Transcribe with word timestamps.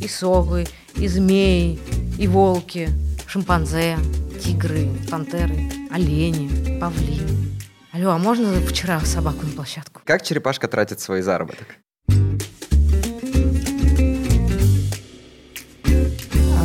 и 0.00 0.08
совы, 0.08 0.66
и 0.96 1.06
змеи, 1.06 1.78
и 2.18 2.26
волки, 2.26 2.88
шимпанзе, 3.26 3.98
тигры, 4.42 4.88
пантеры, 5.10 5.70
олени, 5.90 6.78
павлины. 6.80 7.58
Алло, 7.92 8.10
а 8.10 8.18
можно 8.18 8.60
вчера 8.60 9.00
собаку 9.00 9.44
на 9.44 9.52
площадку? 9.52 10.00
Как 10.04 10.22
черепашка 10.22 10.68
тратит 10.68 11.00
свой 11.00 11.22
заработок? 11.22 11.66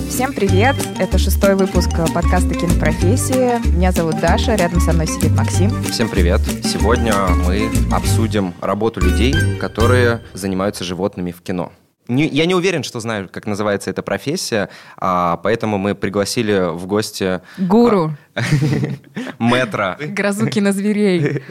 Всем 0.10 0.32
привет! 0.34 0.78
Это 0.98 1.18
шестой 1.18 1.56
выпуск 1.56 1.90
подкаста 2.14 2.54
«Кинопрофессии». 2.54 3.60
Меня 3.76 3.92
зовут 3.92 4.22
Даша, 4.22 4.56
рядом 4.56 4.80
со 4.80 4.94
мной 4.94 5.08
сидит 5.08 5.32
Максим. 5.32 5.84
Всем 5.84 6.08
привет! 6.08 6.40
Сегодня 6.64 7.14
мы 7.46 7.70
обсудим 7.92 8.54
работу 8.62 9.02
людей, 9.02 9.34
которые 9.60 10.22
занимаются 10.34 10.86
животными 10.86 11.32
в 11.32 11.42
кино. 11.42 11.74
Не, 12.08 12.28
я 12.28 12.46
не 12.46 12.54
уверен, 12.54 12.84
что 12.84 13.00
знаю, 13.00 13.30
как 13.30 13.48
называется 13.48 13.90
эта 13.90 14.04
профессия, 14.04 14.70
а, 14.98 15.38
поэтому 15.38 15.78
мы 15.78 15.96
пригласили 15.96 16.72
в 16.72 16.86
гости... 16.86 17.42
Гуру. 17.58 18.16
Метра. 19.40 19.98
Грозу 20.00 20.48
кинозверей. 20.48 21.44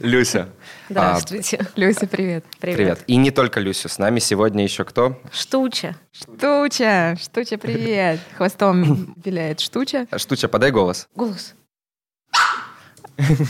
Люся. 0.00 0.48
Здравствуйте. 0.88 1.58
А, 1.60 1.80
Люся, 1.80 2.06
привет. 2.06 2.44
привет. 2.60 2.76
Привет. 2.76 3.04
И 3.06 3.16
не 3.16 3.30
только 3.30 3.60
Люся, 3.60 3.88
с 3.88 3.98
нами 3.98 4.18
сегодня 4.18 4.64
еще 4.64 4.84
кто? 4.84 5.20
Штуча. 5.32 5.96
Штуча, 6.12 7.16
Штуча, 7.20 7.58
привет. 7.58 8.20
Хвостом 8.36 9.14
виляет 9.22 9.60
Штуча. 9.60 10.06
Штуча, 10.16 10.48
подай 10.48 10.70
голос. 10.70 11.08
Голос. 11.14 11.54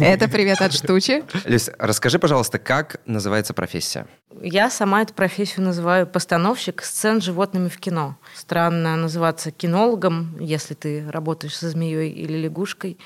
Это 0.00 0.28
привет 0.28 0.62
от 0.62 0.72
Штучи. 0.72 1.22
Люся, 1.44 1.74
расскажи, 1.78 2.18
пожалуйста, 2.18 2.58
как 2.58 3.00
называется 3.04 3.52
профессия? 3.52 4.06
Я 4.40 4.70
сама 4.70 5.02
эту 5.02 5.12
профессию 5.12 5.64
называю 5.64 6.06
постановщик 6.06 6.82
сцен 6.82 7.20
с 7.20 7.24
животными 7.24 7.68
в 7.68 7.76
кино. 7.78 8.16
Странно 8.34 8.96
называться 8.96 9.50
кинологом, 9.50 10.36
если 10.40 10.72
ты 10.72 11.04
работаешь 11.10 11.54
со 11.54 11.68
змеей 11.68 12.10
или 12.10 12.38
лягушкой. 12.38 12.98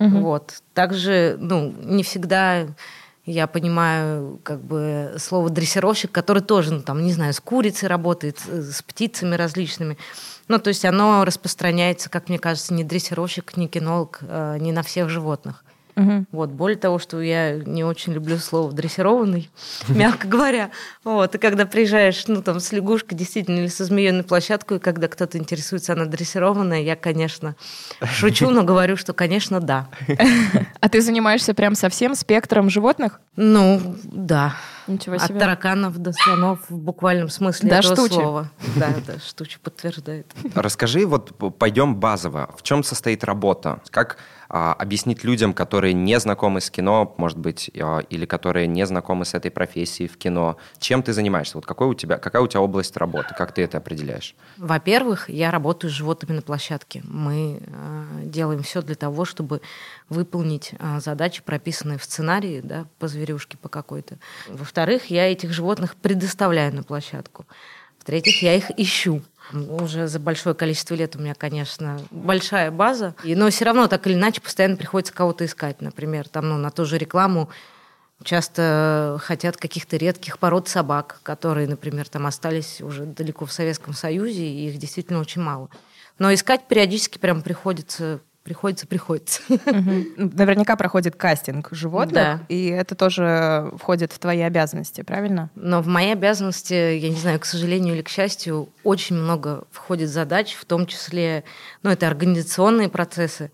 Угу. 0.00 0.18
Вот. 0.18 0.62
Также, 0.74 1.36
ну, 1.40 1.74
не 1.82 2.02
всегда 2.02 2.66
я 3.24 3.46
понимаю 3.46 4.40
как 4.42 4.60
бы 4.60 5.14
слово 5.18 5.48
дрессировщик, 5.48 6.10
который 6.10 6.42
тоже, 6.42 6.74
ну, 6.74 6.82
там, 6.82 7.02
не 7.04 7.12
знаю, 7.12 7.32
с 7.32 7.40
курицей 7.40 7.88
работает, 7.88 8.38
с 8.40 8.82
птицами 8.82 9.34
различными. 9.34 9.96
Ну, 10.48 10.58
то 10.58 10.68
есть 10.68 10.84
оно 10.84 11.24
распространяется, 11.24 12.10
как 12.10 12.28
мне 12.28 12.38
кажется, 12.38 12.74
не 12.74 12.84
дрессировщик, 12.84 13.56
не 13.56 13.68
кинолог, 13.68 14.18
а 14.22 14.58
не 14.58 14.72
на 14.72 14.82
всех 14.82 15.08
животных. 15.08 15.64
Угу. 15.96 16.26
Вот, 16.32 16.50
более 16.50 16.78
того, 16.78 16.98
что 16.98 17.20
я 17.20 17.56
не 17.56 17.84
очень 17.84 18.12
люблю 18.12 18.38
слово 18.38 18.72
дрессированный, 18.72 19.50
мягко 19.88 20.26
говоря. 20.26 20.70
Вот, 21.04 21.34
и 21.34 21.38
когда 21.38 21.66
приезжаешь, 21.66 22.24
ну, 22.26 22.42
там, 22.42 22.60
с 22.60 22.72
лягушкой, 22.72 23.18
действительно, 23.18 23.58
или 23.58 23.66
со 23.68 23.84
змеей 23.84 24.12
на 24.12 24.24
площадку, 24.24 24.76
и 24.76 24.78
когда 24.78 25.08
кто-то 25.08 25.38
интересуется, 25.38 25.92
она 25.92 26.06
дрессированная, 26.06 26.82
я, 26.82 26.96
конечно, 26.96 27.56
шучу, 28.02 28.50
но 28.50 28.62
говорю, 28.62 28.96
что, 28.96 29.12
конечно, 29.12 29.60
да. 29.60 29.88
А 30.80 30.88
ты 30.88 31.00
занимаешься 31.00 31.54
прям 31.54 31.74
совсем 31.74 32.14
спектром 32.14 32.70
животных? 32.70 33.20
Ну, 33.36 33.96
да. 34.04 34.54
Ничего 34.86 35.16
себе. 35.18 35.36
От 35.36 35.40
тараканов 35.40 35.98
до 35.98 36.12
слонов 36.12 36.58
в 36.68 36.76
буквальном 36.76 37.28
смысле 37.28 37.70
да, 37.70 37.78
этого 37.78 37.94
штучи. 37.94 38.14
слова. 38.14 38.50
Да, 38.76 38.88
да, 39.06 39.14
штучи 39.20 39.58
подтверждает. 39.62 40.26
Расскажи, 40.54 41.06
вот 41.06 41.32
пойдем 41.58 41.96
базово. 41.96 42.50
В 42.56 42.62
чем 42.62 42.82
состоит 42.82 43.22
работа? 43.24 43.80
Как 43.90 44.18
объяснить 44.52 45.24
людям, 45.24 45.54
которые 45.54 45.94
не 45.94 46.20
знакомы 46.20 46.60
с 46.60 46.70
кино, 46.70 47.14
может 47.16 47.38
быть, 47.38 47.70
а, 47.80 48.00
или 48.10 48.26
которые 48.26 48.66
не 48.66 48.84
знакомы 48.84 49.24
с 49.24 49.32
этой 49.32 49.50
профессией 49.50 50.08
в 50.08 50.18
кино, 50.18 50.58
чем 50.78 51.02
ты 51.02 51.14
занимаешься? 51.14 51.56
Вот 51.56 51.64
какой 51.64 51.88
у 51.88 51.94
тебя, 51.94 52.18
какая 52.18 52.42
у 52.42 52.46
тебя 52.46 52.60
область 52.60 52.96
работы? 52.98 53.34
Как 53.36 53.52
ты 53.52 53.62
это 53.62 53.78
определяешь? 53.78 54.34
Во-первых, 54.58 55.30
я 55.30 55.50
работаю 55.50 55.90
с 55.90 55.94
животными 55.94 56.36
на 56.36 56.42
площадке. 56.42 57.02
Мы 57.04 57.62
э, 57.64 58.04
делаем 58.24 58.62
все 58.62 58.82
для 58.82 58.94
того, 58.94 59.24
чтобы 59.24 59.62
выполнить 60.10 60.74
задачи, 60.98 61.42
прописанные 61.42 61.96
в 61.96 62.04
сценарии, 62.04 62.60
да, 62.62 62.84
по 62.98 63.08
зверюшке, 63.08 63.56
по 63.56 63.70
какой-то. 63.70 64.18
Во-вторых, 64.48 65.06
я 65.06 65.32
этих 65.32 65.52
животных 65.52 65.96
предоставляю 65.96 66.74
на 66.74 66.82
площадку. 66.82 67.46
В-третьих, 67.98 68.42
я 68.42 68.56
их 68.56 68.70
ищу. 68.76 69.22
Уже 69.52 70.06
за 70.06 70.18
большое 70.18 70.54
количество 70.54 70.94
лет 70.94 71.16
у 71.16 71.18
меня, 71.18 71.34
конечно, 71.34 72.00
большая 72.10 72.70
база. 72.70 73.14
Но 73.24 73.50
все 73.50 73.64
равно 73.64 73.86
так 73.88 74.06
или 74.06 74.14
иначе 74.14 74.40
постоянно 74.40 74.76
приходится 74.76 75.12
кого-то 75.12 75.44
искать. 75.44 75.80
Например, 75.80 76.28
там, 76.28 76.48
ну, 76.48 76.56
на 76.56 76.70
ту 76.70 76.84
же 76.84 76.98
рекламу 76.98 77.50
часто 78.24 79.18
хотят 79.22 79.56
каких-то 79.56 79.96
редких 79.96 80.38
пород 80.38 80.68
собак, 80.68 81.20
которые, 81.22 81.68
например, 81.68 82.08
там 82.08 82.26
остались 82.26 82.80
уже 82.80 83.04
далеко 83.04 83.46
в 83.46 83.52
Советском 83.52 83.94
Союзе, 83.94 84.46
и 84.46 84.68
их 84.68 84.78
действительно 84.78 85.20
очень 85.20 85.42
мало. 85.42 85.68
Но 86.18 86.32
искать 86.32 86.68
периодически 86.68 87.18
прям 87.18 87.42
приходится 87.42 88.20
приходится, 88.42 88.86
приходится. 88.86 89.40
Наверняка 90.16 90.76
проходит 90.76 91.16
кастинг 91.16 91.68
животных, 91.70 92.14
да. 92.14 92.40
и 92.48 92.66
это 92.66 92.94
тоже 92.94 93.72
входит 93.76 94.12
в 94.12 94.18
твои 94.18 94.40
обязанности, 94.40 95.02
правильно? 95.02 95.50
Но 95.54 95.80
в 95.80 95.86
мои 95.86 96.10
обязанности, 96.10 96.96
я 96.96 97.08
не 97.08 97.16
знаю, 97.16 97.38
к 97.40 97.44
сожалению 97.44 97.94
или 97.94 98.02
к 98.02 98.08
счастью, 98.08 98.68
очень 98.84 99.16
много 99.16 99.64
входит 99.70 100.10
задач, 100.10 100.54
в 100.54 100.64
том 100.64 100.86
числе, 100.86 101.44
ну, 101.82 101.90
это 101.90 102.06
организационные 102.06 102.88
процессы, 102.88 103.50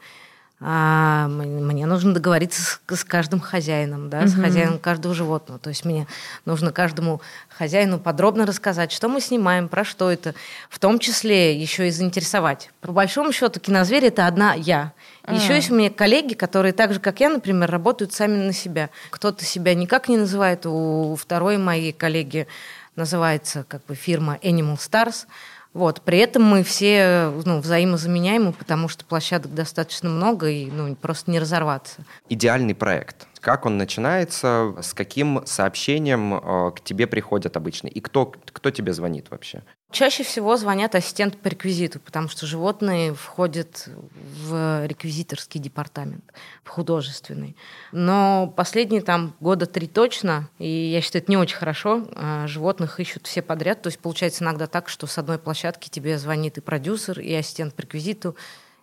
а 0.61 1.29
мне 1.29 1.87
нужно 1.87 2.13
договориться 2.13 2.61
с, 2.63 2.81
с 2.89 3.05
каждым 3.05 3.39
хозяином, 3.39 4.11
да, 4.11 4.21
угу. 4.21 4.29
с 4.29 4.35
хозяином 4.35 4.79
каждого 4.81 5.15
животного. 5.15 5.61
То 5.61 5.69
есть 5.69 5.85
мне 5.85 6.09
нужно 6.47 6.73
каждому 6.73 7.21
хозяину 7.49 8.01
подробно 8.01 8.45
рассказать, 8.45 8.91
что 8.91 9.09
мы 9.09 9.21
снимаем, 9.21 9.69
про 9.69 9.85
что 9.85 10.11
это, 10.11 10.35
в 10.69 10.81
том 10.81 10.99
числе 10.99 11.57
еще 11.57 11.87
и 11.87 11.93
заинтересовать. 11.93 12.71
По 12.81 12.91
большому 12.91 13.33
счету 13.33 13.61
кинозверь 13.61 14.07
это 14.07 14.27
одна 14.27 14.55
я. 14.55 14.93
А. 15.23 15.35
Еще 15.35 15.55
есть 15.55 15.71
у 15.71 15.77
меня 15.77 15.91
коллеги, 15.91 16.35
которые 16.35 16.73
так 16.73 16.93
же, 16.93 16.99
как 16.99 17.21
я, 17.21 17.29
например, 17.29 17.71
работают 17.71 18.13
сами 18.13 18.37
на 18.37 18.53
себя. 18.53 18.91
Кто-то 19.11 19.45
себя 19.45 19.75
никак 19.75 20.09
не 20.09 20.17
называет, 20.17 20.67
у 20.67 21.15
второй 21.15 21.59
моей 21.59 21.93
коллеги 21.93 22.49
называется 22.97 23.65
как 23.69 23.85
бы 23.87 23.95
фирма 23.95 24.39
Animal 24.43 24.77
Stars– 24.77 25.27
вот. 25.79 26.03
При 26.03 26.19
этом 26.19 26.43
мы 26.43 26.65
все 26.65 27.33
ну, 27.45 27.61
взаимозаменяемы, 27.61 28.53
потому 28.53 28.89
что 28.89 29.05
площадок 29.05 29.55
достаточно 29.55 30.11
много, 30.11 30.49
и 30.49 30.67
ну, 30.67 30.97
просто 30.97 31.31
не 31.31 31.39
разорваться. 31.39 32.05
Идеальный 32.29 32.75
проект. 32.75 33.28
Как 33.41 33.67
он 33.67 33.77
начинается, 33.79 34.75
с 34.81 34.95
каким 34.95 35.47
сообщением 35.47 36.35
э, 36.35 36.73
к 36.73 36.81
тебе 36.83 37.07
приходят 37.07 37.57
обычно, 37.57 37.89
и 37.89 38.01
кто, 38.01 38.27
кто 38.27 38.71
тебе 38.71 38.93
звонит 38.93 39.31
вообще? 39.31 39.63
Чаще 39.91 40.23
всего 40.23 40.59
звонят 40.59 40.95
ассистент 40.95 41.39
по 41.39 41.49
реквизиту, 41.49 41.99
потому 41.99 42.29
что 42.29 42.45
животные 42.47 43.15
входят 43.15 43.89
в 44.45 44.87
реквизиторский 44.87 45.59
департамент, 45.61 46.25
в 46.63 46.69
художественный. 46.69 47.57
Но 47.91 48.53
последние 48.55 49.01
там 49.01 49.35
года 49.41 49.65
три 49.65 49.87
точно, 49.87 50.51
и 50.59 50.69
я 50.69 51.01
считаю, 51.01 51.23
это 51.23 51.33
не 51.33 51.39
очень 51.39 51.57
хорошо, 51.57 52.07
а 52.15 52.47
животных 52.47 53.01
ищут 53.01 53.27
все 53.27 53.41
подряд. 53.41 53.81
То 53.81 53.87
есть 53.87 53.99
получается 53.99 54.45
иногда 54.45 54.67
так, 54.67 54.91
что 54.91 55.07
с 55.07 55.17
одной 55.17 55.39
площадки 55.39 55.89
тебе 55.89 56.19
звонит 56.19 56.59
и 56.59 56.61
продюсер, 56.61 57.19
и 57.21 57.33
ассистент 57.33 57.73
по 57.73 57.81
реквизиту, 57.81 58.37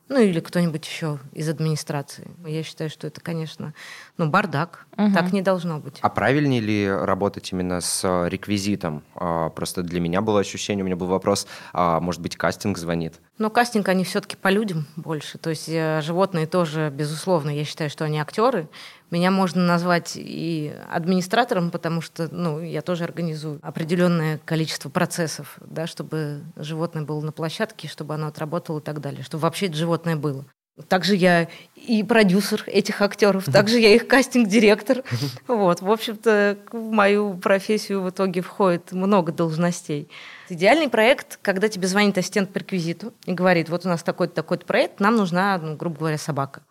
ну 0.08 0.20
или 0.20 0.40
кто-нибудь 0.40 0.86
еще 0.86 1.20
из 1.34 1.50
администрации. 1.50 2.28
Я 2.46 2.64
считаю, 2.64 2.90
что 2.90 3.08
это, 3.08 3.22
конечно, 3.22 3.74
ну, 4.18 4.30
бардак. 4.30 4.86
Угу. 4.98 5.14
Так 5.14 5.34
не 5.34 5.42
должно 5.42 5.80
быть. 5.80 5.98
А 6.02 6.10
правильнее 6.10 6.62
ли 6.62 6.90
работать 6.90 7.52
именно 7.52 7.82
с 7.82 8.02
э, 8.04 8.30
реквизитом? 8.30 9.04
А, 9.16 9.50
просто 9.50 9.82
для 9.82 10.00
меня 10.00 10.22
было 10.22 10.40
ощущение, 10.40 10.84
у 10.84 10.86
меня 10.86 10.96
был 10.96 11.08
вопрос, 11.08 11.48
а, 11.74 12.00
может 12.00 12.22
быть, 12.22 12.38
кастинг 12.38 12.78
звонит? 12.78 13.16
Но 13.38 13.50
кастинг, 13.50 13.90
они 13.90 14.04
все-таки 14.04 14.36
по 14.38 14.50
людям 14.50 14.86
больше. 14.96 15.38
То 15.38 15.50
есть 15.50 15.68
э, 15.68 16.02
животные 16.02 16.46
тоже, 16.46 16.92
безусловно, 16.94 17.50
я 17.50 17.66
считаю, 17.66 17.90
что 17.90 18.06
они 18.06 18.20
актеры. 18.20 18.70
Меня 19.12 19.32
можно 19.32 19.66
назвать 19.66 20.14
и 20.16 20.74
администратором, 20.90 21.72
потому 21.72 22.02
что 22.02 22.28
ну, 22.34 22.60
я 22.60 22.82
тоже 22.82 23.04
организую 23.04 23.60
определенное 23.62 24.40
количество 24.46 24.90
процессов, 24.90 25.58
да, 25.62 25.88
чтобы 25.88 26.42
животное 26.56 27.04
было 27.04 27.22
на 27.22 27.32
площадке, 27.32 27.88
чтобы 27.88 28.16
оно 28.16 28.28
отработало 28.28 28.80
и 28.80 28.84
так 28.84 29.02
далее, 29.02 29.24
чтобы 29.24 29.44
вообще 29.44 29.68
это 29.68 29.76
животное 29.76 30.16
было. 30.16 30.46
Также 30.90 31.16
я 31.16 31.48
и 31.76 32.04
продюсер 32.04 32.64
этих 32.68 33.02
актеров, 33.02 33.46
также 33.46 33.80
я 33.80 33.96
их 33.96 34.08
кастинг-директор. 34.08 35.04
Вот, 35.48 35.82
в 35.82 35.90
общем-то, 35.90 36.58
в 36.70 36.92
мою 36.92 37.36
профессию 37.36 38.02
в 38.02 38.10
итоге 38.10 38.42
входит 38.42 38.92
много 38.92 39.32
должностей. 39.32 40.10
Идеальный 40.50 40.90
проект, 40.90 41.40
когда 41.42 41.70
тебе 41.70 41.88
звонит 41.88 42.18
ассистент 42.18 42.52
по 42.52 42.58
реквизиту 42.58 43.14
и 43.26 43.32
говорит, 43.32 43.70
вот 43.70 43.86
у 43.86 43.90
нас 43.90 44.04
такой-то 44.04 44.34
такой 44.34 44.58
проект, 44.58 45.00
нам 45.00 45.16
нужна, 45.16 45.58
ну, 45.58 45.78
грубо 45.78 46.00
говоря, 46.00 46.18
собака. 46.18 46.62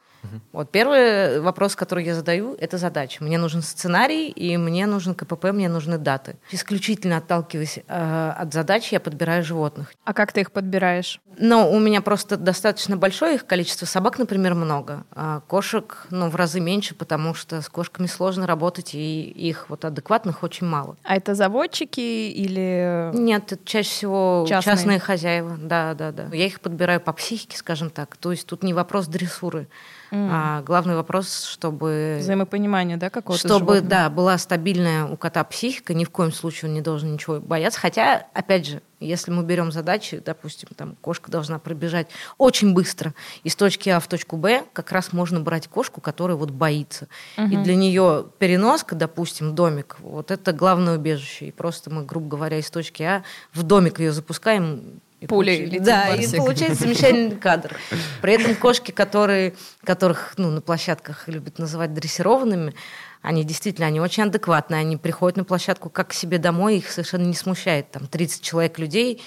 Вот 0.53 0.71
первый 0.71 1.41
вопрос, 1.41 1.77
который 1.77 2.05
я 2.05 2.15
задаю, 2.15 2.55
это 2.59 2.79
задача. 2.79 3.23
Мне 3.23 3.39
нужен 3.39 3.63
сценарий, 3.63 4.29
и 4.29 4.57
мне 4.57 4.87
нужен 4.87 5.15
КПП, 5.15 5.47
мне 5.53 5.69
нужны 5.69 5.99
даты. 5.99 6.37
Исключительно 6.51 7.19
отталкиваясь 7.19 7.81
э, 7.87 8.33
от 8.37 8.53
задач, 8.53 8.93
я 8.93 9.01
подбираю 9.01 9.43
животных. 9.45 9.93
А 10.05 10.13
как 10.13 10.33
ты 10.33 10.43
их 10.43 10.53
подбираешь? 10.53 11.21
Ну, 11.39 11.71
у 11.71 11.79
меня 11.79 12.01
просто 12.01 12.37
достаточно 12.37 12.97
большое 12.97 13.37
их 13.37 13.47
количество. 13.47 13.87
Собак, 13.87 14.19
например, 14.19 14.55
много. 14.55 15.05
А 15.11 15.41
кошек, 15.41 16.07
ну, 16.11 16.29
в 16.29 16.37
разы 16.37 16.61
меньше, 16.61 16.95
потому 16.95 17.35
что 17.35 17.61
с 17.61 17.69
кошками 17.69 18.07
сложно 18.07 18.47
работать, 18.47 18.95
и 18.95 19.23
их 19.23 19.67
вот 19.69 19.85
адекватных 19.85 20.43
очень 20.43 20.67
мало. 20.67 20.97
А 21.03 21.17
это 21.17 21.35
заводчики 21.35 22.01
или... 22.01 23.11
Нет, 23.15 23.53
это 23.53 23.65
чаще 23.65 23.91
всего 23.91 24.47
частные, 24.49 24.77
частные 24.77 24.99
хозяева. 25.01 25.57
Да, 25.59 25.95
да, 25.95 26.13
да. 26.13 26.29
Я 26.33 26.47
их 26.47 26.61
подбираю 26.61 27.01
по 27.01 27.13
психике, 27.13 27.57
скажем 27.57 27.91
так. 27.91 28.17
То 28.17 28.31
есть 28.31 28.47
тут 28.47 28.63
не 28.63 28.73
вопрос 28.73 29.07
дрессуры. 29.07 29.69
Mm. 30.11 30.29
А 30.31 30.63
главный 30.63 30.95
вопрос, 30.97 31.45
чтобы... 31.45 32.19
Взаимопонимание, 32.21 32.97
да, 32.97 33.11
какого-то 33.11 33.47
Чтобы, 33.47 33.81
да, 33.81 34.11
была 34.11 34.39
стабильная 34.39 35.07
у 35.07 35.17
кота 35.17 35.43
психика, 35.45 35.95
ни 35.95 36.05
в 36.05 36.11
коем 36.11 36.33
случае 36.33 36.69
он 36.69 36.75
не 36.75 36.81
должен 36.81 37.13
ничего 37.13 37.41
бояться. 37.41 37.81
Хотя, 37.81 38.27
опять 38.33 38.67
же, 38.67 38.83
если 39.01 39.31
мы 39.31 39.43
берем 39.43 39.71
задачи, 39.71 40.23
допустим, 40.25 40.69
там 40.77 40.97
кошка 41.01 41.31
должна 41.31 41.59
пробежать 41.59 42.09
очень 42.39 42.73
быстро 42.75 43.15
из 43.43 43.55
точки 43.57 43.89
А 43.91 44.01
в 44.01 44.07
точку 44.07 44.37
Б, 44.37 44.65
как 44.73 44.93
раз 44.93 45.13
можно 45.13 45.41
брать 45.41 45.69
кошку, 45.69 46.01
которая 46.01 46.37
вот 46.37 46.51
боится. 46.51 47.09
Угу. 47.37 47.47
И 47.47 47.57
для 47.59 47.77
нее 47.77 48.27
переноска, 48.39 48.95
допустим, 48.95 49.55
домик, 49.55 49.97
вот 50.01 50.31
это 50.31 50.53
главное 50.53 50.97
убежище. 50.97 51.47
И 51.47 51.53
просто 51.53 51.91
мы, 51.91 52.05
грубо 52.05 52.29
говоря, 52.29 52.59
из 52.59 52.71
точки 52.71 53.03
А 53.03 53.23
в 53.53 53.63
домик 53.63 54.01
ее 54.01 54.13
запускаем, 54.13 55.01
пулей 55.29 55.67
летит 55.67 55.83
Да, 55.83 56.15
и 56.15 56.27
получается 56.37 56.85
замечательный 56.85 57.37
кадр. 57.37 57.77
При 58.23 58.35
этом 58.35 58.55
кошки, 58.55 58.91
которые, 58.91 59.55
которых 59.83 60.35
ну, 60.37 60.51
на 60.51 60.61
площадках 60.61 61.29
любят 61.29 61.59
называть 61.59 61.95
дрессированными, 61.95 62.75
они 63.23 63.43
действительно, 63.45 63.87
они 63.87 64.01
очень 64.01 64.25
адекватные, 64.25 64.81
они 64.81 64.97
приходят 64.97 65.37
на 65.37 65.45
площадку 65.45 65.89
как 65.89 66.09
к 66.09 66.13
себе 66.13 66.39
домой, 66.39 66.77
их 66.77 66.91
совершенно 66.91 67.25
не 67.25 67.35
смущает. 67.35 67.91
Там 67.91 68.07
30 68.07 68.43
человек 68.43 68.79
людей, 68.79 69.23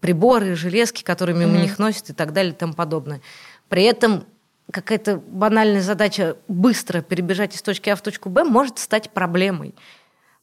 приборы, 0.00 0.54
железки, 0.54 1.02
которые 1.02 1.36
мимо 1.36 1.56
mm-hmm. 1.56 1.62
них 1.62 1.78
носят 1.78 2.10
и 2.10 2.12
так 2.12 2.32
далее 2.32 2.52
и 2.52 2.56
тому 2.56 2.74
подобное. 2.74 3.20
При 3.68 3.84
этом 3.84 4.24
какая-то 4.70 5.16
банальная 5.16 5.82
задача 5.82 6.36
быстро 6.48 7.00
перебежать 7.02 7.54
из 7.54 7.62
точки 7.62 7.90
А 7.90 7.96
в 7.96 8.02
точку 8.02 8.28
Б 8.28 8.44
может 8.44 8.78
стать 8.78 9.10
проблемой 9.10 9.74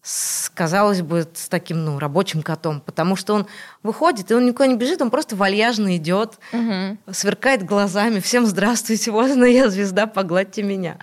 с, 0.07 0.50
казалось 0.54 1.01
бы, 1.01 1.27
с 1.33 1.50
таким 1.50 1.83
ну, 1.83 2.00
рабочим 2.00 2.42
котом, 2.42 2.80
потому 2.80 3.18
что 3.18 3.33
он 3.33 3.45
выходит, 3.83 4.31
и 4.31 4.33
он 4.33 4.45
никуда 4.45 4.68
не 4.68 4.77
бежит, 4.77 5.01
он 5.01 5.12
просто 5.12 5.36
вальяжно 5.36 5.98
идет, 5.98 6.39
угу. 6.54 6.98
сверкает 7.12 7.63
глазами, 7.65 8.21
всем 8.21 8.45
здравствуйте, 8.45 9.12
вот 9.12 9.30
она 9.31 9.48
я 9.48 9.69
звезда, 9.69 10.07
погладьте 10.07 10.63
меня. 10.63 10.98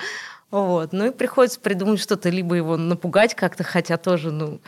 Вот. 0.50 0.94
Ну 0.94 1.08
и 1.08 1.10
приходится 1.10 1.60
придумать 1.60 2.00
что-то, 2.00 2.30
либо 2.30 2.54
его 2.54 2.78
напугать 2.78 3.34
как-то, 3.34 3.62
хотя 3.62 3.98
тоже, 3.98 4.30
ну, 4.30 4.62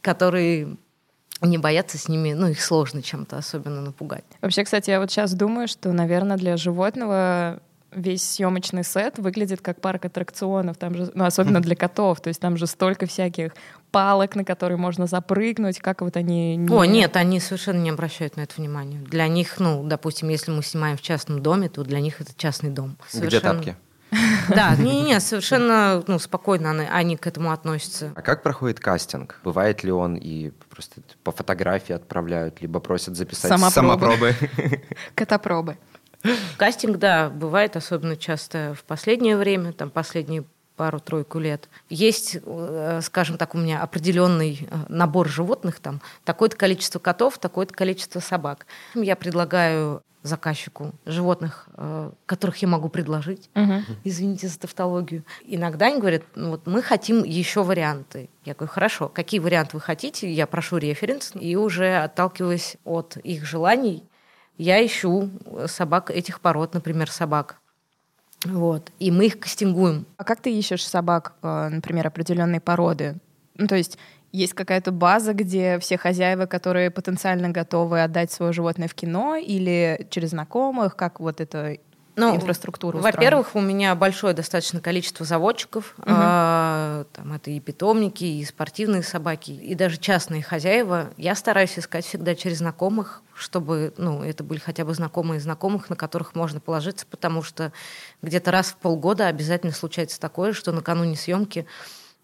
которые 0.00 0.78
не 1.42 1.58
боятся 1.58 1.98
с 1.98 2.08
ними, 2.08 2.32
ну, 2.32 2.46
их 2.48 2.62
сложно 2.62 3.02
чем-то 3.02 3.36
особенно 3.36 3.82
напугать. 3.82 4.24
Вообще, 4.40 4.64
кстати, 4.64 4.88
я 4.88 5.00
вот 5.00 5.10
сейчас 5.10 5.34
думаю, 5.34 5.68
что, 5.68 5.92
наверное, 5.92 6.38
для 6.38 6.56
животного 6.56 7.60
весь 7.92 8.22
съемочный 8.22 8.84
сет 8.84 9.18
выглядит 9.18 9.60
как 9.60 9.80
парк 9.80 10.04
аттракционов, 10.04 10.76
там 10.76 10.94
же, 10.94 11.10
ну, 11.14 11.24
особенно 11.24 11.60
для 11.62 11.76
котов, 11.76 12.20
то 12.20 12.28
есть 12.28 12.40
там 12.40 12.56
же 12.56 12.66
столько 12.66 13.06
всяких 13.06 13.52
палок, 13.90 14.36
на 14.36 14.44
которые 14.44 14.78
можно 14.78 15.06
запрыгнуть, 15.06 15.80
как 15.80 16.02
вот 16.02 16.16
они... 16.16 16.56
Не... 16.56 16.72
О, 16.72 16.84
нет, 16.84 17.16
они 17.16 17.40
совершенно 17.40 17.80
не 17.80 17.90
обращают 17.90 18.36
на 18.36 18.42
это 18.42 18.54
внимания. 18.56 18.98
Для 18.98 19.26
них, 19.28 19.58
ну, 19.58 19.82
допустим, 19.84 20.28
если 20.28 20.52
мы 20.52 20.62
снимаем 20.62 20.96
в 20.96 21.02
частном 21.02 21.42
доме, 21.42 21.68
то 21.68 21.82
для 21.82 22.00
них 22.00 22.20
это 22.20 22.32
частный 22.36 22.70
дом. 22.70 22.96
Совершенно... 23.08 23.60
Где 23.60 23.72
тапки? 23.72 23.76
Да, 24.48 24.74
не-не, 24.76 25.20
совершенно 25.20 26.02
ну, 26.06 26.18
спокойно 26.18 26.70
они, 26.70 26.86
они 26.90 27.16
к 27.16 27.26
этому 27.26 27.52
относятся. 27.52 28.12
А 28.16 28.22
как 28.22 28.42
проходит 28.42 28.80
кастинг? 28.80 29.40
Бывает 29.44 29.84
ли 29.84 29.92
он 29.92 30.16
и 30.16 30.50
просто 30.68 31.00
по 31.22 31.32
фотографии 31.32 31.92
отправляют, 31.92 32.60
либо 32.60 32.80
просят 32.80 33.16
записать 33.16 33.58
самопробы? 33.58 34.34
Котопробы. 35.14 35.76
Кастинг, 36.56 36.98
да, 36.98 37.30
бывает 37.30 37.76
особенно 37.76 38.16
часто 38.16 38.74
в 38.76 38.84
последнее 38.84 39.36
время, 39.36 39.72
там 39.72 39.90
последние 39.90 40.44
пару-тройку 40.76 41.38
лет. 41.38 41.68
Есть, 41.90 42.38
э, 42.42 43.00
скажем 43.02 43.36
так, 43.36 43.54
у 43.54 43.58
меня 43.58 43.82
определенный 43.82 44.66
э, 44.70 44.76
набор 44.88 45.28
животных, 45.28 45.78
там 45.78 46.00
такое-то 46.24 46.56
количество 46.56 46.98
котов, 46.98 47.36
такое-то 47.36 47.74
количество 47.74 48.20
собак. 48.20 48.66
Я 48.94 49.14
предлагаю 49.14 50.02
заказчику 50.22 50.92
животных, 51.04 51.68
э, 51.76 52.10
которых 52.26 52.56
я 52.58 52.68
могу 52.68 52.88
предложить. 52.88 53.50
Угу. 53.54 53.74
Извините 54.04 54.48
за 54.48 54.58
тавтологию. 54.58 55.24
Иногда 55.44 55.86
они 55.86 56.00
говорят, 56.00 56.22
ну 56.34 56.50
вот 56.50 56.66
мы 56.66 56.82
хотим 56.82 57.24
еще 57.24 57.62
варианты. 57.62 58.28
Я 58.44 58.54
говорю, 58.54 58.72
хорошо, 58.72 59.08
какие 59.08 59.40
варианты 59.40 59.76
вы 59.76 59.80
хотите? 59.80 60.32
Я 60.32 60.46
прошу 60.46 60.78
референс, 60.78 61.32
и 61.38 61.56
уже 61.56 61.96
отталкиваясь 61.96 62.76
от 62.84 63.16
их 63.18 63.44
желаний, 63.44 64.04
я 64.58 64.84
ищу 64.84 65.30
собак 65.66 66.10
этих 66.10 66.40
пород, 66.40 66.74
например, 66.74 67.10
собак. 67.10 67.56
Вот. 68.44 68.90
И 68.98 69.10
мы 69.10 69.26
их 69.26 69.38
кастингуем. 69.38 70.06
А 70.16 70.24
как 70.24 70.40
ты 70.40 70.52
ищешь 70.52 70.86
собак, 70.86 71.34
э, 71.42 71.68
например, 71.68 72.06
определенной 72.06 72.60
породы? 72.60 73.16
Ну, 73.56 73.66
то 73.66 73.76
есть 73.76 73.98
есть 74.32 74.54
какая-то 74.54 74.92
база, 74.92 75.34
где 75.34 75.78
все 75.78 75.98
хозяева, 75.98 76.46
которые 76.46 76.90
потенциально 76.90 77.50
готовы 77.50 78.02
отдать 78.02 78.30
свое 78.30 78.52
животное 78.52 78.88
в 78.88 78.94
кино, 78.94 79.36
или 79.36 80.06
через 80.10 80.30
знакомых, 80.30 80.96
как 80.96 81.20
вот 81.20 81.40
это 81.40 81.78
ну, 82.28 82.36
инфраструктуру 82.36 82.98
Во-первых, 82.98 83.54
у 83.54 83.60
меня 83.60 83.94
большое 83.94 84.34
достаточно 84.34 84.80
количество 84.80 85.24
заводчиков. 85.26 85.94
Угу. 85.98 86.06
А, 86.06 87.04
там 87.12 87.32
это 87.32 87.50
и 87.50 87.60
питомники, 87.60 88.24
и 88.24 88.44
спортивные 88.44 89.02
собаки, 89.02 89.50
и 89.50 89.74
даже 89.74 89.98
частные 89.98 90.42
хозяева. 90.42 91.10
Я 91.16 91.34
стараюсь 91.34 91.78
искать 91.78 92.04
всегда 92.04 92.34
через 92.34 92.58
знакомых, 92.58 93.22
чтобы 93.34 93.94
ну, 93.96 94.22
это 94.22 94.44
были 94.44 94.58
хотя 94.58 94.84
бы 94.84 94.94
знакомые 94.94 95.40
знакомых, 95.40 95.90
на 95.90 95.96
которых 95.96 96.34
можно 96.34 96.60
положиться, 96.60 97.06
потому 97.10 97.42
что 97.42 97.72
где-то 98.22 98.50
раз 98.50 98.68
в 98.68 98.76
полгода 98.76 99.26
обязательно 99.26 99.72
случается 99.72 100.20
такое, 100.20 100.52
что 100.52 100.72
накануне 100.72 101.16
съемки 101.16 101.66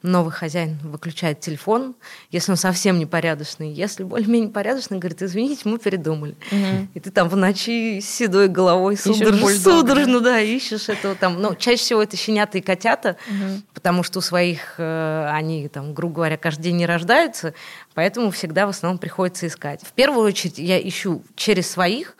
новый 0.02 0.32
хозяин 0.32 0.78
выключает 0.82 1.40
телефон, 1.40 1.94
если 2.30 2.52
он 2.52 2.56
совсем 2.56 2.98
непорядочный. 2.98 3.72
Если 3.72 4.04
более-менее 4.04 4.50
порядочный, 4.50 4.98
говорит, 4.98 5.22
извините, 5.22 5.62
мы 5.64 5.78
передумали. 5.78 6.36
Угу. 6.52 6.88
И 6.94 7.00
ты 7.00 7.10
там 7.10 7.28
в 7.28 7.36
ночи 7.36 8.00
с 8.00 8.08
седой 8.08 8.48
головой 8.48 8.96
судорожно, 8.96 9.48
судорожно 9.48 10.20
да, 10.20 10.40
ищешь 10.40 10.88
этого 10.88 11.14
там. 11.14 11.40
Ну, 11.40 11.54
чаще 11.54 11.82
всего 11.82 12.02
это 12.02 12.16
щенята 12.16 12.58
и 12.58 12.60
котята, 12.60 13.16
угу. 13.28 13.62
потому 13.74 14.02
что 14.02 14.18
у 14.18 14.22
своих 14.22 14.74
э, 14.78 15.28
они 15.32 15.68
там, 15.68 15.94
грубо 15.94 16.16
говоря, 16.16 16.36
каждый 16.36 16.64
день 16.64 16.76
не 16.76 16.86
рождаются, 16.86 17.54
поэтому 17.94 18.30
всегда 18.30 18.66
в 18.66 18.70
основном 18.70 18.98
приходится 18.98 19.46
искать. 19.46 19.82
В 19.82 19.92
первую 19.92 20.26
очередь 20.26 20.58
я 20.58 20.80
ищу 20.80 21.22
через 21.34 21.70
своих, 21.70 22.16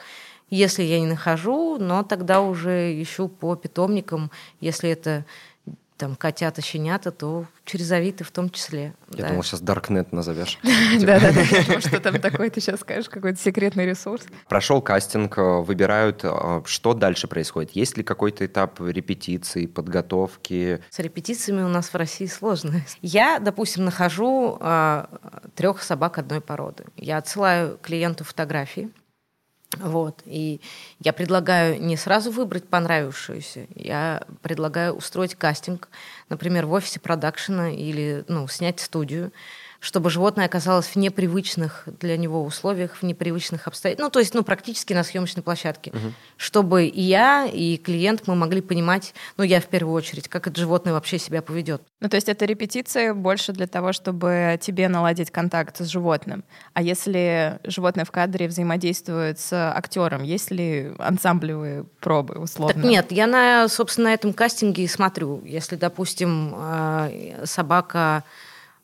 если 0.49 0.82
я 0.82 1.00
не 1.00 1.06
нахожу, 1.06 1.76
но 1.78 2.02
тогда 2.02 2.40
уже 2.40 3.00
ищу 3.02 3.28
по 3.28 3.56
питомникам, 3.56 4.31
если 4.61 4.90
это 4.90 5.25
там 5.97 6.17
котята, 6.17 6.63
щенята, 6.63 7.11
то 7.11 7.47
через 7.65 7.91
Авито 7.91 8.25
в 8.25 8.31
том 8.31 8.51
числе. 8.51 8.95
Я 9.13 9.23
да. 9.23 9.29
думал, 9.29 9.43
сейчас 9.43 9.63
Darknet 9.63 10.09
назовешь. 10.13 10.59
Да-да-да, 11.01 11.81
что 11.81 12.01
там 12.01 12.19
такое, 12.21 12.51
ты 12.51 12.61
сейчас 12.61 12.81
скажешь, 12.81 13.09
какой-то 13.09 13.41
секретный 13.41 13.87
ресурс. 13.87 14.25
Прошел 14.49 14.81
кастинг, 14.81 15.38
э, 15.38 15.61
выбирают, 15.61 16.21
э, 16.23 16.62
что 16.65 16.95
дальше 16.95 17.29
происходит? 17.29 17.73
Есть 17.73 17.97
ли 17.97 18.03
какой-то 18.03 18.45
этап 18.47 18.81
репетиции, 18.81 19.67
подготовки? 19.67 20.81
С 20.91 20.99
репетициями 20.99 21.62
у 21.62 21.69
нас 21.69 21.88
в 21.88 21.95
России 21.95 22.26
сложно. 22.26 22.83
Я, 23.03 23.38
допустим, 23.38 23.85
нахожу 23.85 24.59
э, 24.61 25.07
трех 25.55 25.83
собак 25.83 26.19
одной 26.19 26.41
породы. 26.41 26.85
Я 26.97 27.19
отсылаю 27.19 27.79
клиенту 27.83 28.25
фотографии, 28.25 28.91
вот. 29.80 30.23
И 30.25 30.61
я 31.00 31.12
предлагаю 31.12 31.80
не 31.80 31.97
сразу 31.97 32.30
выбрать 32.30 32.68
понравившуюся, 32.68 33.66
я 33.75 34.23
предлагаю 34.42 34.95
устроить 34.95 35.35
кастинг, 35.35 35.88
например, 36.28 36.66
в 36.66 36.73
офисе 36.73 37.00
продакшена 37.00 37.71
или 37.71 38.25
ну, 38.28 38.49
снять 38.49 38.80
студию, 38.80 39.33
чтобы 39.87 40.11
животное 40.11 40.47
оказалось 40.47 40.87
в 40.87 40.97
непривычных 40.97 41.85
для 42.00 42.16
него 42.16 42.45
условиях, 42.45 42.97
в 42.97 43.02
непривычных 43.05 43.69
обстоятельствах, 43.69 44.09
ну, 44.09 44.11
то 44.11 44.19
есть, 44.19 44.35
ну, 44.35 44.43
практически 44.43 44.93
на 44.93 45.05
съемочной 45.05 45.45
площадке, 45.45 45.90
угу. 45.90 46.12
чтобы 46.37 46.87
и 46.87 47.00
я, 47.02 47.45
и 47.47 47.76
клиент 47.76 48.26
мы 48.26 48.35
могли 48.35 48.62
понимать, 48.62 49.14
ну, 49.37 49.45
я 49.45 49.61
в 49.61 49.66
первую 49.66 49.95
очередь, 49.95 50.26
как 50.26 50.49
это 50.49 50.61
животное 50.61 50.93
вообще 50.93 51.21
себя 51.21 51.40
поведет. 51.40 51.83
Ну, 52.00 52.09
то 52.09 52.16
есть 52.16 52.28
это 52.28 52.47
репетиция 52.47 53.14
больше 53.14 53.52
для 53.52 53.69
того, 53.69 53.93
чтобы 53.93 54.59
тебе 54.61 54.88
наладить 54.88 55.31
контакт 55.31 55.76
с 55.78 55.87
животным. 55.87 56.43
А 56.73 56.83
если 56.83 57.61
животное 57.62 58.05
в 58.05 58.11
кадре 58.11 58.49
взаимодействует 58.49 59.38
с 59.38 59.52
актером, 59.52 60.25
есть 60.25 60.50
ли 60.50 60.95
ансамблевые 60.99 61.85
пробы, 62.00 62.40
условно? 62.40 62.75
Так 62.75 62.83
нет, 62.83 63.12
я, 63.12 63.28
на, 63.28 63.69
собственно, 63.69 64.09
на 64.09 64.14
этом 64.14 64.33
кастинге 64.33 64.83
и 64.83 64.88
смотрю. 64.88 65.45
Если, 65.45 65.76
допустим, 65.76 66.57
э, 66.59 67.45
собака 67.45 68.25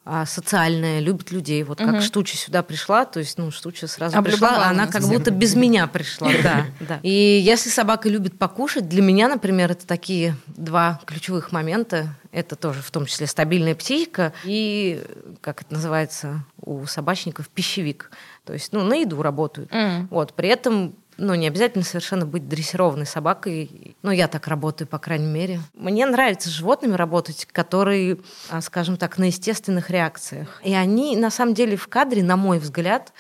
а, 0.05 0.27
социальная, 0.27 0.99
любит 0.99 1.31
людей. 1.31 1.63
Вот 1.63 1.79
как 1.79 1.87
Мгм. 1.89 2.01
Штуча 2.01 2.37
сюда 2.37 2.65
пришла, 2.65 3.05
то 3.05 3.21
есть, 3.21 3.39
ну, 3.39 3.53
Штуча 3.53 3.87
сразу 3.87 4.19
Облюбовала 4.19 4.55
пришла, 4.55 4.69
она 4.71 4.87
как 4.89 5.03
будто 5.05 5.31
без 5.31 5.55
меня 5.55 5.87
пришла, 5.87 6.29
да, 6.43 6.67
да. 6.81 6.99
И 7.05 7.11
если 7.11 7.71
собака 7.71 8.09
любит 8.09 8.37
покушать, 8.37 8.89
для 8.89 9.01
меня, 9.01 9.29
например, 9.29 9.71
это 9.71 9.87
такие 9.87 10.37
два 10.49 11.01
ключевых 11.07 11.53
момента. 11.53 12.17
Это 12.33 12.57
тоже 12.57 12.81
в 12.81 12.91
том 12.91 13.07
числе 13.07 13.27
стабильная 13.27 13.75
психика 13.75 14.33
и, 14.43 15.05
как 15.41 15.63
это 15.63 15.75
называется 15.75 16.45
у 16.61 16.87
собачников, 16.87 17.49
пищевик. 17.49 18.11
То 18.45 18.55
есть, 18.55 18.73
ну, 18.73 18.83
на 18.83 18.95
еду 18.95 19.23
работают. 19.23 19.71
Вот, 20.11 20.35
при 20.35 20.49
этом 20.49 20.97
ну, 21.17 21.35
не 21.35 21.47
обязательно 21.47 21.85
совершенно 21.85 22.27
быть 22.27 22.49
дрессированной 22.49 23.07
собакой. 23.07 23.97
Ну, 24.03 24.11
я 24.11 24.29
так 24.29 24.49
работаю, 24.49 24.89
по 24.89 24.99
крайней 24.99 25.27
мере. 25.27 25.61
Мне 25.75 26.07
нравится 26.07 26.49
с 26.49 26.53
животными 26.53 26.95
работать, 26.95 27.47
которые, 27.51 28.19
а, 28.51 28.61
скажем 28.61 28.97
так, 28.97 29.19
на 29.19 29.25
естественных 29.25 29.91
реакциях. 29.91 30.61
И 30.65 30.75
они, 30.75 31.17
на 31.17 31.31
самом 31.31 31.55
деле, 31.55 31.77
в 31.77 31.89
кадре, 31.89 32.23
на 32.23 32.37
мой 32.37 32.59
взгляд, 32.59 33.13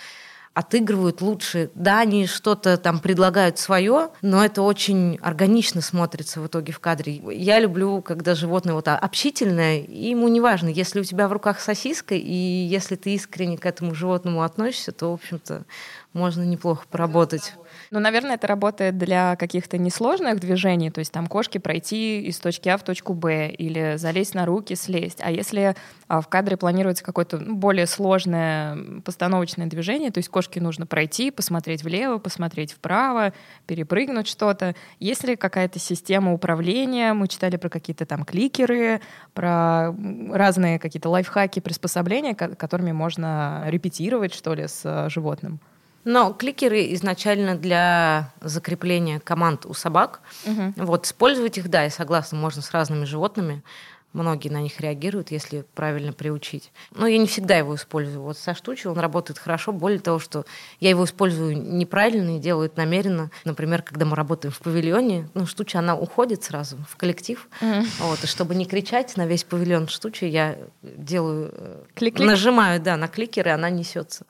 отыгрывают 0.54 1.20
лучше. 1.20 1.70
Да, 1.74 2.00
они 2.00 2.26
что-то 2.26 2.76
там 2.76 3.00
предлагают 3.00 3.58
свое, 3.58 4.10
но 4.20 4.44
это 4.44 4.62
очень 4.62 5.18
органично 5.22 5.80
смотрится 5.80 6.40
в 6.40 6.46
итоге 6.46 6.72
в 6.72 6.80
кадре. 6.80 7.22
Я 7.34 7.58
люблю, 7.58 8.02
когда 8.02 8.34
животное 8.34 8.74
вот 8.74 8.88
общительное, 8.88 9.78
и 9.78 10.10
ему 10.10 10.28
не 10.28 10.40
важно, 10.40 10.68
если 10.68 11.00
у 11.00 11.04
тебя 11.04 11.28
в 11.28 11.32
руках 11.32 11.60
сосиска, 11.60 12.14
и 12.14 12.34
если 12.34 12.96
ты 12.96 13.14
искренне 13.14 13.56
к 13.56 13.64
этому 13.64 13.94
животному 13.94 14.42
относишься, 14.42 14.92
то, 14.92 15.10
в 15.10 15.14
общем-то, 15.14 15.64
можно 16.12 16.42
неплохо 16.42 16.84
поработать. 16.90 17.54
Ну, 17.92 18.00
наверное, 18.00 18.36
это 18.36 18.46
работает 18.46 18.96
для 18.96 19.36
каких-то 19.36 19.76
несложных 19.76 20.40
движений, 20.40 20.90
то 20.90 21.00
есть 21.00 21.12
там 21.12 21.26
кошки 21.26 21.58
пройти 21.58 22.22
из 22.22 22.38
точки 22.38 22.70
А 22.70 22.78
в 22.78 22.82
точку 22.82 23.12
Б 23.12 23.50
или 23.50 23.96
залезть 23.98 24.34
на 24.34 24.46
руки, 24.46 24.74
слезть. 24.74 25.18
А 25.20 25.30
если 25.30 25.76
а, 26.08 26.22
в 26.22 26.28
кадре 26.28 26.56
планируется 26.56 27.04
какое-то 27.04 27.36
ну, 27.38 27.54
более 27.54 27.86
сложное 27.86 28.78
постановочное 29.04 29.66
движение, 29.66 30.10
то 30.10 30.20
есть 30.20 30.30
кошке 30.30 30.58
нужно 30.58 30.86
пройти, 30.86 31.30
посмотреть 31.30 31.84
влево, 31.84 32.16
посмотреть 32.16 32.72
вправо, 32.72 33.34
перепрыгнуть 33.66 34.26
что-то. 34.26 34.74
Есть 34.98 35.24
ли 35.24 35.36
какая-то 35.36 35.78
система 35.78 36.32
управления? 36.32 37.12
Мы 37.12 37.28
читали 37.28 37.58
про 37.58 37.68
какие-то 37.68 38.06
там 38.06 38.24
кликеры, 38.24 39.02
про 39.34 39.94
разные 40.30 40.78
какие-то 40.78 41.10
лайфхаки, 41.10 41.60
приспособления, 41.60 42.34
ко- 42.34 42.54
которыми 42.56 42.92
можно 42.92 43.64
репетировать, 43.66 44.32
что 44.32 44.54
ли, 44.54 44.66
с 44.66 44.80
э, 44.86 45.10
животным. 45.10 45.60
Но 46.04 46.32
кликеры 46.32 46.92
изначально 46.94 47.54
для 47.56 48.32
закрепления 48.40 49.20
команд 49.20 49.66
у 49.66 49.74
собак. 49.74 50.20
Вот, 50.76 51.06
использовать 51.06 51.58
их, 51.58 51.68
да, 51.68 51.84
я 51.84 51.90
согласна, 51.90 52.38
можно 52.38 52.62
с 52.62 52.70
разными 52.72 53.04
животными. 53.04 53.62
Многие 54.12 54.50
на 54.50 54.60
них 54.60 54.78
реагируют, 54.78 55.30
если 55.30 55.64
правильно 55.74 56.12
приучить. 56.12 56.70
Но 56.90 57.06
я 57.06 57.16
не 57.16 57.26
всегда 57.26 57.56
его 57.56 57.76
использую. 57.76 58.20
Вот 58.20 58.36
со 58.36 58.54
штучей 58.54 58.88
он 58.90 58.98
работает 58.98 59.38
хорошо. 59.38 59.72
Более 59.72 60.00
того, 60.00 60.18
что 60.18 60.44
я 60.80 60.90
его 60.90 61.06
использую 61.06 61.56
неправильно 61.56 62.36
и 62.36 62.38
делаю 62.38 62.66
это 62.66 62.76
намеренно. 62.76 63.30
Например, 63.46 63.80
когда 63.80 64.04
мы 64.04 64.14
работаем 64.14 64.52
в 64.52 64.58
павильоне, 64.58 65.30
ну, 65.32 65.46
штуча, 65.46 65.78
она 65.78 65.96
уходит 65.96 66.44
сразу 66.44 66.76
в 66.90 66.96
коллектив. 66.96 67.48
Вот, 68.00 68.22
и 68.22 68.26
чтобы 68.26 68.54
не 68.54 68.66
кричать 68.66 69.16
на 69.16 69.24
весь 69.24 69.44
павильон 69.44 69.88
штучи, 69.88 70.26
я 70.26 70.58
делаю... 70.82 71.50
э, 71.50 71.82
Клик-клик. 71.94 72.26
Нажимаю, 72.26 72.82
да, 72.82 72.98
на 72.98 73.08
кликер, 73.08 73.48
и 73.48 73.50
она 73.50 73.70
несется. 73.70 74.26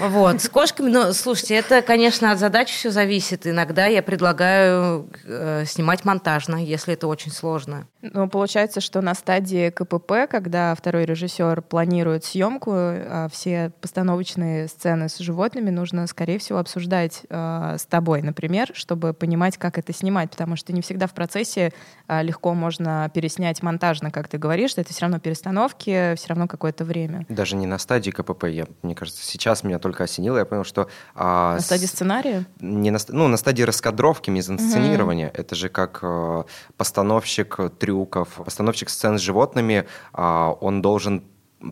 Вот, 0.00 0.42
с 0.42 0.48
кошками, 0.48 0.90
ну, 0.90 1.12
слушайте, 1.12 1.54
это, 1.54 1.82
конечно, 1.82 2.30
от 2.30 2.38
задачи 2.38 2.74
все 2.74 2.90
зависит. 2.90 3.46
Иногда 3.46 3.86
я 3.86 4.02
предлагаю 4.02 5.08
э, 5.24 5.64
снимать 5.66 6.04
монтажно, 6.04 6.56
если 6.56 6.94
это 6.94 7.06
очень 7.06 7.32
сложно. 7.32 7.86
Ну, 8.02 8.28
получается, 8.28 8.80
что 8.80 9.00
на 9.00 9.14
стадии 9.14 9.70
КПП, 9.70 10.30
когда 10.30 10.74
второй 10.74 11.04
режиссер 11.04 11.62
планирует 11.62 12.24
съемку, 12.24 12.70
а 12.74 13.28
все 13.32 13.72
постановочные 13.80 14.68
сцены 14.68 15.08
с 15.08 15.18
животными 15.18 15.70
нужно, 15.70 16.06
скорее 16.06 16.38
всего, 16.38 16.58
обсуждать 16.58 17.22
э, 17.28 17.76
с 17.78 17.86
тобой, 17.86 18.22
например, 18.22 18.70
чтобы 18.74 19.14
понимать, 19.14 19.56
как 19.56 19.78
это 19.78 19.92
снимать, 19.92 20.30
потому 20.30 20.56
что 20.56 20.72
не 20.72 20.82
всегда 20.82 21.06
в 21.06 21.14
процессе 21.14 21.72
э, 22.08 22.22
легко 22.22 22.54
можно 22.54 23.10
переснять 23.12 23.62
монтажно, 23.62 24.10
как 24.10 24.28
ты 24.28 24.38
говоришь, 24.38 24.74
это 24.76 24.92
все 24.92 25.02
равно 25.02 25.18
перестановки, 25.18 26.14
все 26.16 26.28
равно 26.28 26.46
какое-то 26.46 26.84
время. 26.84 27.24
Даже 27.28 27.56
не 27.56 27.66
на 27.66 27.78
стадии 27.78 28.10
КПП, 28.10 28.44
я, 28.44 28.66
мне 28.82 28.94
кажется, 28.94 29.24
сейчас 29.24 29.64
меня 29.64 29.77
только 29.78 30.04
осенило, 30.04 30.38
я 30.38 30.44
понял, 30.44 30.64
что... 30.64 30.88
а, 31.14 31.54
На 31.54 31.60
стадии 31.60 31.86
сценария? 31.86 32.46
не 32.60 32.90
на, 32.90 32.98
ну, 33.08 33.28
на 33.28 33.36
стадии 33.36 33.62
раскадровки, 33.62 34.30
мизансценирования. 34.30 35.30
Это 35.34 35.54
же 35.54 35.68
как 35.68 36.00
э, 36.02 36.44
постановщик 36.76 37.58
трюков, 37.78 38.28
постановщик 38.44 38.88
сцен 38.88 39.18
с 39.18 39.22
животными, 39.22 39.86
а, 40.12 40.52
он 40.60 40.82
должен 40.82 41.22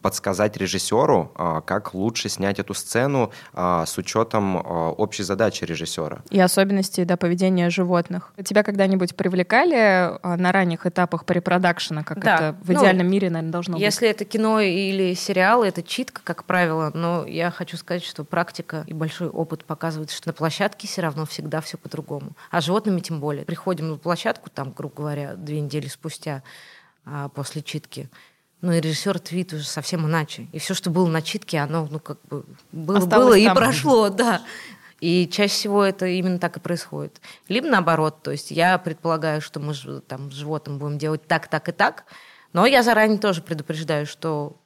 подсказать 0.02 0.56
режиссеру, 0.56 1.32
а, 1.36 1.60
как 1.60 1.94
лучше 1.94 2.28
снять 2.28 2.58
эту 2.58 2.74
сцену 2.74 3.30
а, 3.52 3.86
с 3.86 3.96
учетом 3.98 4.56
а, 4.58 4.90
общей 4.90 5.22
задачи 5.22 5.64
режиссера. 5.64 6.22
И 6.30 6.40
особенности 6.40 7.04
да, 7.04 7.16
поведения 7.16 7.70
животных. 7.70 8.32
Тебя 8.44 8.62
когда-нибудь 8.62 9.14
привлекали 9.14 10.18
на 10.24 10.52
ранних 10.52 10.86
этапах 10.86 11.24
препродакшена, 11.24 12.02
как 12.02 12.18
Да. 12.20 12.34
это 12.34 12.56
в 12.62 12.70
Ну, 12.72 12.80
идеальном 12.80 13.08
мире, 13.08 13.30
наверное, 13.30 13.52
должно 13.52 13.74
быть? 13.74 13.82
Если 13.82 14.08
это 14.08 14.24
кино 14.24 14.60
или 14.60 15.14
сериал, 15.14 15.62
это 15.62 15.82
читка, 15.82 16.20
как 16.24 16.44
правило, 16.44 16.90
но 16.92 17.24
я 17.26 17.50
хочу 17.50 17.76
сказать, 17.76 18.02
что 18.04 18.24
практика 18.24 18.82
и 18.86 18.92
большой 18.92 19.28
опыт 19.28 19.64
показывает, 19.64 20.10
что 20.10 20.28
на 20.28 20.32
площадке 20.32 20.88
все 20.88 21.02
равно 21.02 21.26
всегда 21.26 21.60
все 21.60 21.78
по-другому. 21.78 22.32
А 22.50 22.60
животными 22.60 23.00
тем 23.00 23.20
более. 23.20 23.44
Приходим 23.44 23.90
на 23.90 23.96
площадку, 23.98 24.50
там, 24.50 24.72
грубо 24.76 24.94
говоря, 24.96 25.34
две 25.36 25.60
недели 25.60 25.86
спустя 25.86 26.42
после 27.34 27.62
читки, 27.62 28.08
ну 28.60 28.72
и 28.72 28.80
режиссер 28.80 29.18
твит 29.20 29.52
уже 29.52 29.64
совсем 29.64 30.06
иначе. 30.06 30.48
И 30.52 30.58
все, 30.58 30.74
что 30.74 30.90
было 30.90 31.06
на 31.06 31.22
читке, 31.22 31.58
оно, 31.58 31.86
ну, 31.90 32.00
как 32.00 32.18
бы 32.28 32.44
было, 32.72 32.98
Осталось 32.98 33.26
было 33.26 33.34
и 33.34 33.44
там. 33.44 33.56
прошло, 33.56 34.08
да. 34.10 34.42
И 35.00 35.28
чаще 35.30 35.52
всего 35.52 35.84
это 35.84 36.06
именно 36.06 36.38
так 36.38 36.56
и 36.56 36.60
происходит. 36.60 37.20
Либо 37.48 37.68
наоборот, 37.68 38.22
то 38.22 38.30
есть 38.30 38.50
я 38.50 38.78
предполагаю, 38.78 39.40
что 39.42 39.60
мы 39.60 39.74
там 40.06 40.30
с 40.32 40.34
животным 40.34 40.78
будем 40.78 40.96
делать 40.98 41.26
так, 41.26 41.48
так 41.48 41.68
и 41.68 41.72
так, 41.72 42.04
но 42.54 42.64
я 42.64 42.82
заранее 42.82 43.18
тоже 43.18 43.42
предупреждаю, 43.42 44.06
что 44.06 44.56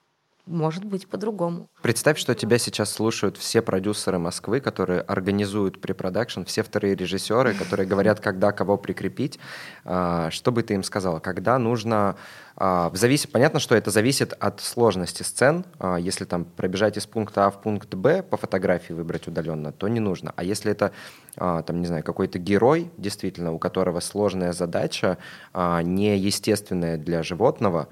может 0.47 0.85
быть 0.85 1.09
по-другому. 1.09 1.69
Представь, 1.83 2.19
что 2.19 2.35
тебя 2.35 2.59
сейчас 2.59 2.91
слушают 2.91 3.37
все 3.37 3.63
продюсеры 3.63 4.19
Москвы, 4.19 4.61
которые 4.61 5.01
организуют 5.01 5.81
препродакшн, 5.81 6.43
все 6.45 6.63
вторые 6.63 6.95
режиссеры, 6.95 7.55
которые 7.55 7.87
говорят, 7.87 8.21
когда 8.21 8.53
кого 8.53 8.77
прикрепить. 8.77 9.39
А, 9.85 10.31
Что 10.31 10.53
бы 10.53 10.63
ты 10.63 10.75
им 10.75 10.83
сказала? 10.83 11.21
Когда 11.21 11.59
нужно... 11.59 12.17
а, 12.57 12.91
зависит, 12.95 13.33
понятно, 13.33 13.61
что 13.61 13.75
это 13.75 13.91
зависит 13.91 14.33
от 14.33 14.61
сложности 14.61 15.23
сцен. 15.23 15.65
А, 15.79 15.97
Если 15.97 16.25
там 16.25 16.45
пробежать 16.45 16.97
из 16.97 17.07
пункта 17.07 17.47
А 17.47 17.51
в 17.51 17.61
пункт 17.63 17.95
Б, 17.95 18.23
по 18.23 18.37
фотографии 18.37 18.93
выбрать 18.93 19.29
удаленно, 19.29 19.73
то 19.73 19.89
не 19.89 20.01
нужно. 20.01 20.33
А 20.37 20.45
если 20.45 20.73
это, 20.73 20.93
там, 21.37 21.81
не 21.81 21.87
знаю, 21.87 22.03
какой-то 22.03 22.39
герой, 22.39 22.91
действительно, 22.97 23.53
у 23.53 23.59
которого 23.59 24.01
сложная 24.01 24.53
задача, 24.53 25.19
неестественная 25.55 26.97
для 26.99 27.23
животного, 27.23 27.89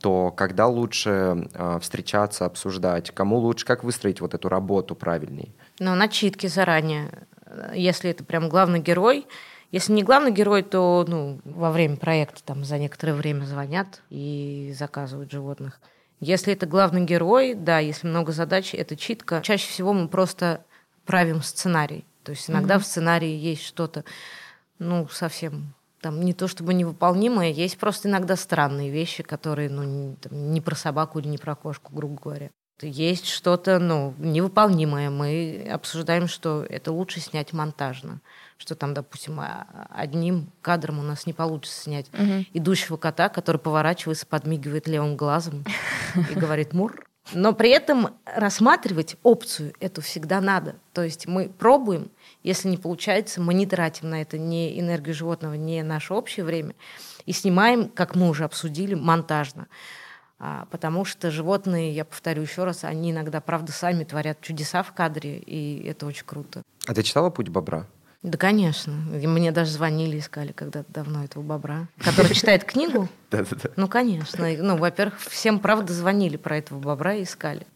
то 0.00 0.30
когда 0.30 0.66
лучше 0.66 1.48
а, 1.54 1.78
встречаться, 1.80 2.44
обсуждать, 2.44 3.10
кому 3.10 3.38
лучше, 3.38 3.64
как 3.64 3.84
выстроить 3.84 4.20
вот 4.20 4.34
эту 4.34 4.48
работу 4.48 4.94
правильней? 4.94 5.54
Но 5.78 5.94
на 5.94 6.08
читке 6.08 6.48
заранее, 6.48 7.10
если 7.74 8.10
это 8.10 8.24
прям 8.24 8.48
главный 8.48 8.80
герой, 8.80 9.26
если 9.72 9.92
не 9.92 10.02
главный 10.02 10.30
герой, 10.30 10.62
то 10.62 11.04
ну, 11.08 11.40
во 11.44 11.70
время 11.70 11.96
проекта 11.96 12.42
там 12.44 12.64
за 12.64 12.78
некоторое 12.78 13.14
время 13.14 13.44
звонят 13.44 14.02
и 14.10 14.72
заказывают 14.78 15.30
животных. 15.30 15.80
Если 16.20 16.52
это 16.52 16.66
главный 16.66 17.04
герой, 17.04 17.54
да, 17.54 17.78
если 17.78 18.06
много 18.06 18.32
задач, 18.32 18.74
это 18.74 18.96
читка. 18.96 19.40
Чаще 19.42 19.68
всего 19.68 19.92
мы 19.92 20.08
просто 20.08 20.64
правим 21.04 21.42
сценарий. 21.42 22.04
То 22.22 22.30
есть 22.30 22.48
иногда 22.48 22.78
в 22.78 22.86
сценарии 22.86 23.28
есть 23.28 23.64
что-то, 23.64 24.04
ну, 24.78 25.06
совсем 25.08 25.74
там 26.06 26.20
не 26.20 26.34
то 26.34 26.46
чтобы 26.46 26.72
невыполнимое, 26.72 27.50
есть 27.50 27.78
просто 27.78 28.08
иногда 28.08 28.36
странные 28.36 28.90
вещи, 28.90 29.24
которые, 29.24 29.68
ну, 29.68 29.82
не, 29.82 30.14
там, 30.14 30.52
не 30.52 30.60
про 30.60 30.76
собаку 30.76 31.18
или 31.18 31.26
не 31.26 31.36
про 31.36 31.56
кошку, 31.56 31.92
грубо 31.92 32.16
говоря. 32.22 32.50
Есть 32.80 33.26
что-то, 33.26 33.80
ну, 33.80 34.14
невыполнимое. 34.18 35.10
Мы 35.10 35.68
обсуждаем, 35.68 36.28
что 36.28 36.64
это 36.68 36.92
лучше 36.92 37.18
снять 37.18 37.52
монтажно. 37.52 38.20
Что 38.56 38.76
там, 38.76 38.94
допустим, 38.94 39.40
а- 39.40 39.66
одним 39.90 40.52
кадром 40.62 41.00
у 41.00 41.02
нас 41.02 41.26
не 41.26 41.32
получится 41.32 41.82
снять 41.82 42.06
идущего 42.52 42.96
кота, 42.96 43.28
который 43.28 43.58
поворачивается, 43.58 44.26
подмигивает 44.26 44.86
левым 44.86 45.16
глазом 45.16 45.64
и 46.30 46.34
говорит 46.34 46.72
«мур». 46.72 47.04
Но 47.32 47.52
при 47.52 47.70
этом 47.70 48.10
рассматривать 48.24 49.16
опцию 49.24 49.72
эту 49.80 50.02
всегда 50.02 50.40
надо. 50.40 50.76
То 50.92 51.02
есть 51.02 51.26
мы 51.26 51.48
пробуем, 51.48 52.12
если 52.46 52.68
не 52.68 52.76
получается, 52.76 53.40
мы 53.40 53.54
не 53.54 53.66
тратим 53.66 54.08
на 54.10 54.22
это 54.22 54.38
ни 54.38 54.78
энергию 54.78 55.16
животного, 55.16 55.54
ни 55.54 55.80
наше 55.80 56.14
общее 56.14 56.46
время, 56.46 56.76
и 57.26 57.32
снимаем, 57.32 57.88
как 57.88 58.14
мы 58.14 58.28
уже 58.28 58.44
обсудили, 58.44 58.94
монтажно. 58.94 59.66
А, 60.38 60.66
потому 60.70 61.04
что 61.04 61.32
животные, 61.32 61.92
я 61.92 62.04
повторю 62.04 62.42
еще 62.42 62.62
раз, 62.62 62.84
они 62.84 63.10
иногда, 63.10 63.40
правда, 63.40 63.72
сами 63.72 64.04
творят 64.04 64.40
чудеса 64.42 64.84
в 64.84 64.92
кадре, 64.92 65.38
и 65.38 65.84
это 65.88 66.06
очень 66.06 66.24
круто. 66.24 66.62
А 66.86 66.94
ты 66.94 67.02
читала 67.02 67.30
«Путь 67.30 67.48
бобра»? 67.48 67.86
Да, 68.22 68.38
конечно. 68.38 68.94
И 69.20 69.26
мне 69.26 69.50
даже 69.50 69.72
звонили, 69.72 70.20
искали 70.20 70.52
когда-то 70.52 70.92
давно 70.92 71.24
этого 71.24 71.42
бобра, 71.42 71.88
который 71.98 72.32
читает 72.32 72.62
книгу. 72.62 73.08
Да-да-да. 73.32 73.70
Ну, 73.74 73.88
конечно. 73.88 74.46
Ну, 74.56 74.76
во-первых, 74.76 75.18
всем, 75.20 75.58
правда, 75.58 75.92
звонили 75.92 76.36
про 76.36 76.58
этого 76.58 76.78
бобра 76.78 77.14
и 77.14 77.24
искали. 77.24 77.66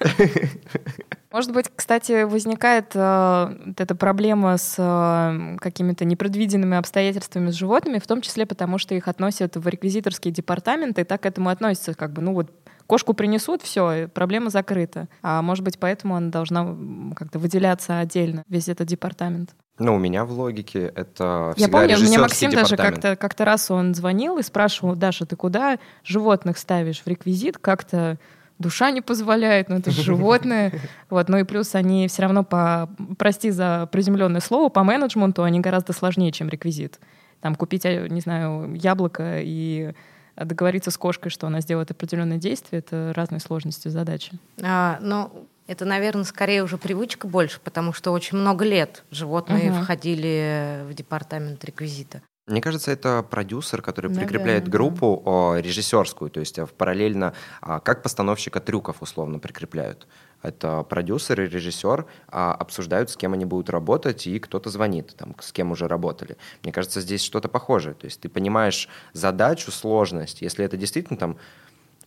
Может 1.32 1.52
быть, 1.52 1.70
кстати, 1.74 2.24
возникает 2.24 2.92
э, 2.94 3.56
вот 3.66 3.80
эта 3.80 3.94
проблема 3.94 4.58
с 4.58 4.76
э, 4.78 5.56
какими-то 5.58 6.04
непредвиденными 6.04 6.76
обстоятельствами 6.76 7.50
с 7.50 7.54
животными, 7.54 7.98
в 7.98 8.06
том 8.06 8.20
числе 8.20 8.44
потому, 8.44 8.78
что 8.78 8.94
их 8.94 9.08
относят 9.08 9.56
в 9.56 9.66
реквизиторские 9.66 10.32
департаменты, 10.32 11.00
и 11.00 11.04
так 11.04 11.22
к 11.22 11.26
этому 11.26 11.48
относятся, 11.48 11.94
как 11.94 12.12
бы, 12.12 12.20
ну 12.20 12.34
вот 12.34 12.50
кошку 12.86 13.14
принесут, 13.14 13.62
все, 13.62 14.08
проблема 14.12 14.50
закрыта. 14.50 15.08
А 15.22 15.40
может 15.40 15.64
быть, 15.64 15.78
поэтому 15.78 16.16
она 16.16 16.30
должна 16.30 16.76
как-то 17.16 17.38
выделяться 17.38 17.98
отдельно, 18.00 18.44
весь 18.48 18.68
этот 18.68 18.86
департамент. 18.88 19.54
Ну, 19.78 19.94
у 19.94 19.98
меня 19.98 20.26
в 20.26 20.32
логике 20.32 20.92
это 20.94 21.54
Я 21.56 21.66
всегда 21.66 21.78
помню, 21.78 21.98
мне 21.98 22.18
Максим 22.18 22.50
даже 22.50 22.76
как-то 22.76 23.16
как 23.16 23.38
раз 23.40 23.70
он 23.70 23.94
звонил 23.94 24.36
и 24.36 24.42
спрашивал, 24.42 24.94
Даша, 24.94 25.24
ты 25.24 25.34
куда 25.34 25.78
животных 26.04 26.58
ставишь 26.58 27.00
в 27.00 27.06
реквизит? 27.06 27.56
Как-то 27.56 28.18
душа 28.62 28.90
не 28.90 29.00
позволяет, 29.02 29.68
ну 29.68 29.76
это 29.76 29.90
же 29.90 30.02
животные. 30.02 30.72
Вот, 31.10 31.28
ну 31.28 31.36
и 31.36 31.44
плюс 31.44 31.74
они 31.74 32.08
все 32.08 32.22
равно 32.22 32.42
по, 32.42 32.88
прости 33.18 33.50
за 33.50 33.86
приземленное 33.92 34.40
слово, 34.40 34.70
по 34.70 34.82
менеджменту 34.82 35.42
они 35.42 35.60
гораздо 35.60 35.92
сложнее, 35.92 36.32
чем 36.32 36.48
реквизит. 36.48 36.98
Там 37.42 37.54
купить, 37.54 37.84
э, 37.84 38.06
не 38.08 38.20
знаю, 38.22 38.74
яблоко 38.74 39.40
и 39.42 39.92
договориться 40.36 40.90
с 40.90 40.96
кошкой, 40.96 41.30
что 41.30 41.46
она 41.46 41.60
сделает 41.60 41.90
определенное 41.90 42.38
действие, 42.38 42.78
это 42.78 43.12
разные 43.14 43.40
сложности 43.40 43.88
задачи. 43.88 44.32
А, 44.62 44.98
ну, 45.02 45.30
это, 45.66 45.84
наверное, 45.84 46.24
скорее 46.24 46.62
уже 46.64 46.78
привычка 46.78 47.26
больше, 47.26 47.60
потому 47.62 47.92
что 47.92 48.12
очень 48.12 48.38
много 48.38 48.64
лет 48.64 49.04
животные 49.10 49.70
Мгм. 49.70 49.82
входили 49.82 50.80
в 50.88 50.94
департамент 50.94 51.62
реквизита. 51.64 52.22
Мне 52.48 52.60
кажется, 52.60 52.90
это 52.90 53.22
продюсер, 53.22 53.82
который 53.82 54.08
Наверное, 54.08 54.26
прикрепляет 54.26 54.64
да. 54.64 54.70
группу 54.70 55.22
о, 55.24 55.56
режиссерскую, 55.56 56.28
то 56.28 56.40
есть 56.40 56.58
а, 56.58 56.66
параллельно, 56.66 57.34
а, 57.60 57.78
как 57.78 58.02
постановщика 58.02 58.58
трюков 58.58 59.00
условно 59.00 59.38
прикрепляют. 59.38 60.08
Это 60.42 60.82
продюсер 60.82 61.40
и 61.40 61.46
режиссер 61.46 62.04
а, 62.26 62.52
обсуждают, 62.54 63.10
с 63.10 63.16
кем 63.16 63.32
они 63.32 63.44
будут 63.44 63.70
работать, 63.70 64.26
и 64.26 64.40
кто-то 64.40 64.70
звонит, 64.70 65.14
там, 65.16 65.36
с 65.38 65.52
кем 65.52 65.70
уже 65.70 65.86
работали. 65.86 66.36
Мне 66.64 66.72
кажется, 66.72 67.00
здесь 67.00 67.22
что-то 67.22 67.48
похожее. 67.48 67.94
То 67.94 68.06
есть 68.06 68.20
ты 68.20 68.28
понимаешь 68.28 68.88
задачу, 69.12 69.70
сложность. 69.70 70.42
Если 70.42 70.64
это 70.64 70.76
действительно 70.76 71.16
там 71.16 71.36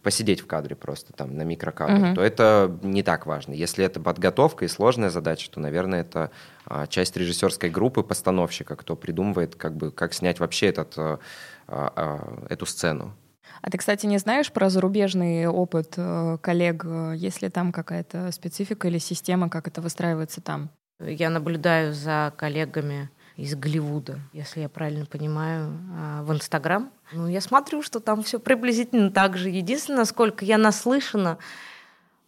посидеть 0.05 0.39
в 0.39 0.45
кадре 0.45 0.75
просто 0.75 1.13
там 1.13 1.35
на 1.35 1.41
микрокадре, 1.41 1.95
Мгм. 1.95 2.15
то 2.15 2.21
это 2.21 2.77
не 2.83 3.01
так 3.01 3.25
важно. 3.25 3.53
Если 3.53 3.83
это 3.83 3.99
подготовка 3.99 4.63
и 4.63 4.67
сложная 4.67 5.09
задача, 5.09 5.49
то, 5.49 5.59
наверное, 5.59 6.01
это 6.01 6.29
а, 6.67 6.85
часть 6.85 7.17
режиссерской 7.17 7.71
группы 7.71 8.03
постановщика, 8.03 8.75
кто 8.75 8.95
придумывает, 8.95 9.55
как 9.55 9.75
бы, 9.75 9.89
как 9.89 10.13
снять 10.13 10.39
вообще 10.39 10.67
этот, 10.67 10.93
а, 10.95 11.19
а, 11.67 12.45
эту 12.49 12.67
сцену. 12.67 13.15
А 13.63 13.71
ты, 13.71 13.79
кстати, 13.79 14.05
не 14.05 14.19
знаешь 14.19 14.51
про 14.51 14.69
зарубежный 14.69 15.47
опыт 15.47 15.93
э, 15.97 16.37
коллег? 16.39 16.85
Есть 17.15 17.41
ли 17.41 17.49
там 17.49 17.71
какая-то 17.71 18.31
специфика 18.31 18.87
или 18.87 18.99
система, 18.99 19.49
как 19.49 19.67
это 19.67 19.81
выстраивается 19.81 20.39
там? 20.39 20.69
Я 20.99 21.31
наблюдаю 21.31 21.93
за 21.93 22.31
коллегами 22.37 23.09
из 23.37 23.55
Голливуда, 23.55 24.19
если 24.31 24.61
я 24.61 24.69
правильно 24.69 25.05
понимаю, 25.05 25.77
а, 25.93 26.23
в 26.23 26.31
Инстаграм. 26.31 26.89
Ну, 27.11 27.27
я 27.27 27.41
смотрю, 27.41 27.81
что 27.81 27.99
там 27.99 28.23
все 28.23 28.39
приблизительно 28.39 29.11
так 29.11 29.37
же. 29.37 29.49
Единственное, 29.49 29.99
насколько 29.99 30.45
я 30.45 30.57
наслышана, 30.57 31.37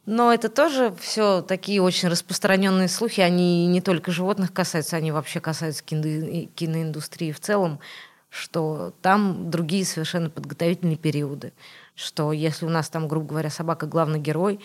но 0.06 0.34
это 0.34 0.50
тоже 0.50 0.94
все 1.00 1.42
такие 1.42 1.82
очень 1.82 2.10
распространенные 2.10 2.88
слухи. 2.88 3.22
Они 3.22 3.68
не 3.68 3.82
только 3.82 4.12
животных 4.12 4.54
касаются, 4.54 4.98
они 4.98 5.12
вообще 5.12 5.40
касаются 5.40 5.84
кино- 5.84 6.48
киноиндустрии 6.56 7.32
в 7.32 7.40
целом, 7.40 7.80
что 8.30 8.94
там 9.02 9.50
другие 9.50 9.86
совершенно 9.86 10.30
подготовительные 10.30 10.98
периоды. 10.98 11.54
Что 11.96 12.32
если 12.32 12.66
у 12.66 12.70
нас 12.70 12.90
там, 12.90 13.08
грубо 13.08 13.30
говоря, 13.30 13.50
собака 13.50 13.86
главный 13.86 14.20
герой, 14.20 14.60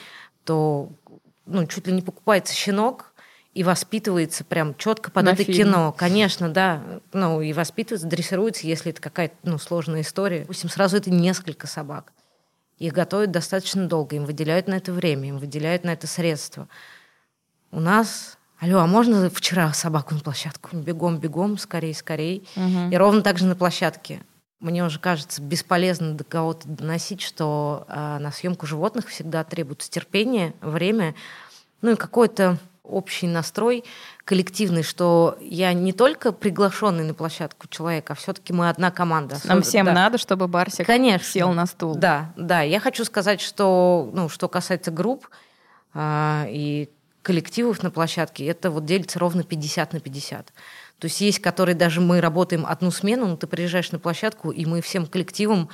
то 0.45 0.91
ну, 1.47 1.67
чуть 1.67 1.87
ли 1.87 1.93
не 1.93 2.03
покупается 2.03 2.55
щенок 2.55 3.12
и 3.55 3.65
воспитывается 3.65 4.45
прям 4.45 4.75
четко 4.77 5.11
под 5.11 5.25
На 5.25 5.31
это 5.31 5.45
фильм. 5.45 5.69
кино. 5.69 5.95
Конечно, 5.97 6.49
да. 6.49 6.83
Ну, 7.13 7.43
и 7.43 7.53
воспитывается, 7.53 8.07
дрессируется, 8.07 8.67
если 8.67 8.93
это 8.93 9.01
какая-то 9.01 9.35
ну, 9.43 9.59
сложная 9.59 10.01
история. 10.01 10.41
Допустим, 10.41 10.71
сразу 10.71 10.97
это 10.97 11.11
несколько 11.11 11.67
собак. 11.67 12.13
Их 12.79 12.93
готовят 12.93 13.31
достаточно 13.31 13.87
долго, 13.87 14.17
им 14.17 14.25
выделяют 14.25 14.69
на 14.69 14.75
это 14.75 14.93
время, 14.93 15.29
им 15.29 15.39
выделяют 15.39 15.85
на 15.85 15.91
это 15.91 16.07
средства. 16.07 16.69
У 17.71 17.81
нас... 17.81 18.39
Алло, 18.59 18.79
а 18.79 18.87
можно 18.87 19.29
вчера 19.29 19.73
собаку 19.73 20.15
на 20.15 20.21
площадку? 20.21 20.77
Бегом, 20.77 21.19
бегом, 21.19 21.59
скорей, 21.59 21.95
скорей. 21.95 22.49
И 22.91 22.97
ровно 22.97 23.21
так 23.21 23.37
же 23.39 23.47
на 23.47 23.57
площадке. 23.57 24.23
Мне 24.61 24.85
уже 24.85 25.01
кажется 25.01 25.43
бесполезно 25.43 26.15
до 26.15 26.23
кого-то 26.23 26.69
доносить, 26.69 27.21
что 27.21 27.85
а, 27.89 28.21
на 28.21 28.31
съемку 28.31 28.65
животных 28.65 29.09
всегда 29.09 29.43
требуется 29.43 29.91
терпение, 29.91 30.55
время, 30.61 31.17
ну 31.81 31.91
и 31.91 31.97
какой-то 31.97 32.59
общий 32.85 33.27
настрой 33.29 33.85
коллективный, 34.25 34.83
что 34.83 35.39
я 35.41 35.73
не 35.73 35.93
только 35.93 36.33
приглашенный 36.33 37.05
на 37.05 37.15
площадку 37.15 37.69
человек, 37.69 38.11
а 38.11 38.15
все-таки 38.15 38.53
мы 38.53 38.69
одна 38.69 38.91
команда. 38.91 39.35
Нам 39.45 39.59
Особенно- 39.59 39.63
всем 39.63 39.87
да. 39.87 39.93
надо, 39.93 40.19
чтобы 40.19 40.49
Барсик 40.49 40.87
Конечно. 40.87 41.27
сел 41.27 41.53
на 41.53 41.67
стул. 41.67 41.95
Да, 41.95 42.33
да. 42.37 42.63
Я 42.63 42.81
хочу 42.81 43.05
сказать, 43.05 43.41
что, 43.41 44.11
ну, 44.13 44.29
что 44.29 44.49
касается 44.49 44.91
групп 44.91 45.29
а, 45.95 46.47
и 46.49 46.89
коллективов 47.23 47.83
на 47.83 47.91
площадке, 47.91 48.47
это 48.47 48.71
вот 48.71 48.85
делится 48.85 49.19
ровно 49.19 49.45
50 49.45 49.93
на 49.93 50.01
50. 50.01 50.53
То 50.99 51.07
есть 51.07 51.21
есть, 51.21 51.39
которые 51.41 51.75
даже 51.77 52.01
мы 52.01 52.21
работаем 52.21 52.67
одну 52.67 52.91
смену, 52.91 53.27
но 53.27 53.37
ты 53.37 53.47
приезжаешь 53.47 53.93
на 53.93 53.99
площадку, 54.01 54.51
и 54.51 54.65
мы 54.67 54.81
всем 54.81 55.07
коллективом 55.07 55.69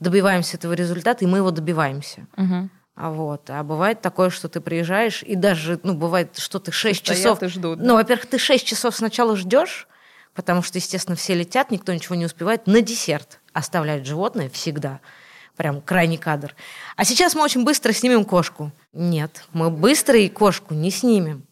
добиваемся 0.00 0.56
этого 0.56 0.72
результата, 0.72 1.24
и 1.24 1.28
мы 1.28 1.38
его 1.38 1.50
добиваемся. 1.50 2.26
Мгм. 2.36 2.70
А 3.00 3.10
вот. 3.10 3.48
А 3.48 3.62
бывает 3.62 4.00
такое, 4.00 4.28
что 4.28 4.48
ты 4.48 4.60
приезжаешь, 4.60 5.22
и 5.22 5.36
даже, 5.36 5.78
ну, 5.84 5.94
бывает, 5.94 6.36
что 6.36 6.58
ты 6.58 6.72
6 6.72 6.98
Стоят 6.98 7.16
часов... 7.16 7.42
и 7.44 7.46
ждут, 7.46 7.78
да. 7.78 7.84
Ну, 7.84 7.94
во-первых, 7.94 8.26
ты 8.26 8.38
6 8.38 8.66
часов 8.66 8.96
сначала 8.96 9.36
ждешь, 9.36 9.86
потому 10.34 10.62
что, 10.62 10.78
естественно, 10.78 11.14
все 11.14 11.34
летят, 11.34 11.70
никто 11.70 11.94
ничего 11.94 12.16
не 12.16 12.24
успевает. 12.24 12.66
На 12.66 12.80
десерт 12.80 13.38
оставляют 13.52 14.04
животное 14.04 14.50
всегда. 14.50 14.98
Прям 15.54 15.80
крайний 15.80 16.18
кадр. 16.18 16.56
А 16.96 17.04
сейчас 17.04 17.36
мы 17.36 17.42
очень 17.42 17.64
быстро 17.64 17.92
снимем 17.92 18.24
кошку. 18.24 18.72
Нет, 18.92 19.44
мы 19.52 19.70
быстро 19.70 20.18
и 20.18 20.28
кошку 20.28 20.74
не 20.74 20.90
снимем. 20.90 21.44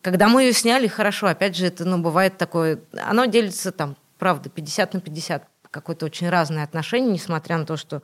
Когда 0.00 0.28
мы 0.28 0.44
ее 0.44 0.54
сняли, 0.54 0.86
хорошо, 0.86 1.26
опять 1.26 1.56
же, 1.56 1.66
это, 1.66 1.84
ну, 1.84 1.98
бывает 1.98 2.38
такое, 2.38 2.80
оно 2.94 3.26
делится 3.26 3.70
там, 3.70 3.96
правда, 4.16 4.48
50 4.48 4.94
на 4.94 5.00
50, 5.02 5.46
какое-то 5.70 6.06
очень 6.06 6.30
разное 6.30 6.64
отношение, 6.64 7.12
несмотря 7.12 7.58
на 7.58 7.66
то, 7.66 7.76
что 7.76 8.02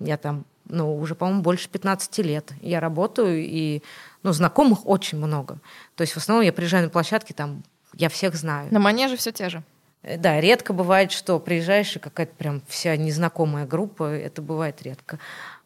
я 0.00 0.16
там, 0.16 0.46
ну, 0.68 0.96
уже, 0.98 1.14
по-моему, 1.14 1.42
больше 1.42 1.68
15 1.68 2.18
лет. 2.18 2.52
Я 2.60 2.80
работаю, 2.80 3.44
и, 3.44 3.82
ну, 4.22 4.32
знакомых 4.32 4.86
очень 4.86 5.18
много. 5.18 5.58
То 5.96 6.02
есть, 6.02 6.14
в 6.14 6.16
основном 6.16 6.44
я 6.44 6.52
приезжаю 6.52 6.84
на 6.84 6.90
площадки, 6.90 7.32
там, 7.32 7.62
я 7.94 8.08
всех 8.08 8.34
знаю. 8.34 8.68
На 8.70 8.78
манеже 8.78 9.16
все 9.16 9.32
те 9.32 9.48
же. 9.48 9.62
Э, 10.02 10.16
Да, 10.16 10.40
редко 10.40 10.72
бывает, 10.72 11.12
что 11.12 11.38
приезжаешь, 11.38 11.96
и 11.96 11.98
какая-то 11.98 12.34
прям 12.34 12.62
вся 12.68 12.96
незнакомая 12.96 13.66
группа, 13.66 14.04
это 14.04 14.42
бывает 14.42 14.82
редко. 14.82 15.18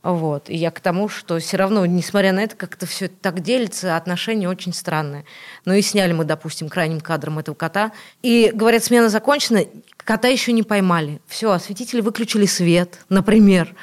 Вот. 0.03 0.49
И 0.51 0.57
я 0.57 0.71
к 0.71 0.79
тому, 0.81 1.09
что 1.09 1.39
все 1.41 1.57
равно, 1.57 1.85
несмотря 1.85 2.33
на 2.33 2.41
это, 2.41 2.55
как-то 2.55 2.87
все 2.87 3.09
так 3.09 3.41
делится, 3.41 3.97
отношения 3.97 4.49
очень 4.49 4.73
странные. 4.73 5.25
Ну 5.65 5.75
и 5.75 5.83
сняли 5.83 6.13
мы, 6.13 6.25
допустим, 6.25 6.69
крайним 6.69 7.01
кадром 7.01 7.41
этого 7.41 7.57
кота. 7.57 7.93
И, 8.23 8.53
говорят, 8.55 8.85
смена 8.85 9.09
закончена, 9.09 9.65
кота 9.97 10.29
еще 10.29 10.53
не 10.53 10.63
поймали. 10.63 11.21
Все, 11.27 11.51
осветители 11.51 12.01
выключили 12.01 12.47
свет, 12.47 13.01
например. 13.09 13.75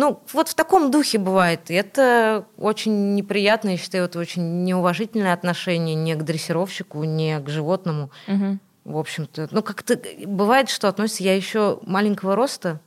Ну, 0.00 0.22
вот 0.32 0.48
в 0.48 0.54
таком 0.54 0.90
духе 0.90 1.18
бывает. 1.18 1.70
И 1.70 1.74
это 1.74 2.46
очень 2.56 3.14
неприятно, 3.14 3.70
я 3.70 3.76
считаю, 3.76 4.04
это 4.06 4.18
очень 4.18 4.64
неуважительное 4.64 5.34
отношение 5.34 5.94
не 5.94 6.14
к 6.14 6.22
дрессировщику, 6.22 7.04
не 7.04 7.38
к 7.38 7.50
животному. 7.50 8.10
Мгм. 8.26 8.60
В 8.84 8.96
общем-то, 8.96 9.48
ну 9.50 9.62
как-то 9.62 10.00
бывает, 10.26 10.70
что 10.70 10.88
относится 10.88 11.22
я 11.22 11.36
еще 11.36 11.80
маленького 11.82 12.34
роста. 12.34 12.80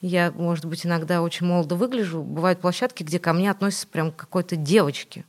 Я, 0.00 0.32
может 0.32 0.64
быть, 0.64 0.84
иногда 0.84 1.22
очень 1.22 1.46
молодо 1.46 1.76
выгляжу. 1.76 2.22
Бывают 2.22 2.60
площадки, 2.60 3.04
где 3.04 3.20
ко 3.20 3.32
мне 3.32 3.52
относятся 3.52 3.86
прям 3.86 4.10
к 4.10 4.16
какой-то 4.16 4.56
девочке. 4.56 5.24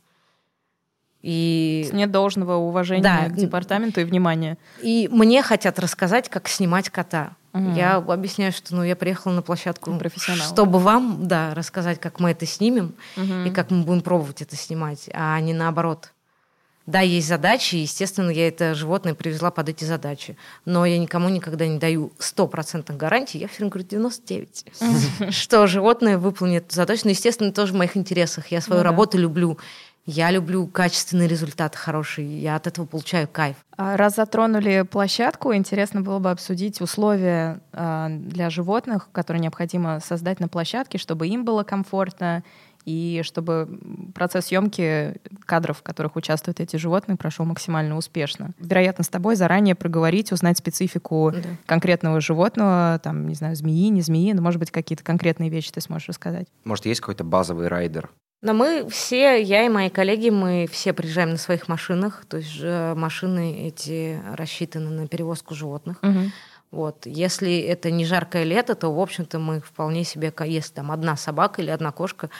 И, 1.22 1.88
Нет 1.92 2.10
должного 2.10 2.54
уважения 2.56 3.02
Да. 3.04 3.28
к 3.28 3.36
департаменту 3.36 4.00
и 4.00 4.04
внимания. 4.04 4.58
и 4.82 5.08
мне 5.12 5.42
хотят 5.42 5.78
рассказать, 5.78 6.28
как 6.28 6.48
снимать 6.48 6.90
кота. 6.90 7.36
Мгм. 7.52 7.74
Я 7.74 7.96
объясняю, 7.96 8.52
что 8.52 8.74
ну, 8.76 8.82
я 8.84 8.94
приехала 8.94 9.32
на 9.32 9.42
площадку, 9.42 9.96
Профессионал. 9.98 10.46
чтобы 10.46 10.78
вам 10.78 11.26
да, 11.26 11.52
рассказать, 11.54 12.00
как 12.00 12.20
мы 12.20 12.30
это 12.30 12.46
снимем 12.46 12.94
Мгм. 13.16 13.46
и 13.46 13.50
как 13.50 13.70
мы 13.70 13.82
будем 13.82 14.02
пробовать 14.02 14.40
это 14.42 14.54
снимать, 14.56 15.08
а 15.12 15.38
не 15.40 15.52
наоборот. 15.52 16.12
Да, 16.86 17.00
есть 17.00 17.28
задачи, 17.28 17.76
и, 17.76 17.80
естественно, 17.82 18.30
я 18.30 18.48
это 18.48 18.74
животное 18.74 19.14
привезла 19.14 19.50
под 19.52 19.68
эти 19.68 19.84
задачи. 19.84 20.36
Но 20.64 20.84
я 20.86 20.98
никому 20.98 21.28
никогда 21.28 21.66
не 21.66 21.78
даю 21.78 22.10
стопроцентных 22.18 22.96
гарантий. 22.96 23.38
Я 23.38 23.46
все 23.46 23.58
время 23.58 23.70
говорю 23.70 23.86
99. 23.88 24.64
Что 25.30 25.66
животное 25.68 26.18
выполнит 26.18 26.72
задачу. 26.72 27.02
Но, 27.04 27.10
естественно, 27.10 27.52
тоже 27.52 27.74
в 27.74 27.76
моих 27.76 27.96
интересах. 27.96 28.48
Я 28.48 28.60
свою 28.60 28.80
Ну 28.80 28.84
работу 28.84 29.18
люблю. 29.18 29.58
Я 30.06 30.30
люблю 30.30 30.66
качественный 30.66 31.26
результат 31.26 31.76
хороший, 31.76 32.24
я 32.26 32.56
от 32.56 32.66
этого 32.66 32.86
получаю 32.86 33.28
кайф. 33.28 33.56
А 33.76 33.96
раз 33.96 34.16
затронули 34.16 34.82
площадку, 34.82 35.54
интересно 35.54 36.00
было 36.00 36.18
бы 36.18 36.30
обсудить 36.30 36.80
условия 36.80 37.60
а, 37.72 38.08
для 38.08 38.50
животных, 38.50 39.08
которые 39.12 39.40
необходимо 39.40 40.00
создать 40.00 40.40
на 40.40 40.48
площадке, 40.48 40.98
чтобы 40.98 41.28
им 41.28 41.44
было 41.44 41.62
комфортно 41.62 42.42
и 42.84 43.20
чтобы 43.24 43.78
процесс 44.14 44.46
съемки 44.46 45.16
кадров, 45.44 45.78
в 45.78 45.82
которых 45.82 46.16
участвуют 46.16 46.60
эти 46.60 46.76
животные, 46.76 47.16
прошел 47.16 47.44
максимально 47.44 47.96
успешно. 47.96 48.52
Вероятно, 48.58 49.04
с 49.04 49.08
тобой 49.08 49.36
заранее 49.36 49.74
проговорить, 49.74 50.32
узнать 50.32 50.58
специфику 50.58 51.32
да. 51.34 51.40
конкретного 51.66 52.20
животного, 52.20 53.00
там, 53.02 53.28
не 53.28 53.34
знаю, 53.34 53.54
змеи, 53.54 53.88
не 53.88 54.00
змеи, 54.00 54.32
но, 54.32 54.42
может 54.42 54.58
быть, 54.58 54.70
какие-то 54.70 55.04
конкретные 55.04 55.50
вещи 55.50 55.70
ты 55.72 55.80
сможешь 55.80 56.08
рассказать. 56.08 56.46
Может, 56.64 56.86
есть 56.86 57.00
какой-то 57.00 57.24
базовый 57.24 57.68
райдер? 57.68 58.10
Но 58.42 58.54
мы 58.54 58.88
все, 58.88 59.42
я 59.42 59.66
и 59.66 59.68
мои 59.68 59.90
коллеги, 59.90 60.30
мы 60.30 60.66
все 60.70 60.92
приезжаем 60.92 61.30
на 61.30 61.36
своих 61.36 61.68
машинах, 61.68 62.24
то 62.26 62.38
есть 62.38 62.62
машины 62.62 63.68
эти 63.68 64.18
рассчитаны 64.34 64.88
на 64.90 65.06
перевозку 65.08 65.54
животных. 65.54 65.98
Угу. 66.02 66.30
Вот. 66.70 67.04
Если 67.04 67.58
это 67.58 67.90
не 67.90 68.04
жаркое 68.04 68.44
лето, 68.44 68.74
то, 68.74 68.92
в 68.94 69.00
общем-то, 69.00 69.38
мы 69.38 69.60
вполне 69.60 70.04
себе, 70.04 70.32
если 70.46 70.72
там 70.72 70.90
одна 70.90 71.16
собака 71.16 71.60
или 71.60 71.70
одна 71.70 71.90
кошка, 71.90 72.30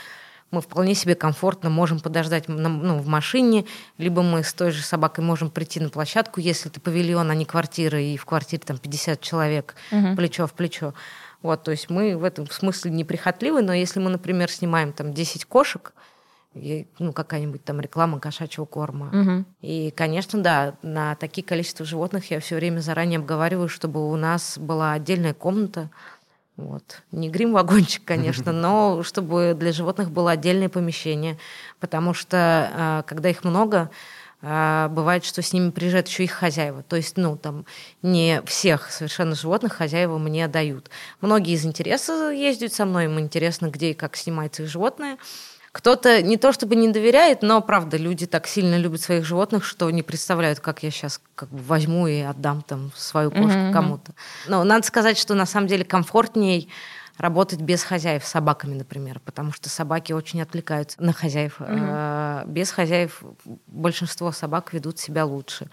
мы 0.50 0.60
вполне 0.60 0.94
себе 0.94 1.14
комфортно 1.14 1.70
можем 1.70 2.00
подождать 2.00 2.48
ну, 2.48 2.98
в 2.98 3.06
машине, 3.06 3.66
либо 3.98 4.22
мы 4.22 4.42
с 4.42 4.52
той 4.52 4.70
же 4.72 4.82
собакой 4.82 5.24
можем 5.24 5.50
прийти 5.50 5.80
на 5.80 5.90
площадку, 5.90 6.40
если 6.40 6.70
это 6.70 6.80
павильон, 6.80 7.30
а 7.30 7.34
не 7.34 7.44
квартира, 7.44 8.00
и 8.00 8.16
в 8.16 8.24
квартире 8.24 8.62
там 8.64 8.78
50 8.78 9.20
человек 9.20 9.74
угу. 9.92 10.16
плечо 10.16 10.46
в 10.46 10.52
плечо. 10.52 10.94
Вот, 11.42 11.62
то 11.62 11.70
есть 11.70 11.88
мы 11.88 12.16
в 12.16 12.24
этом 12.24 12.48
смысле 12.50 12.90
неприхотливы, 12.90 13.62
но 13.62 13.72
если 13.72 13.98
мы, 13.98 14.10
например, 14.10 14.50
снимаем 14.50 14.92
там 14.92 15.14
10 15.14 15.44
кошек, 15.46 15.92
и, 16.54 16.88
ну, 16.98 17.12
какая-нибудь 17.12 17.64
там 17.64 17.80
реклама 17.80 18.18
кошачьего 18.18 18.64
корма. 18.64 19.06
Угу. 19.06 19.44
И, 19.62 19.92
конечно, 19.92 20.42
да, 20.42 20.74
на 20.82 21.14
такие 21.14 21.46
количество 21.46 21.86
животных 21.86 22.30
я 22.32 22.40
все 22.40 22.56
время 22.56 22.80
заранее 22.80 23.18
обговариваю, 23.18 23.68
чтобы 23.68 24.10
у 24.10 24.16
нас 24.16 24.58
была 24.58 24.92
отдельная 24.92 25.32
комната, 25.32 25.90
вот. 26.56 27.02
Не 27.10 27.30
грим-вагончик, 27.30 28.04
конечно, 28.04 28.52
но 28.52 29.02
чтобы 29.02 29.56
для 29.58 29.72
животных 29.72 30.10
было 30.10 30.32
отдельное 30.32 30.68
помещение, 30.68 31.38
потому 31.78 32.14
что 32.14 32.70
а, 32.74 33.02
когда 33.02 33.30
их 33.30 33.44
много, 33.44 33.90
а, 34.42 34.88
бывает, 34.88 35.24
что 35.24 35.42
с 35.42 35.52
ними 35.52 35.70
приезжают 35.70 36.08
еще 36.08 36.24
их 36.24 36.32
хозяева. 36.32 36.82
То 36.82 36.96
есть, 36.96 37.16
ну, 37.16 37.36
там, 37.36 37.66
не 38.02 38.42
всех 38.46 38.90
совершенно 38.90 39.34
животных 39.34 39.74
хозяева 39.74 40.18
мне 40.18 40.48
дают. 40.48 40.90
Многие 41.20 41.54
из 41.54 41.66
интереса 41.66 42.30
ездят 42.30 42.72
со 42.72 42.86
мной, 42.86 43.04
им 43.04 43.20
интересно, 43.20 43.66
где 43.66 43.90
и 43.90 43.94
как 43.94 44.16
снимается 44.16 44.62
их 44.62 44.68
животное. 44.68 45.18
Кто-то 45.72 46.20
не 46.20 46.36
то 46.36 46.52
чтобы 46.52 46.74
не 46.74 46.88
доверяет, 46.88 47.42
но 47.42 47.60
правда, 47.60 47.96
люди 47.96 48.26
так 48.26 48.48
сильно 48.48 48.76
любят 48.76 49.02
своих 49.02 49.24
животных, 49.24 49.64
что 49.64 49.88
не 49.90 50.02
представляют, 50.02 50.58
как 50.58 50.82
я 50.82 50.90
сейчас 50.90 51.20
как 51.36 51.48
бы 51.50 51.62
возьму 51.62 52.08
и 52.08 52.20
отдам 52.20 52.62
там 52.62 52.90
свою 52.96 53.30
кошку 53.30 53.46
mm-hmm. 53.46 53.72
кому-то. 53.72 54.12
Но 54.48 54.64
надо 54.64 54.84
сказать, 54.84 55.16
что 55.16 55.34
на 55.34 55.46
самом 55.46 55.68
деле 55.68 55.84
комфортней 55.84 56.68
работать 57.20 57.60
без 57.60 57.82
хозяев, 57.82 58.24
с 58.24 58.28
собаками, 58.28 58.74
например, 58.74 59.20
потому 59.24 59.52
что 59.52 59.68
собаки 59.68 60.12
очень 60.12 60.40
отвлекаются 60.40 61.00
на 61.02 61.12
хозяев. 61.12 61.60
Mm-hmm. 61.60 62.48
Без 62.48 62.70
хозяев 62.70 63.22
большинство 63.66 64.32
собак 64.32 64.72
ведут 64.72 64.98
себя 64.98 65.24
лучше. 65.24 65.68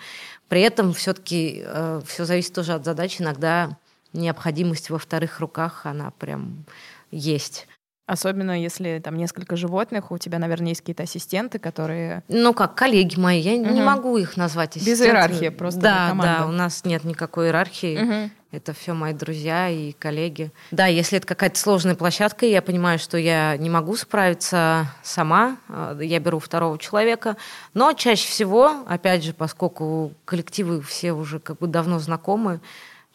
При 0.50 0.62
этом 0.62 0.94
все-таки 0.94 1.64
э, 1.66 2.02
все 2.06 2.26
зависит 2.26 2.54
тоже 2.54 2.74
от 2.74 2.86
задачи. 2.86 3.22
Иногда 3.22 3.78
необходимость 4.14 4.90
во 4.90 5.00
вторых 5.00 5.40
руках, 5.40 5.86
она 5.86 6.12
прям 6.12 6.66
есть. 7.12 7.68
Особенно 8.08 8.62
если 8.62 9.02
там 9.04 9.18
несколько 9.18 9.58
животных, 9.58 10.12
у 10.12 10.18
тебя, 10.18 10.40
наверное, 10.40 10.70
есть 10.70 10.80
какие-то 10.80 11.04
ассистенты, 11.04 11.60
которые... 11.60 12.24
Ну 12.30 12.54
как, 12.54 12.74
коллеги 12.74 13.20
мои, 13.20 13.42
я 13.42 13.54
угу. 13.54 13.70
не 13.70 13.82
могу 13.82 14.18
их 14.18 14.38
назвать 14.38 14.78
ассистентами. 14.78 14.94
Без 14.94 15.02
иерархии 15.06 15.50
просто 15.50 15.82
Да, 15.82 16.14
да, 16.14 16.46
у 16.46 16.52
нас 16.52 16.86
нет 16.86 17.04
никакой 17.04 17.48
иерархии. 17.48 17.98
Угу. 18.02 18.32
Это 18.52 18.74
все 18.74 18.94
мои 18.94 19.14
друзья 19.14 19.70
и 19.70 19.92
коллеги. 19.92 20.52
Да, 20.72 20.88
если 20.88 21.18
это 21.18 21.28
какая-то 21.28 21.60
сложная 21.60 21.96
площадка, 21.96 22.46
я 22.46 22.62
понимаю, 22.62 22.98
что 22.98 23.18
я 23.18 23.58
не 23.58 23.70
могу 23.70 23.96
справиться 23.98 24.88
сама, 25.04 25.58
а, 25.68 26.00
я 26.00 26.20
беру 26.20 26.40
второго 26.40 26.78
человека. 26.78 27.36
Но 27.74 27.92
чаще 27.92 28.28
всего, 28.28 28.86
опять 28.88 29.24
же, 29.24 29.34
поскольку 29.34 30.14
коллективы 30.24 30.82
все 30.82 31.12
уже 31.12 31.40
как 31.40 31.58
бы 31.60 31.68
давно 31.68 32.00
знакомы, 32.00 32.62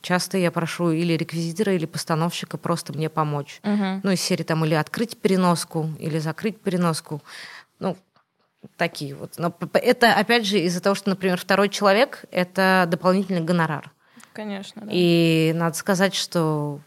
Часто 0.02 0.36
я 0.36 0.50
прошу 0.50 0.90
или 0.90 1.12
реквизитора, 1.12 1.74
или 1.74 1.86
постановщика 1.86 2.58
просто 2.58 2.92
мне 2.92 3.08
помочь. 3.08 3.60
Угу. 3.62 4.00
Ну, 4.02 4.10
из 4.10 4.20
серии 4.20 4.42
там 4.42 4.64
или 4.64 4.74
открыть 4.74 5.16
переноску, 5.16 5.90
или 6.00 6.18
закрыть 6.18 6.60
переноску. 6.60 7.22
Ну, 7.78 7.96
такие 8.76 9.14
вот. 9.14 9.34
Но 9.38 9.54
это, 9.74 10.12
опять 10.12 10.44
же, 10.44 10.58
из-за 10.58 10.80
того, 10.80 10.96
что, 10.96 11.10
например, 11.10 11.38
второй 11.38 11.68
человек— 11.68 12.24
это 12.32 12.86
дополнительный 12.88 13.42
гонорар. 13.42 13.92
Конечно, 14.32 14.82
да. 14.82 14.88
И 14.92 15.52
надо 15.54 15.76
сказать, 15.76 16.14
что 16.14 16.80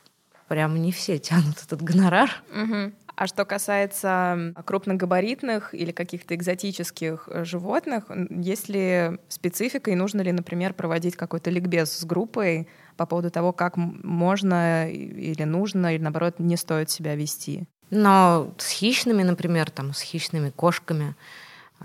прям 0.47 0.81
не 0.81 0.91
все 0.91 1.17
тянут 1.19 1.55
этот 1.63 1.81
гонорар. 1.81 2.29
Угу. 2.51 2.93
А 3.17 3.27
что 3.27 3.45
касается 3.45 4.53
крупногабаритных 4.65 5.73
или 5.73 5.91
каких-то 5.91 6.35
экзотических 6.35 7.29
э, 7.31 7.45
животных, 7.45 8.05
есть 8.29 8.67
ли 8.67 9.17
специфика 9.29 9.89
и 9.89 9.95
нужно 9.95 10.21
ли, 10.21 10.33
например, 10.33 10.73
проводить 10.73 11.15
какой-то 11.15 11.49
ликбез 11.49 11.91
с 11.91 12.03
группой 12.03 12.67
по 12.97 13.05
поводу 13.05 13.31
того, 13.31 13.53
как 13.53 13.77
можно 13.77 14.89
или 14.89 15.43
нужно, 15.43 15.95
или 15.95 16.01
наоборот 16.01 16.39
не 16.39 16.57
стоит 16.57 16.89
себя 16.89 17.15
вести? 17.15 17.67
Но 17.89 18.53
с 18.57 18.69
хищными, 18.69 19.23
например, 19.23 19.69
там, 19.71 19.93
с 19.93 20.01
хищными 20.01 20.49
кошками, 20.49 21.15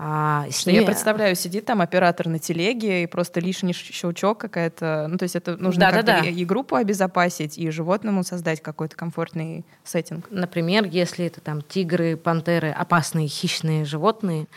а, 0.03 0.47
с 0.49 0.65
ними... 0.65 0.77
Я 0.77 0.83
представляю, 0.83 1.35
сидит 1.35 1.65
там 1.65 1.79
оператор 1.79 2.27
на 2.27 2.39
телеге, 2.39 3.03
и 3.03 3.05
просто 3.05 3.39
лишний 3.39 3.71
щелчок 3.71 4.39
какая-то. 4.39 5.05
Ну, 5.07 5.15
то 5.19 5.23
есть 5.23 5.35
это 5.35 5.57
нужно 5.57 5.81
да, 5.81 5.91
как-то 5.91 6.05
да, 6.07 6.21
да. 6.21 6.27
и 6.27 6.43
группу 6.43 6.75
обезопасить, 6.75 7.59
и 7.59 7.69
животному 7.69 8.23
создать 8.23 8.63
какой-то 8.63 8.95
комфортный 8.95 9.63
сеттинг. 9.83 10.25
Например, 10.31 10.85
если 10.85 11.27
это 11.27 11.39
там 11.39 11.61
тигры, 11.61 12.17
пантеры, 12.17 12.71
опасные 12.71 13.27
хищные 13.27 13.85
животные. 13.85 14.47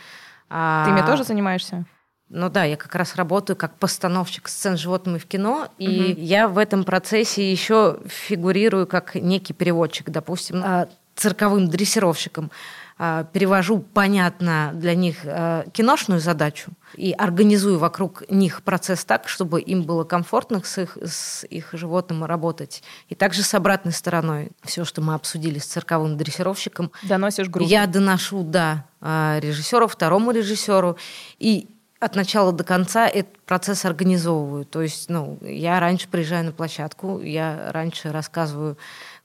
А... 0.49 0.85
Ты 0.85 0.99
ими 0.99 1.05
тоже 1.05 1.23
занимаешься? 1.23 1.85
Ну 2.29 2.49
да, 2.49 2.63
я 2.63 2.75
как 2.75 2.95
раз 2.95 3.15
работаю 3.15 3.55
как 3.55 3.75
постановщик 3.75 4.47
сцен 4.47 4.77
с 4.77 4.79
животными 4.79 5.19
в 5.19 5.27
кино, 5.27 5.67
и 5.77 6.13
угу. 6.13 6.21
я 6.21 6.47
в 6.47 6.57
этом 6.57 6.83
процессе 6.83 7.51
еще 7.51 7.99
фигурирую 8.07 8.87
как 8.87 9.13
некий 9.13 9.53
переводчик, 9.53 10.09
допустим, 10.09 10.63
а, 10.65 10.87
цирковым 11.15 11.69
дрессировщиком. 11.69 12.49
А, 12.97 13.25
перевожу 13.25 13.79
понятно 13.79 14.71
для 14.73 14.95
них 14.95 15.17
а, 15.25 15.65
киношную 15.73 16.21
задачу 16.21 16.71
и 16.95 17.11
организую 17.11 17.77
вокруг 17.77 18.23
них 18.29 18.63
процесс 18.63 19.03
так, 19.03 19.27
чтобы 19.27 19.59
им 19.59 19.83
было 19.83 20.05
комфортно 20.05 20.61
с 20.63 20.77
их, 20.77 20.97
с 21.03 21.43
их 21.43 21.69
животным 21.73 22.23
работать. 22.23 22.83
И 23.09 23.15
также 23.15 23.43
с 23.43 23.53
обратной 23.53 23.91
стороной 23.91 24.51
все, 24.63 24.85
что 24.85 25.01
мы 25.01 25.13
обсудили 25.13 25.59
с 25.59 25.65
цирковым 25.65 26.15
дрессировщиком. 26.15 26.89
Доносишь 27.03 27.49
группу. 27.49 27.69
Я 27.69 27.85
доношу, 27.85 28.43
да, 28.43 28.85
а, 29.01 29.39
режиссеру, 29.41 29.89
второму 29.89 30.31
режиссеру. 30.31 30.97
И 31.37 31.67
от 31.99 32.15
начала 32.15 32.53
до 32.53 32.63
конца 32.63 33.09
этот 33.09 33.37
процесс 33.39 33.83
организовываю. 33.83 34.63
То 34.63 34.81
есть, 34.81 35.09
ну, 35.09 35.37
я 35.41 35.81
раньше 35.81 36.07
приезжаю 36.07 36.45
на 36.45 36.51
площадку, 36.53 37.19
я 37.19 37.71
раньше 37.73 38.13
рассказываю, 38.13 38.77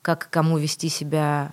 как 0.03 0.29
кому 0.29 0.59
вести 0.59 0.89
себя 0.89 1.53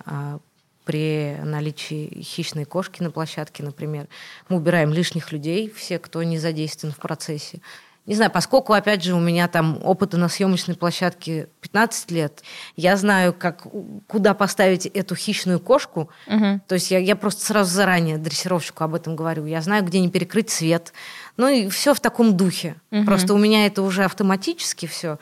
при 0.88 1.36
наличии 1.44 2.22
хищной 2.22 2.64
кошки 2.64 3.02
на 3.02 3.10
площадке, 3.10 3.62
например. 3.62 4.08
Мы 4.48 4.56
убираем 4.56 4.90
лишних 4.90 5.32
людей, 5.32 5.70
все, 5.70 5.98
кто 5.98 6.22
не 6.22 6.38
задействован 6.38 6.94
в 6.94 6.96
процессе. 6.96 7.60
Не 8.06 8.14
знаю, 8.14 8.30
поскольку, 8.30 8.72
опять 8.72 9.02
же, 9.02 9.12
у 9.12 9.20
меня 9.20 9.48
там 9.48 9.80
опыта 9.84 10.16
на 10.16 10.30
съемочной 10.30 10.76
площадке 10.76 11.50
15 11.60 12.10
лет, 12.10 12.42
я 12.74 12.96
знаю, 12.96 13.34
как, 13.34 13.66
куда 14.06 14.32
поставить 14.32 14.86
эту 14.86 15.14
хищную 15.14 15.60
кошку. 15.60 16.08
Угу. 16.26 16.62
То 16.66 16.76
есть 16.76 16.90
я, 16.90 16.96
я 17.00 17.16
просто 17.16 17.44
сразу 17.44 17.70
заранее 17.70 18.16
дрессировщику 18.16 18.82
об 18.82 18.94
этом 18.94 19.14
говорю. 19.14 19.44
Я 19.44 19.60
знаю, 19.60 19.84
где 19.84 20.00
не 20.00 20.08
перекрыть 20.08 20.48
свет. 20.48 20.94
Ну 21.36 21.48
и 21.48 21.68
все 21.68 21.92
в 21.92 22.00
таком 22.00 22.34
духе. 22.34 22.76
Угу. 22.92 23.04
Просто 23.04 23.34
у 23.34 23.38
меня 23.38 23.66
это 23.66 23.82
уже 23.82 24.04
автоматически 24.04 24.86
все 24.86 25.18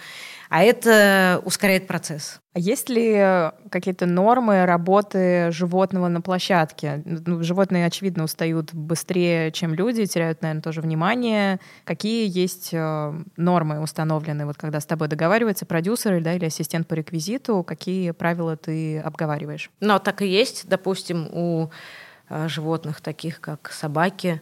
а 0.48 0.62
это 0.62 1.40
ускоряет 1.44 1.86
процесс. 1.86 2.40
А 2.54 2.58
есть 2.58 2.88
ли 2.88 3.50
какие-то 3.70 4.06
нормы 4.06 4.64
работы 4.64 5.50
животного 5.50 6.08
на 6.08 6.22
площадке? 6.22 7.02
Ну, 7.04 7.42
животные, 7.42 7.84
очевидно, 7.84 8.24
устают 8.24 8.72
быстрее, 8.72 9.52
чем 9.52 9.74
люди, 9.74 10.06
теряют, 10.06 10.40
наверное, 10.40 10.62
тоже 10.62 10.80
внимание. 10.80 11.60
Какие 11.84 12.26
есть 12.26 12.70
э, 12.72 13.14
нормы 13.36 13.80
установлены, 13.80 14.46
вот 14.46 14.56
когда 14.56 14.80
с 14.80 14.86
тобой 14.86 15.08
договаривается 15.08 15.66
продюсер 15.66 16.22
да, 16.22 16.34
или 16.34 16.46
ассистент 16.46 16.88
по 16.88 16.94
реквизиту, 16.94 17.62
какие 17.62 18.12
правила 18.12 18.56
ты 18.56 19.00
обговариваешь? 19.00 19.70
Ну, 19.80 19.98
так 19.98 20.22
и 20.22 20.26
есть. 20.26 20.66
Допустим, 20.66 21.28
у 21.32 21.70
э, 22.30 22.48
животных, 22.48 23.02
таких 23.02 23.40
как 23.40 23.70
собаки, 23.70 24.40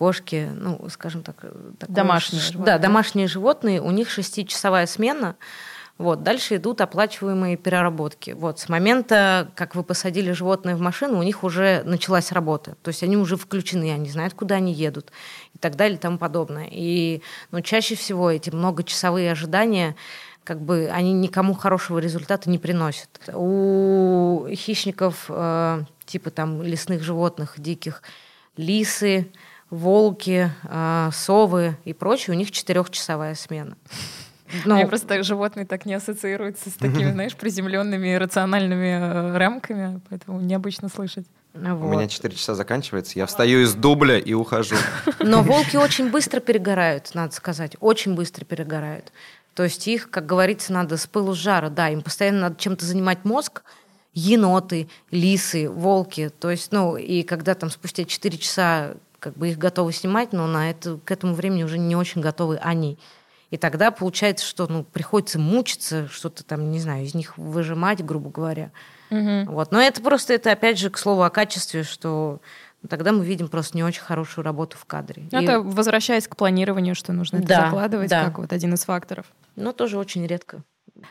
кошки, 0.00 0.48
ну, 0.54 0.88
скажем 0.88 1.22
так... 1.22 1.44
Домашние 1.88 2.40
животные. 2.40 2.64
Да, 2.64 2.78
домашние 2.78 3.28
животные, 3.28 3.82
у 3.82 3.90
них 3.90 4.08
шестичасовая 4.08 4.86
смена, 4.86 5.36
Вот, 5.98 6.22
дальше 6.22 6.56
идут 6.56 6.80
оплачиваемые 6.80 7.58
переработки. 7.58 8.30
Вот, 8.30 8.58
с 8.58 8.70
момента, 8.70 9.50
как 9.54 9.74
вы 9.74 9.82
посадили 9.82 10.32
животное 10.32 10.74
в 10.74 10.80
машину, 10.80 11.18
у 11.18 11.22
них 11.22 11.44
уже 11.44 11.82
началась 11.84 12.32
работа. 12.32 12.76
То 12.82 12.88
есть 12.88 13.02
они 13.02 13.18
уже 13.18 13.36
включены, 13.36 13.92
они 13.92 14.08
знают, 14.08 14.32
куда 14.32 14.54
они 14.54 14.72
едут 14.72 15.12
и 15.54 15.58
так 15.58 15.76
далее 15.76 15.98
и 15.98 16.00
тому 16.00 16.16
подобное. 16.16 16.66
И 16.70 17.20
ну, 17.50 17.60
чаще 17.60 17.94
всего 17.96 18.30
эти 18.30 18.48
многочасовые 18.48 19.30
ожидания 19.30 19.94
как 20.44 20.62
бы 20.62 20.88
они 20.90 21.12
никому 21.12 21.52
хорошего 21.52 21.98
результата 21.98 22.48
не 22.48 22.58
приносят. 22.58 23.10
У 23.34 24.46
хищников 24.50 25.26
э, 25.28 25.84
типа 26.06 26.30
там 26.30 26.62
лесных 26.62 27.02
животных 27.02 27.54
диких 27.58 28.02
лисы, 28.56 29.30
волки, 29.70 30.50
э, 30.64 31.10
совы 31.12 31.76
и 31.84 31.92
прочее, 31.92 32.34
у 32.34 32.38
них 32.38 32.50
четырехчасовая 32.50 33.34
смена. 33.34 33.76
Но... 34.64 34.74
Мне 34.74 34.86
просто 34.86 35.22
животные 35.22 35.64
так 35.64 35.86
не 35.86 35.94
ассоциируются 35.94 36.70
с 36.70 36.74
такими, 36.74 37.10
знаешь, 37.12 37.36
приземленными 37.36 38.14
рациональными 38.14 38.98
э, 38.98 39.36
рамками, 39.38 40.00
поэтому 40.08 40.40
необычно 40.40 40.88
слышать. 40.88 41.26
Вот. 41.52 41.86
У 41.86 41.88
меня 41.88 42.06
4 42.06 42.36
часа 42.36 42.54
заканчивается, 42.54 43.18
я 43.18 43.26
встаю 43.26 43.62
из 43.62 43.74
дубля 43.74 44.18
и 44.18 44.32
ухожу. 44.34 44.76
Но 45.20 45.42
волки 45.42 45.76
очень 45.76 46.10
быстро 46.10 46.40
перегорают, 46.40 47.10
надо 47.14 47.34
сказать, 47.34 47.76
очень 47.80 48.14
быстро 48.14 48.44
перегорают. 48.44 49.12
То 49.54 49.64
есть 49.64 49.86
их, 49.88 50.10
как 50.10 50.26
говорится, 50.26 50.72
надо 50.72 50.96
с 50.96 51.06
пылу 51.06 51.34
с 51.34 51.38
жара, 51.38 51.68
да, 51.68 51.88
им 51.88 52.02
постоянно 52.02 52.40
надо 52.40 52.56
чем-то 52.56 52.84
занимать 52.84 53.24
мозг, 53.24 53.62
еноты, 54.14 54.88
лисы, 55.10 55.68
волки. 55.68 56.30
То 56.38 56.50
есть, 56.50 56.70
ну, 56.70 56.96
и 56.96 57.22
когда 57.24 57.54
там 57.54 57.68
спустя 57.70 58.04
4 58.04 58.38
часа 58.38 58.94
как 59.20 59.34
бы 59.36 59.50
их 59.50 59.58
готовы 59.58 59.92
снимать, 59.92 60.32
но 60.32 60.46
на 60.46 60.70
это, 60.70 60.98
к 61.04 61.10
этому 61.10 61.34
времени 61.34 61.62
уже 61.62 61.78
не 61.78 61.94
очень 61.94 62.20
готовы 62.20 62.56
они. 62.56 62.98
И 63.50 63.56
тогда 63.56 63.90
получается, 63.90 64.46
что 64.46 64.66
ну, 64.68 64.84
приходится 64.84 65.38
мучиться, 65.38 66.08
что-то 66.08 66.44
там, 66.44 66.70
не 66.70 66.78
знаю, 66.78 67.04
из 67.04 67.14
них 67.14 67.36
выжимать, 67.36 68.04
грубо 68.04 68.30
говоря. 68.30 68.70
Угу. 69.10 69.52
Вот. 69.52 69.72
Но 69.72 69.80
это 69.80 70.00
просто, 70.00 70.32
это 70.34 70.52
опять 70.52 70.78
же, 70.78 70.88
к 70.88 70.98
слову 70.98 71.22
о 71.22 71.30
качестве, 71.30 71.82
что 71.82 72.40
тогда 72.88 73.12
мы 73.12 73.24
видим 73.24 73.48
просто 73.48 73.76
не 73.76 73.82
очень 73.82 74.02
хорошую 74.02 74.44
работу 74.44 74.78
в 74.78 74.84
кадре. 74.84 75.24
Ну, 75.32 75.42
это 75.42 75.54
и... 75.54 75.56
возвращаясь 75.56 76.28
к 76.28 76.36
планированию, 76.36 76.94
что 76.94 77.12
нужно 77.12 77.38
это 77.38 77.48
да, 77.48 77.64
закладывать 77.64 78.08
да. 78.08 78.24
как 78.24 78.38
вот 78.38 78.52
один 78.52 78.74
из 78.74 78.84
факторов. 78.84 79.26
Но 79.56 79.72
тоже 79.72 79.98
очень 79.98 80.26
редко. 80.26 80.62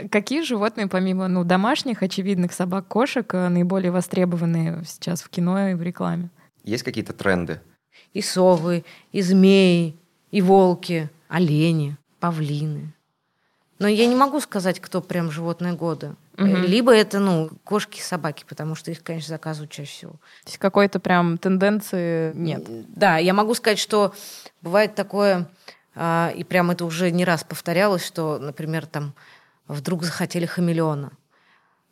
Какие 0.09 0.43
животные, 0.43 0.87
помимо 0.87 1.27
ну, 1.27 1.43
домашних, 1.43 2.03
очевидных 2.03 2.53
собак, 2.53 2.87
кошек, 2.87 3.33
э, 3.33 3.49
наиболее 3.49 3.91
востребованные 3.91 4.83
сейчас 4.85 5.21
в 5.21 5.29
кино 5.29 5.69
и 5.69 5.73
в 5.73 5.81
рекламе? 5.81 6.29
Есть 6.63 6.83
какие-то 6.83 7.13
тренды? 7.13 7.59
И 8.13 8.21
совы, 8.21 8.83
и 9.11 9.21
змеи, 9.21 9.95
и 10.31 10.41
волки, 10.41 11.09
олени 11.27 11.97
павлины. 12.19 12.93
Но 13.79 13.87
я 13.87 14.07
не 14.07 14.15
могу 14.15 14.41
сказать, 14.41 14.79
кто 14.79 15.01
прям 15.01 15.31
животное 15.31 15.73
года. 15.73 16.15
Угу. 16.37 16.45
Либо 16.45 16.93
это, 16.93 17.19
ну, 17.19 17.49
кошки 17.63 18.01
собаки, 18.01 18.45
потому 18.47 18.75
что 18.75 18.91
их, 18.91 19.03
конечно, 19.03 19.29
заказывают 19.29 19.71
чаще 19.71 19.91
всего. 19.91 20.11
То 20.11 20.47
есть 20.47 20.57
какой-то 20.57 20.99
прям 20.99 21.37
тенденции 21.37 22.33
нет. 22.33 22.65
Да, 22.95 23.17
я 23.17 23.33
могу 23.33 23.53
сказать, 23.53 23.79
что 23.79 24.13
бывает 24.61 24.95
такое, 24.95 25.49
а, 25.95 26.31
и 26.35 26.43
прям 26.43 26.71
это 26.71 26.85
уже 26.85 27.11
не 27.11 27.25
раз 27.25 27.43
повторялось, 27.43 28.05
что, 28.05 28.37
например, 28.37 28.85
там 28.85 29.13
вдруг 29.67 30.03
захотели 30.03 30.45
хамелеона 30.45 31.11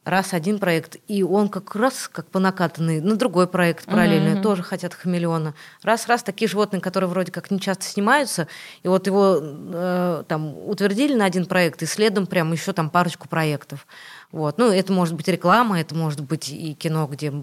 раз 0.08 0.34
один 0.34 0.58
проект, 0.58 0.98
и 1.08 1.22
он 1.22 1.50
как 1.50 1.76
раз 1.76 2.10
как 2.12 2.28
по 2.28 2.39
накатанной 2.39 3.02
на 3.02 3.15
другой 3.15 3.48
проект 3.48 3.86
параллельно, 3.86 4.38
uh-huh. 4.38 4.41
тоже 4.41 4.63
хотят 4.63 4.93
хамелеона. 4.93 5.54
Раз-раз 5.84 6.24
такие 6.24 6.48
животные, 6.48 6.82
которые 6.82 7.10
вроде 7.10 7.32
как 7.32 7.52
не 7.52 7.60
часто 7.60 7.84
снимаются, 7.84 8.48
и 8.84 8.88
вот 8.88 9.06
его 9.06 9.38
э, 9.41 10.24
там 10.28 10.58
утвердили 10.67 11.13
на 11.13 11.26
один 11.26 11.46
проект, 11.46 11.84
и 11.84 11.86
следом 11.86 12.26
прям 12.26 12.54
еще 12.54 12.72
там 12.72 12.89
парочку 12.89 13.28
проектов. 13.28 13.86
Вот. 14.32 14.58
Ну, 14.58 14.70
это 14.72 14.92
может 14.92 15.16
быть 15.16 15.28
реклама, 15.28 15.80
это 15.80 15.96
может 15.96 16.22
быть 16.22 16.50
и 16.50 16.74
кино, 16.74 17.08
где 17.08 17.34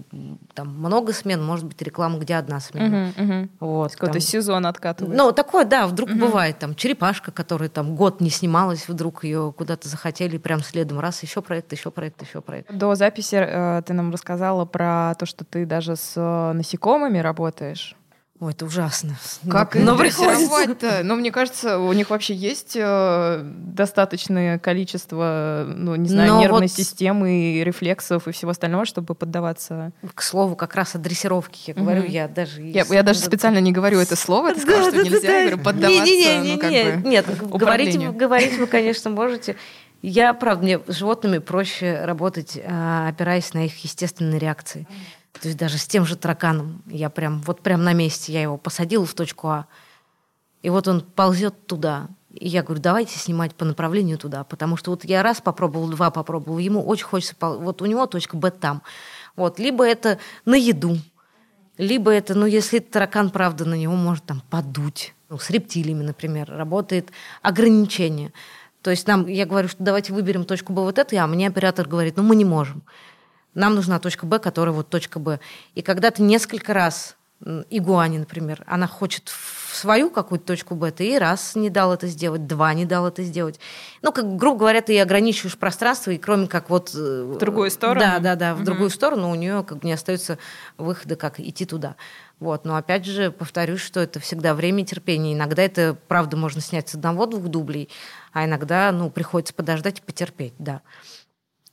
там 0.53 0.67
много 0.67 1.13
смен, 1.13 1.43
может 1.43 1.65
быть 1.65 1.81
реклама, 1.81 2.19
где 2.19 2.35
одна 2.35 2.59
смена. 2.59 3.11
Угу, 3.17 3.23
угу. 3.25 3.49
Вот, 3.59 3.95
Какой-то 3.95 4.19
сезон 4.19 4.67
откатывает. 4.67 5.17
Ну, 5.17 5.31
такое, 5.31 5.65
да, 5.65 5.87
вдруг 5.87 6.09
угу. 6.09 6.19
бывает. 6.19 6.59
Там 6.59 6.75
черепашка, 6.75 7.31
которая 7.31 7.69
там 7.69 7.95
год 7.95 8.21
не 8.21 8.29
снималась, 8.29 8.87
вдруг 8.87 9.23
ее 9.23 9.53
куда-то 9.57 9.89
захотели, 9.89 10.37
прям 10.37 10.61
следом 10.61 10.99
раз, 10.99 11.23
еще 11.23 11.41
проект, 11.41 11.71
еще 11.71 11.89
проект, 11.89 12.21
еще 12.21 12.41
проект. 12.41 12.71
До 12.71 12.93
записи 12.93 13.35
э, 13.35 13.81
ты 13.85 13.93
нам 13.93 14.11
рассказала 14.11 14.65
про 14.65 15.15
то, 15.17 15.25
что 15.25 15.43
ты 15.43 15.65
даже 15.65 15.95
с 15.95 16.13
э, 16.15 16.53
насекомыми 16.53 17.17
работаешь. 17.17 17.95
Ой, 18.41 18.51
это 18.51 18.65
ужасно. 18.65 19.15
Как 19.49 19.75
но 19.75 19.97
приходится. 19.97 21.01
Но 21.03 21.15
мне 21.15 21.31
кажется, 21.31 21.79
у 21.79 21.93
них 21.93 22.09
вообще 22.09 22.33
есть 22.33 22.75
э, 22.75 23.41
достаточное 23.43 24.59
количество, 24.59 25.65
ну, 25.65 25.95
не 25.95 26.09
знаю, 26.09 26.33
но 26.33 26.41
нервной 26.41 26.67
вот... 26.67 26.71
системы 26.71 27.31
и 27.31 27.63
рефлексов 27.63 28.27
и 28.27 28.33
всего 28.33 28.51
остального, 28.51 28.85
чтобы 28.85 29.15
поддаваться. 29.15 29.93
К 30.13 30.21
слову, 30.21 30.57
как 30.57 30.75
раз 30.75 30.95
о 30.95 30.97
дрессировке 30.97 31.59
я 31.67 31.73
говорю, 31.75 32.01
угу. 32.01 32.11
я 32.11 32.27
даже... 32.27 32.61
Я, 32.61 32.85
я 32.89 33.03
даже 33.03 33.19
специально 33.19 33.59
не 33.59 33.71
говорю 33.71 33.99
это 33.99 34.17
слово, 34.17 34.53
ты 34.53 34.59
сказала, 34.59 34.91
что 34.91 35.01
нельзя, 35.01 35.39
я 35.39 35.47
говорю, 35.47 35.63
поддаваться, 35.63 36.03
не, 36.03 36.39
не, 36.41 36.55
не, 36.55 37.01
ну, 37.01 37.09
Нет, 37.09 37.25
говорить, 37.47 37.97
говорить 37.97 38.57
вы, 38.57 38.67
конечно, 38.67 39.09
можете. 39.09 39.55
Я, 40.01 40.33
правда, 40.33 40.63
мне 40.63 40.79
с 40.87 40.95
животными 40.97 41.37
проще 41.37 42.03
работать, 42.03 42.59
а, 42.63 43.07
опираясь 43.07 43.53
на 43.53 43.65
их 43.65 43.77
естественные 43.77 44.39
реакции. 44.39 44.85
То 45.41 45.49
есть 45.49 45.57
даже 45.57 45.77
с 45.77 45.85
тем 45.85 46.05
же 46.05 46.15
тараканом 46.15 46.81
я 46.87 47.09
прям, 47.09 47.41
вот 47.41 47.61
прям 47.61 47.83
на 47.83 47.93
месте, 47.93 48.33
я 48.33 48.41
его 48.41 48.57
посадила 48.57 49.05
в 49.05 49.13
точку 49.13 49.47
А, 49.49 49.67
и 50.61 50.69
вот 50.69 50.87
он 50.87 51.01
ползет 51.01 51.67
туда. 51.67 52.07
И 52.31 52.47
я 52.47 52.63
говорю, 52.63 52.81
давайте 52.81 53.17
снимать 53.17 53.55
по 53.55 53.65
направлению 53.65 54.17
туда, 54.17 54.43
потому 54.43 54.75
что 54.77 54.91
вот 54.91 55.05
я 55.05 55.23
раз 55.23 55.41
попробовал, 55.41 55.87
два 55.89 56.11
попробовал, 56.11 56.57
ему 56.57 56.85
очень 56.85 57.05
хочется, 57.05 57.35
вот 57.39 57.81
у 57.81 57.85
него 57.85 58.05
точка 58.07 58.35
Б 58.35 58.51
там. 58.51 58.81
Вот, 59.35 59.59
либо 59.59 59.85
это 59.85 60.19
на 60.43 60.55
еду, 60.55 60.97
либо 61.77 62.11
это, 62.11 62.35
ну, 62.35 62.45
если 62.45 62.79
таракан, 62.79 63.29
правда, 63.29 63.65
на 63.65 63.75
него 63.75 63.95
может 63.95 64.25
там 64.25 64.41
подуть. 64.49 65.13
Ну, 65.29 65.37
с 65.37 65.49
рептилиями, 65.49 66.03
например, 66.03 66.49
работает 66.49 67.11
ограничение. 67.41 68.31
То 68.81 68.91
есть 68.91 69.07
нам, 69.07 69.27
я 69.27 69.45
говорю, 69.45 69.67
что 69.67 69.83
давайте 69.83 70.13
выберем 70.13 70.45
точку 70.45 70.73
Б 70.73 70.81
вот 70.81 70.97
эту, 70.97 71.17
а 71.17 71.27
мне 71.27 71.47
оператор 71.47 71.87
говорит, 71.87 72.17
ну, 72.17 72.23
мы 72.23 72.35
не 72.35 72.45
можем 72.45 72.83
нам 73.55 73.75
нужна 73.75 73.99
точка 73.99 74.25
Б, 74.25 74.39
которая 74.39 74.75
вот 74.75 74.89
точка 74.89 75.19
Б. 75.19 75.39
И 75.73 75.81
когда 75.81 76.11
ты 76.11 76.21
несколько 76.21 76.73
раз, 76.73 77.15
игуани, 77.69 78.17
например, 78.17 78.63
она 78.65 78.87
хочет 78.87 79.29
в 79.29 79.75
свою 79.75 80.09
какую-то 80.09 80.45
точку 80.45 80.75
Б, 80.75 80.91
ты 80.91 81.15
и 81.15 81.19
раз 81.19 81.55
не 81.55 81.69
дал 81.69 81.93
это 81.93 82.07
сделать, 82.07 82.47
два 82.47 82.73
не 82.73 82.85
дал 82.85 83.07
это 83.07 83.23
сделать. 83.23 83.59
Ну, 84.01 84.11
как, 84.11 84.37
грубо 84.37 84.59
говоря, 84.59 84.81
ты 84.81 84.99
ограничиваешь 84.99 85.57
пространство, 85.57 86.11
и 86.11 86.17
кроме 86.17 86.47
как 86.47 86.69
вот... 86.69 86.91
Э, 86.95 87.23
в 87.23 87.37
другую 87.37 87.69
сторону? 87.71 87.99
Да, 87.99 88.19
да, 88.19 88.35
да, 88.35 88.53
в 88.55 88.59
угу. 88.59 88.65
другую 88.65 88.89
сторону 88.89 89.29
у 89.29 89.35
нее 89.35 89.63
как 89.67 89.79
бы 89.79 89.87
не 89.87 89.93
остается 89.93 90.37
выхода, 90.77 91.17
как 91.17 91.39
идти 91.39 91.65
туда. 91.65 91.95
Вот. 92.39 92.65
Но 92.65 92.77
опять 92.77 93.05
же, 93.05 93.31
повторюсь, 93.31 93.81
что 93.81 93.99
это 93.99 94.19
всегда 94.19 94.53
время 94.53 94.85
терпения. 94.85 95.33
Иногда 95.33 95.61
это, 95.61 95.97
правда, 96.07 96.37
можно 96.37 96.61
снять 96.61 96.89
с 96.89 96.95
одного-двух 96.95 97.47
дублей, 97.47 97.89
а 98.31 98.45
иногда, 98.45 98.91
ну, 98.91 99.09
приходится 99.09 99.53
подождать 99.53 99.99
и 99.99 100.01
потерпеть, 100.01 100.53
да. 100.57 100.81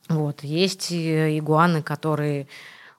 Вот. 0.09 0.43
Есть 0.43 0.91
игуаны, 0.91 1.81
которые 1.81 2.47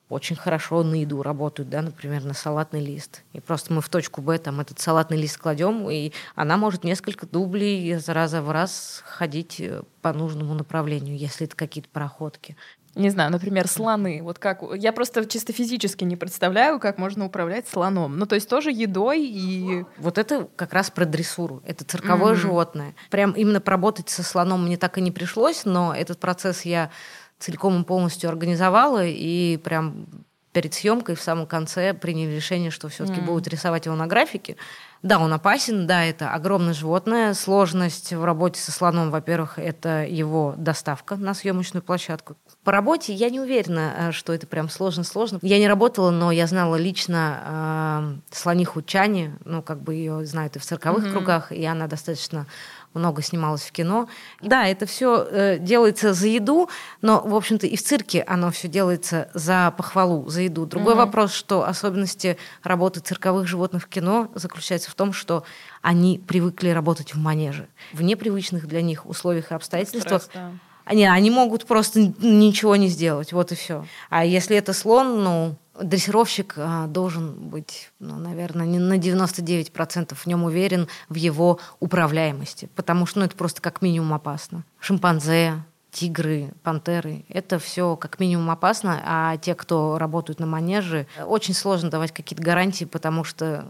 очень 0.09 0.37
хорошо 0.37 0.83
на 0.83 0.95
еду 0.95 1.23
работают, 1.23 1.71
да, 1.71 1.83
например, 1.83 2.25
на 2.25 2.35
салатный 2.35 2.81
лист. 2.85 3.23
И 3.33 3.40
просто 3.40 3.73
мы 3.73 3.81
в 3.81 3.88
точку 3.88 4.21
Б 4.21 4.38
там 4.38 4.61
этот 4.61 4.79
салатный 4.79 5.17
лист 5.17 5.38
кладем, 5.38 5.88
и 5.90 6.12
она 6.35 6.57
может 6.57 6.85
несколько 6.85 7.27
дублей 7.27 7.93
из 7.93 8.09
раза 8.09 8.43
в 8.43 8.51
раз 8.51 9.03
ходить 9.07 9.61
э, 9.61 9.83
по 10.03 10.12
нужному 10.12 10.55
направлению, 10.55 11.17
если 11.17 11.47
это 11.47 11.57
какие-то 11.57 11.88
проходки 11.88 12.57
не 12.94 13.11
знаю, 13.11 13.30
например, 13.30 13.68
слоны. 13.68 14.20
Вот 14.22 14.38
как 14.38 14.62
я 14.76 14.92
просто 14.92 15.24
чисто 15.26 15.52
физически 15.52 16.04
не 16.04 16.16
представляю, 16.16 16.78
как 16.78 16.98
можно 16.98 17.26
управлять 17.26 17.68
слоном. 17.68 18.16
Ну, 18.16 18.26
то 18.26 18.35
есть 18.35 18.48
тоже 18.48 18.70
едой 18.70 19.22
и. 19.22 19.85
Вот 19.98 20.18
это 20.18 20.48
как 20.57 20.72
раз 20.72 20.90
про 20.90 21.04
дрессуру. 21.04 21.62
Это 21.66 21.85
цирковое 21.85 22.33
mm-hmm. 22.33 22.37
животное. 22.37 22.94
Прям 23.11 23.33
именно 23.33 23.61
поработать 23.61 24.11
со 24.11 24.22
слоном 24.22 24.64
мне 24.64 24.76
так 24.76 24.98
и 24.98 25.00
не 25.00 25.11
пришлось, 25.11 25.64
но 25.64 25.94
этот 25.94 26.18
процесс 26.18 26.62
я 26.62 26.90
целиком 27.38 27.83
и 27.83 27.85
полностью 27.85 28.30
организовала 28.30 29.04
и 29.04 29.57
прям 29.59 30.07
перед 30.52 30.72
съемкой 30.72 31.16
в 31.16 31.20
самом 31.20 31.46
конце 31.46 31.92
приняли 31.92 32.37
решение, 32.37 32.70
что 32.70 32.88
все-таки 32.88 33.20
mm. 33.20 33.24
будут 33.24 33.48
рисовать 33.48 33.87
его 33.87 33.96
на 33.96 34.07
графике. 34.07 34.57
Да, 35.05 35.19
он 35.19 35.35
опасен, 35.35 35.87
да, 35.87 36.03
это 36.03 36.31
огромное 36.31 36.73
животное. 36.73 37.35
Сложность 37.35 38.14
в 38.14 38.25
работе 38.25 38.59
со 38.59 38.73
слоном, 38.73 39.11
во-первых, 39.11 39.59
это 39.59 40.07
его 40.07 40.55
доставка 40.57 41.17
на 41.17 41.35
съемочную 41.35 41.83
площадку. 41.83 42.37
По 42.64 42.73
работе 42.73 43.12
я 43.12 43.29
не 43.29 43.38
уверена, 43.38 43.95
э, 43.99 44.12
что 44.12 44.33
это 44.33 44.47
прям 44.47 44.71
сложно-сложно. 44.71 45.40
Я 45.43 45.59
не 45.59 45.69
работала, 45.69 46.11
но 46.11 46.33
я 46.33 46.47
знала 46.47 46.77
лично 46.77 48.19
э, 48.31 48.35
слониху 48.35 48.81
Чани, 48.81 49.35
ну, 49.45 49.61
как 49.61 49.83
бы 49.83 49.93
ее 49.93 50.25
знают 50.25 50.57
и 50.57 50.59
в 50.59 50.64
цирковых 50.64 51.05
mm-hmm. 51.05 51.12
кругах, 51.12 51.53
и 51.53 51.62
она 51.67 51.87
достаточно 51.87 52.47
много 52.94 53.22
снималась 53.22 53.62
в 53.62 53.72
кино. 53.72 54.09
Да, 54.40 54.66
это 54.66 54.87
все 54.87 55.26
э, 55.28 55.59
делается 55.59 56.14
за 56.14 56.28
еду, 56.28 56.68
но, 57.02 57.20
в 57.20 57.35
общем-то, 57.35 57.66
и 57.66 57.76
в 57.76 57.83
цирке 57.83 58.22
оно 58.26 58.50
все 58.50 58.68
делается 58.68 59.28
за 59.35 59.72
похвалу, 59.76 60.28
за 60.28 60.42
еду. 60.42 60.66
Другой 60.66 60.94
mm-hmm. 60.94 60.98
вопрос, 60.98 61.33
что 61.33 61.64
особенности 61.64 62.38
работы 62.62 63.00
цирковых 63.00 63.46
животных 63.46 63.85
в 63.85 63.88
кино 63.88 64.30
заключаются 64.35 64.90
в 64.90 64.94
том, 64.94 65.12
что 65.12 65.44
они 65.83 66.18
привыкли 66.18 66.70
работать 66.70 67.14
в 67.14 67.18
манеже. 67.18 67.68
В 67.92 68.02
непривычных 68.02 68.66
для 68.66 68.83
них 68.83 69.07
условиях 69.07 69.50
и 69.50 69.54
обстоятельствах. 69.54 70.22
Стресс, 70.22 70.30
да 70.33 70.52
Они, 70.85 71.04
они 71.07 71.30
могут 71.30 71.66
просто 71.66 72.00
ничего 72.00 72.76
не 72.76 72.88
сделать, 72.88 73.33
вот 73.33 73.52
и 73.52 73.54
все. 73.54 73.87
А 74.11 74.24
если 74.24 74.57
это 74.57 74.72
слон, 74.72 75.22
ну, 75.22 75.57
дрессировщик 75.80 76.54
а, 76.56 76.87
должен 76.87 77.32
быть, 77.34 77.90
ну, 77.98 78.16
наверное, 78.16 78.66
не 78.66 78.78
на 78.78 78.98
99% 78.98 80.14
в 80.14 80.26
нем 80.26 80.44
уверен 80.44 80.88
в 81.08 81.14
его 81.14 81.58
управляемости, 81.80 82.68
потому 82.74 83.06
что 83.06 83.20
ну, 83.20 83.26
это 83.26 83.37
просто 83.37 83.60
как 83.60 83.82
минимум 83.82 84.14
опасно. 84.14 84.64
Шимпанзе, 84.78 85.62
тигры, 85.90 86.52
пантеры. 86.62 87.24
Это 87.28 87.58
все 87.58 87.96
как 87.96 88.18
минимум 88.18 88.50
опасно, 88.50 89.00
а 89.04 89.37
те, 89.37 89.54
кто 89.54 89.98
работают 89.98 90.40
на 90.40 90.46
манеже, 90.46 91.06
очень 91.24 91.54
сложно 91.54 91.90
давать 91.90 92.12
какие-то 92.12 92.42
гарантии, 92.42 92.84
потому 92.84 93.24
что 93.24 93.66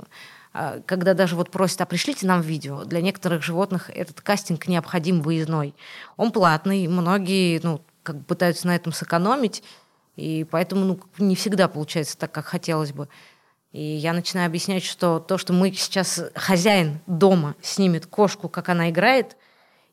а, 0.52 0.80
когда 0.86 1.14
даже 1.14 1.36
вот 1.36 1.50
просят, 1.50 1.80
а 1.80 1.86
пришлите 1.86 2.26
нам 2.26 2.40
видео, 2.40 2.84
для 2.84 3.00
некоторых 3.00 3.42
животных 3.42 3.90
этот 3.90 4.20
кастинг 4.20 4.66
необходим 4.68 5.20
выездной. 5.20 5.74
Он 6.16 6.32
платный, 6.32 6.86
многие 6.86 7.60
ну, 7.62 7.80
как 8.02 8.24
пытаются 8.24 8.68
на 8.68 8.76
этом 8.76 8.92
сэкономить, 8.92 9.62
и 10.16 10.44
поэтому 10.44 10.84
ну, 10.84 11.00
не 11.18 11.34
всегда 11.34 11.68
получается 11.68 12.16
так, 12.16 12.32
как 12.32 12.46
хотелось 12.46 12.92
бы. 12.92 13.08
И 13.72 13.82
я 13.82 14.12
начинаю 14.12 14.46
объяснять, 14.46 14.84
что 14.84 15.18
то, 15.18 15.36
что 15.36 15.52
мы 15.52 15.72
сейчас 15.72 16.22
хозяин 16.34 17.00
дома 17.06 17.56
снимет 17.60 18.06
кошку, 18.06 18.48
как 18.48 18.68
она 18.68 18.90
играет, 18.90 19.36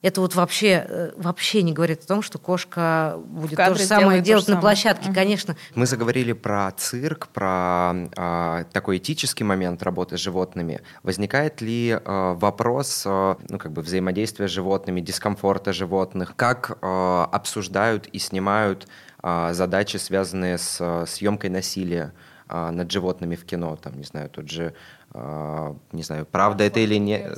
это 0.02 0.22
вот 0.22 0.34
вообще, 0.34 0.86
э, 0.88 1.12
вообще 1.16 1.62
не 1.62 1.74
говорит 1.74 2.04
о 2.04 2.08
том, 2.08 2.22
что 2.24 2.40
кошка 2.40 3.20
будет 3.24 3.58
то 3.58 3.76
же 3.76 3.84
самое 3.84 4.22
делать 4.22 4.48
на 4.48 4.58
площадке, 4.60 5.10
угу. 5.10 5.16
конечно. 5.16 5.56
Мы 5.76 5.86
заговорили 5.86 6.34
про 6.34 6.72
цирк, 6.72 7.28
про 7.28 7.94
э, 8.16 8.66
такой 8.72 8.98
этический 8.98 9.44
момент 9.44 9.84
работы 9.84 10.18
с 10.18 10.20
животными. 10.20 10.82
Возникает 11.04 11.62
ли 11.62 11.90
э, 11.90 12.34
вопрос 12.36 13.04
э, 13.06 13.36
ну, 13.48 13.60
как 13.60 13.72
бы 13.74 13.84
взаимодействия 13.84 14.48
с 14.48 14.52
животными, 14.52 15.02
дискомфорта 15.02 15.72
животных? 15.72 16.36
Как 16.36 16.78
э, 16.82 17.26
обсуждают 17.32 18.08
и 18.08 18.18
снимают 18.18 18.86
э, 18.86 18.88
задачи, 19.24 19.98
связанные 19.98 20.58
с 20.58 20.78
э, 20.80 21.06
съемкой 21.08 21.50
насилия? 21.50 22.14
над 22.54 22.92
животными 22.92 23.38
в 23.38 23.46
кино, 23.46 23.78
там, 23.78 23.98
не 23.98 24.04
знаю, 24.04 24.30
тот 24.30 24.50
же, 24.50 24.74
не 25.14 26.04
знаю, 26.04 26.26
правда 26.26 26.66
это 26.66 26.82
или 26.82 26.96
нет, 26.96 27.38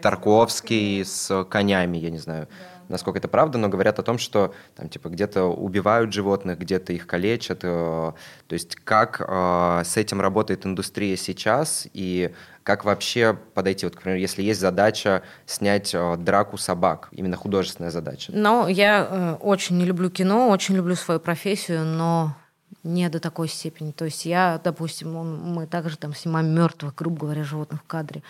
Тарковский 0.00 1.04
с 1.04 1.44
конями, 1.46 1.98
я 1.98 2.10
не 2.10 2.18
знаю, 2.18 2.46
насколько 2.88 3.18
это 3.18 3.28
правда, 3.28 3.58
но 3.58 3.68
говорят 3.68 3.98
о 3.98 4.02
том, 4.02 4.18
что 4.18 4.54
там 4.76 4.88
типа 4.88 5.08
где-то 5.08 5.44
убивают 5.44 6.12
животных, 6.12 6.58
где-то 6.58 6.92
их 6.92 7.06
калечат. 7.06 7.60
Э, 7.62 8.12
то 8.46 8.52
есть 8.52 8.76
как 8.76 9.20
э, 9.26 9.82
с 9.84 9.96
этим 9.96 10.20
работает 10.20 10.66
индустрия 10.66 11.16
сейчас 11.16 11.86
и 11.92 12.32
как 12.62 12.84
вообще 12.84 13.38
подойти, 13.54 13.86
вот, 13.86 13.94
например, 13.94 14.18
если 14.18 14.42
есть 14.42 14.60
задача 14.60 15.22
снять 15.46 15.94
э, 15.94 16.16
драку 16.16 16.56
собак, 16.56 17.08
именно 17.12 17.36
художественная 17.36 17.90
задача? 17.90 18.32
Ну, 18.34 18.66
я 18.68 19.38
очень 19.40 19.76
не 19.78 19.84
люблю 19.84 20.10
кино, 20.10 20.48
очень 20.48 20.74
люблю 20.74 20.94
свою 20.94 21.20
профессию, 21.20 21.84
но 21.84 22.34
не 22.82 23.08
до 23.08 23.18
такой 23.18 23.48
степени. 23.48 23.92
То 23.92 24.04
есть 24.04 24.24
я, 24.26 24.60
допустим, 24.62 25.12
мы 25.12 25.66
также 25.66 25.96
там 25.96 26.14
снимаем 26.14 26.48
мертвых, 26.54 26.94
грубо 26.94 27.20
говоря, 27.20 27.44
животных 27.44 27.80
в 27.82 27.86
кадре. 27.86 28.22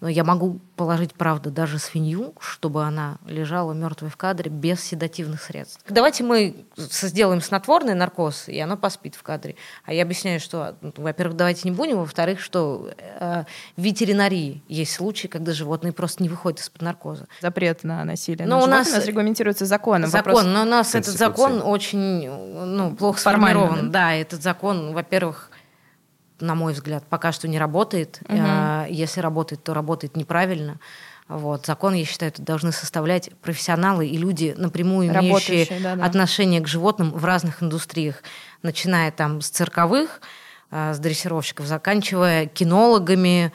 Но 0.00 0.08
я 0.08 0.24
могу 0.24 0.60
положить, 0.76 1.14
правда, 1.14 1.50
даже 1.50 1.78
свинью, 1.78 2.34
чтобы 2.40 2.84
она 2.84 3.18
лежала 3.26 3.72
мертвой 3.72 4.08
в 4.08 4.16
кадре 4.16 4.50
без 4.50 4.82
седативных 4.82 5.42
средств. 5.42 5.84
Давайте 5.88 6.24
мы 6.24 6.64
сделаем 6.76 7.42
снотворный 7.42 7.94
наркоз, 7.94 8.48
и 8.48 8.58
оно 8.58 8.76
поспит 8.76 9.14
в 9.14 9.22
кадре. 9.22 9.56
А 9.84 9.92
я 9.92 10.02
объясняю, 10.02 10.40
что, 10.40 10.76
ну, 10.80 10.92
во-первых, 10.96 11.36
давайте 11.36 11.68
не 11.68 11.76
будем, 11.76 11.98
во-вторых, 11.98 12.40
что 12.40 12.90
э, 12.96 13.44
в 13.76 13.82
ветеринарии 13.82 14.62
есть 14.68 14.94
случаи, 14.94 15.26
когда 15.26 15.52
животные 15.52 15.92
просто 15.92 16.22
не 16.22 16.28
выходят 16.28 16.60
из-под 16.60 16.82
наркоза. 16.82 17.26
Запрет 17.40 17.84
на 17.84 18.02
насилие 18.04 18.46
но 18.46 18.62
у 18.62 18.66
нас, 18.66 18.90
нас 18.90 19.06
регламентируется 19.06 19.66
законом. 19.66 20.08
Закон, 20.08 20.34
Вопрос... 20.34 20.52
но 20.52 20.62
у 20.62 20.64
нас 20.64 20.94
этот 20.94 21.14
закон 21.14 21.60
очень 21.62 22.28
ну, 22.28 22.96
плохо 22.96 23.20
сформирован. 23.20 23.90
Да? 23.90 24.06
да, 24.06 24.14
этот 24.14 24.42
закон, 24.42 24.94
во-первых, 24.94 25.49
на 26.40 26.54
мой 26.54 26.72
взгляд, 26.72 27.04
пока 27.08 27.32
что 27.32 27.48
не 27.48 27.58
работает. 27.58 28.20
Угу. 28.28 28.38
Если 28.88 29.20
работает, 29.20 29.62
то 29.62 29.74
работает 29.74 30.16
неправильно. 30.16 30.78
Вот. 31.28 31.66
Закон, 31.66 31.94
я 31.94 32.04
считаю, 32.04 32.32
это 32.32 32.42
должны 32.42 32.72
составлять 32.72 33.30
профессионалы 33.40 34.06
и 34.06 34.16
люди, 34.16 34.54
напрямую 34.56 35.08
имеющие 35.08 35.66
да, 35.80 35.94
да. 35.94 36.04
отношение 36.04 36.60
к 36.60 36.66
животным 36.66 37.12
в 37.12 37.24
разных 37.24 37.62
индустриях, 37.62 38.22
начиная 38.62 39.12
там 39.12 39.40
с 39.40 39.48
цирковых, 39.48 40.20
а, 40.72 40.92
с 40.92 40.98
дрессировщиков, 40.98 41.66
заканчивая 41.66 42.46
кинологами, 42.46 43.52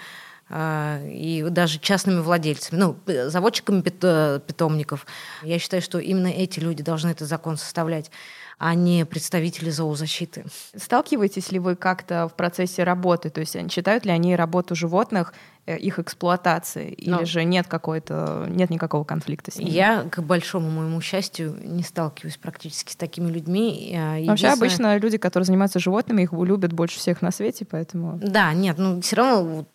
и 0.48 1.44
даже 1.50 1.80
частными 1.80 2.20
владельцами, 2.20 2.80
ну, 2.80 2.98
заводчиками 3.08 3.82
питомников. 3.82 5.08
Я 5.42 5.58
считаю, 5.58 5.82
что 5.82 5.98
именно 5.98 6.28
эти 6.28 6.60
люди 6.60 6.84
должны 6.84 7.10
этот 7.10 7.28
закон 7.28 7.58
составлять 7.58 8.12
а 8.58 8.74
не 8.74 9.06
представители 9.06 9.70
зоозащиты. 9.70 10.46
Сталкиваетесь 10.76 11.52
ли 11.52 11.60
вы 11.60 11.76
как-то 11.76 12.28
в 12.28 12.36
процессе 12.36 12.84
работы? 12.84 13.30
То 13.30 13.42
есть 13.42 13.56
считают 13.72 14.06
ли 14.06 14.12
они 14.12 14.36
работу 14.36 14.76
животных 14.76 15.34
э, 15.66 15.78
их 15.78 16.00
эксплуатации, 16.00 16.92
или 16.92 17.10
Но... 17.10 17.26
же 17.26 17.44
нет 17.44 17.68
какой-то, 17.68 18.46
нет 18.50 18.70
никакого 18.70 19.04
конфликта 19.04 19.52
с 19.52 19.58
ними? 19.58 19.70
Я, 19.70 20.04
к 20.04 20.22
большому 20.22 20.70
моему 20.70 21.02
счастью, 21.02 21.58
не 21.64 21.84
сталкиваюсь 21.84 22.38
практически 22.38 22.94
с 22.94 22.96
такими 22.96 23.30
людьми. 23.30 23.90
Единственное... 23.90 24.28
Вообще 24.28 24.48
обычно 24.48 24.98
люди, 24.98 25.18
которые 25.18 25.46
занимаются 25.46 25.80
животными, 25.80 26.24
их 26.24 26.32
любят 26.32 26.72
больше 26.72 27.00
всех 27.00 27.22
на 27.22 27.32
свете, 27.32 27.66
поэтому... 27.66 28.20
Да, 28.22 28.54
нет, 28.54 28.78
ну 28.78 29.02
все 29.02 29.18
равно 29.18 29.66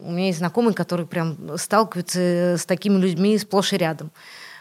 у 0.00 0.10
меня 0.10 0.26
есть 0.26 0.38
знакомые, 0.38 0.74
которые 0.74 1.06
прям 1.06 1.58
сталкиваются 1.58 2.56
с 2.56 2.64
такими 2.64 2.98
людьми 2.98 3.36
сплошь 3.38 3.72
и 3.72 3.76
рядом. 3.76 4.10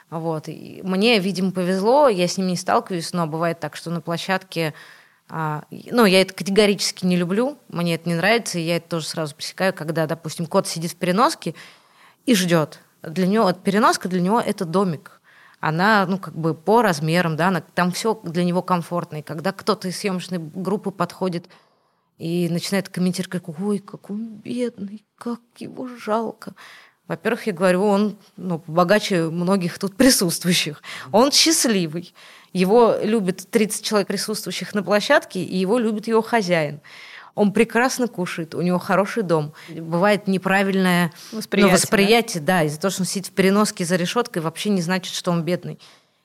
Вот. 0.09 0.47
И 0.47 0.81
мне, 0.83 1.19
видимо, 1.19 1.51
повезло, 1.51 2.07
я 2.07 2.27
с 2.27 2.37
ним 2.37 2.47
не 2.47 2.55
сталкиваюсь, 2.55 3.13
но 3.13 3.27
бывает 3.27 3.59
так, 3.59 3.75
что 3.75 3.91
на 3.91 4.01
площадке 4.01 4.73
а, 5.29 5.63
ну, 5.69 6.05
я 6.05 6.21
это 6.21 6.33
категорически 6.33 7.05
не 7.05 7.15
люблю, 7.15 7.59
мне 7.67 7.95
это 7.95 8.09
не 8.09 8.15
нравится, 8.15 8.57
и 8.57 8.63
я 8.63 8.77
это 8.77 8.89
тоже 8.89 9.05
сразу 9.05 9.35
пресекаю, 9.35 9.73
когда, 9.73 10.07
допустим, 10.07 10.47
кот 10.47 10.67
сидит 10.67 10.91
в 10.91 10.95
переноске 10.95 11.53
и 12.25 12.33
ждет. 12.33 12.79
Для 13.03 13.27
него 13.27 13.51
переноска 13.53 14.09
для 14.09 14.21
него 14.21 14.39
это 14.39 14.65
домик. 14.65 15.21
Она, 15.59 16.05
ну, 16.07 16.17
как 16.17 16.35
бы 16.35 16.55
по 16.55 16.81
размерам, 16.81 17.35
да, 17.35 17.49
она, 17.49 17.61
там 17.61 17.91
все 17.91 18.19
для 18.23 18.43
него 18.43 18.63
комфортно. 18.63 19.17
И 19.17 19.21
когда 19.21 19.51
кто-то 19.51 19.87
из 19.87 19.97
съемочной 19.99 20.39
группы 20.39 20.89
подходит 20.89 21.47
и 22.17 22.49
начинает 22.49 22.89
комментировать, 22.89 23.31
как, 23.31 23.59
ой, 23.59 23.79
какой 23.79 24.15
он 24.15 24.27
бедный, 24.37 25.05
как 25.17 25.41
его 25.57 25.87
жалко. 25.87 26.55
Во-первых, 27.09 27.47
я 27.47 27.53
говорю, 27.53 27.83
он 27.83 28.17
ну, 28.37 28.63
богаче 28.67 29.23
многих 29.29 29.79
тут 29.79 29.95
присутствующих. 29.97 30.83
Он 31.11 31.31
счастливый. 31.31 32.13
Его 32.53 32.95
любит 33.01 33.49
30 33.49 33.83
человек 33.83 34.07
присутствующих 34.07 34.75
на 34.75 34.83
площадке, 34.83 35.43
и 35.43 35.57
его 35.57 35.79
любит 35.79 36.07
его 36.07 36.21
хозяин. 36.21 36.81
Он 37.33 37.51
прекрасно 37.51 38.07
кушает, 38.07 38.53
у 38.53 38.61
него 38.61 38.77
хороший 38.77 39.23
дом. 39.23 39.53
Бывает 39.69 40.27
неправильное 40.27 41.11
восприятие, 41.31 41.71
ну, 41.71 41.77
восприятие 41.77 42.43
да? 42.43 42.59
да, 42.59 42.63
из-за 42.65 42.79
того, 42.79 42.91
что 42.91 43.01
он 43.01 43.07
сидит 43.07 43.27
в 43.27 43.31
переноске 43.31 43.85
за 43.85 43.95
решеткой, 43.95 44.43
вообще 44.43 44.69
не 44.69 44.81
значит, 44.81 45.13
что 45.15 45.31
он 45.31 45.43
бедный. 45.43 45.79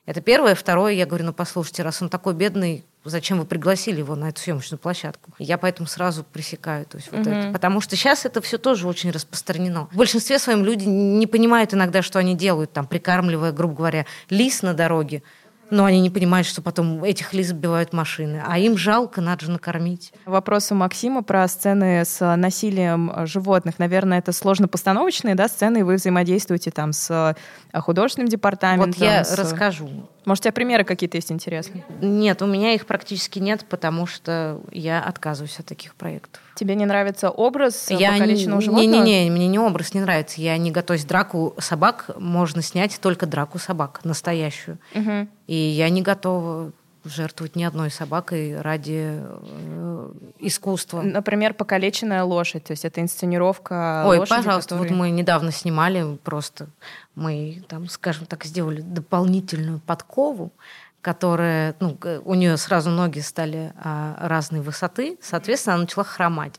Это 0.07 0.21
первое. 0.21 0.55
Второе, 0.55 0.93
я 0.93 1.07
говорю, 1.07 1.25
ну 1.25 1.33
послушайте, 1.33 1.83
раз 1.83 2.03
он 2.03 2.11
такой 2.11 2.35
бедный, 2.35 2.85
зачем 3.05 3.39
вы 3.39 3.47
пригласили 3.47 3.99
его 3.99 4.15
на 4.15 4.29
эту 4.29 4.41
съемочную 4.41 4.79
площадку? 4.79 5.31
Я 5.39 5.57
поэтому 5.57 5.89
сразу 5.89 6.25
пресекаю. 6.25 6.85
То 6.85 6.99
есть 6.99 7.11
вот 7.11 7.21
угу. 7.21 7.31
это. 7.31 7.53
Потому 7.53 7.81
что 7.81 7.97
сейчас 7.97 8.27
это 8.27 8.41
все 8.43 8.59
тоже 8.59 8.87
очень 8.87 9.11
распространено. 9.11 9.89
В 9.93 9.97
большинстве 9.97 10.39
своем 10.39 10.65
люди 10.65 10.85
не 10.85 11.27
понимают 11.27 11.73
иногда, 11.73 12.03
что 12.03 12.19
они 12.19 12.35
делают, 12.35 12.73
там, 12.73 12.87
прикармливая, 12.87 13.53
грубо 13.53 13.75
говоря, 13.75 14.07
лис 14.29 14.63
на 14.63 14.75
дороге 14.75 15.23
но 15.71 15.85
они 15.85 16.01
не 16.01 16.11
понимают, 16.11 16.47
что 16.47 16.63
потом 16.63 17.03
этих 17.05 17.33
лис 17.33 17.49
сбивают 17.49 17.93
машины. 17.93 18.43
А 18.47 18.59
им 18.59 18.77
жалко, 18.77 19.21
надо 19.21 19.47
же 19.47 19.51
накормить. 19.51 20.13
Вопрос 20.25 20.71
у 20.73 20.75
Максима 20.75 21.23
про 21.23 21.47
сцены 21.49 22.05
с 22.05 22.37
насилием 22.37 23.27
животных. 23.27 23.79
Наверное, 23.79 24.19
это 24.19 24.33
сложно 24.33 24.69
постановочные 24.69 25.35
да, 25.35 25.49
сцены, 25.49 25.79
и 25.79 25.83
вы 25.83 25.95
взаимодействуете 25.97 26.71
там 26.71 26.93
с 26.93 27.37
художественным 27.73 28.29
департаментом. 28.29 28.93
Вот 28.93 29.01
я 29.01 29.25
с... 29.25 29.37
расскажу. 29.37 30.09
Может, 30.25 30.43
у 30.43 30.45
тебя 30.45 30.53
примеры 30.53 30.85
какие-то 30.85 31.17
есть 31.17 31.31
интересные? 31.31 31.85
Нет, 32.01 32.43
у 32.43 32.47
меня 32.47 32.73
их 32.73 32.87
практически 32.87 33.39
нет, 33.39 33.65
потому 33.69 34.07
что 34.07 34.61
я 34.71 35.03
отказываюсь 35.03 35.59
от 35.59 35.67
таких 35.67 35.95
проектов. 35.95 36.43
Тебе 36.55 36.75
не 36.75 36.87
нравится 36.87 37.31
образ 37.31 37.91
я 37.91 38.13
покалеченного 38.13 38.61
не, 38.61 38.65
животного? 38.65 39.05
Не-не-не, 39.05 39.31
мне 39.31 39.49
не 39.49 39.59
образ 39.59 39.95
не 39.95 40.01
нравится. 40.01 40.41
Я 40.41 40.57
не 40.57 40.71
готовлюсь. 40.71 41.05
Драку 41.05 41.55
собак 41.59 42.11
можно 42.17 42.63
снять 42.63 42.99
только 43.01 43.27
драку 43.27 43.59
собак, 43.59 44.01
настоящую. 44.05 44.79
Угу. 44.95 45.29
И 45.49 45.55
я 45.55 45.89
не 45.91 46.03
готова 46.03 46.73
жертвовать 47.05 47.57
ни 47.57 47.65
одной 47.65 47.91
собакой 47.91 48.61
ради 48.61 49.21
э, 49.21 50.13
искусства. 50.39 51.03
Например, 51.03 51.55
покалеченная 51.55 52.25
лошадь, 52.25 52.65
то 52.65 52.73
есть 52.73 52.85
это 52.85 53.01
инсценировка 53.01 54.05
Ой, 54.07 54.19
лошади, 54.19 54.37
пожалуйста, 54.39 54.75
который... 54.75 54.89
вот 54.89 54.97
мы 54.97 55.11
недавно 55.11 55.53
снимали 55.53 56.17
просто, 56.23 56.69
мы 57.15 57.63
там, 57.69 57.89
скажем 57.89 58.27
так, 58.27 58.45
сделали 58.45 58.81
дополнительную 58.81 59.81
подкову, 59.81 60.53
которая, 61.01 61.77
ну, 61.81 61.99
у 62.25 62.35
нее 62.35 62.57
сразу 62.57 62.91
ноги 62.91 63.21
стали 63.21 63.73
а, 63.77 64.17
разной 64.21 64.63
высоты, 64.63 65.19
соответственно, 65.21 65.75
она 65.75 65.83
начала 65.83 66.05
хромать. 66.05 66.59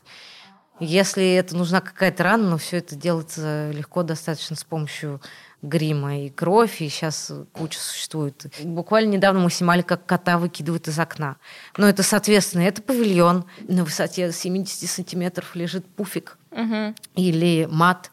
Если 0.78 1.34
это 1.34 1.56
нужна 1.56 1.80
какая-то 1.80 2.22
рана, 2.22 2.50
но 2.50 2.58
все 2.58 2.76
это 2.76 2.94
делается 2.94 3.70
легко 3.72 4.02
достаточно 4.02 4.54
с 4.54 4.62
помощью 4.62 5.20
грима 5.66 6.20
и 6.20 6.30
кровь, 6.30 6.80
и 6.80 6.88
сейчас 6.88 7.30
куча 7.52 7.78
существует. 7.78 8.46
Буквально 8.62 9.10
недавно 9.10 9.40
мы 9.40 9.50
снимали, 9.50 9.82
как 9.82 10.06
кота 10.06 10.38
выкидывают 10.38 10.88
из 10.88 10.98
окна. 10.98 11.36
Но 11.76 11.88
это, 11.88 12.02
соответственно, 12.02 12.62
это 12.62 12.82
павильон. 12.82 13.44
На 13.68 13.84
высоте 13.84 14.32
70 14.32 14.88
сантиметров 14.88 15.54
лежит 15.54 15.84
пуфик 15.86 16.38
Угу. 16.52 16.94
или 17.16 17.68
мат, 17.70 18.10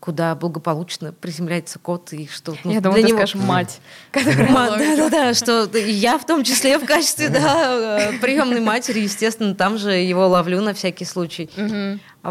куда 0.00 0.34
благополучно 0.34 1.12
приземляется 1.14 1.78
кот 1.78 2.12
и 2.12 2.28
что 2.28 2.54
ну, 2.62 2.70
Я 2.70 2.80
думала, 2.82 3.00
ты 3.00 3.06
него- 3.08 3.16
скажешь 3.16 3.34
мать. 3.36 3.80
которая 4.12 4.50
Ма- 4.50 4.68
ловит. 4.70 4.96
Да-да-да, 4.98 5.34
что 5.34 5.64
я 5.78 6.18
в 6.18 6.26
том 6.26 6.44
числе 6.44 6.78
в 6.78 6.84
качестве 6.84 7.28
да, 7.30 8.10
э, 8.12 8.18
приемной 8.18 8.60
матери, 8.60 9.00
естественно, 9.00 9.54
там 9.54 9.78
же 9.78 9.92
его 9.92 10.28
ловлю 10.28 10.60
на 10.60 10.74
всякий 10.74 11.06
случай. 11.06 11.48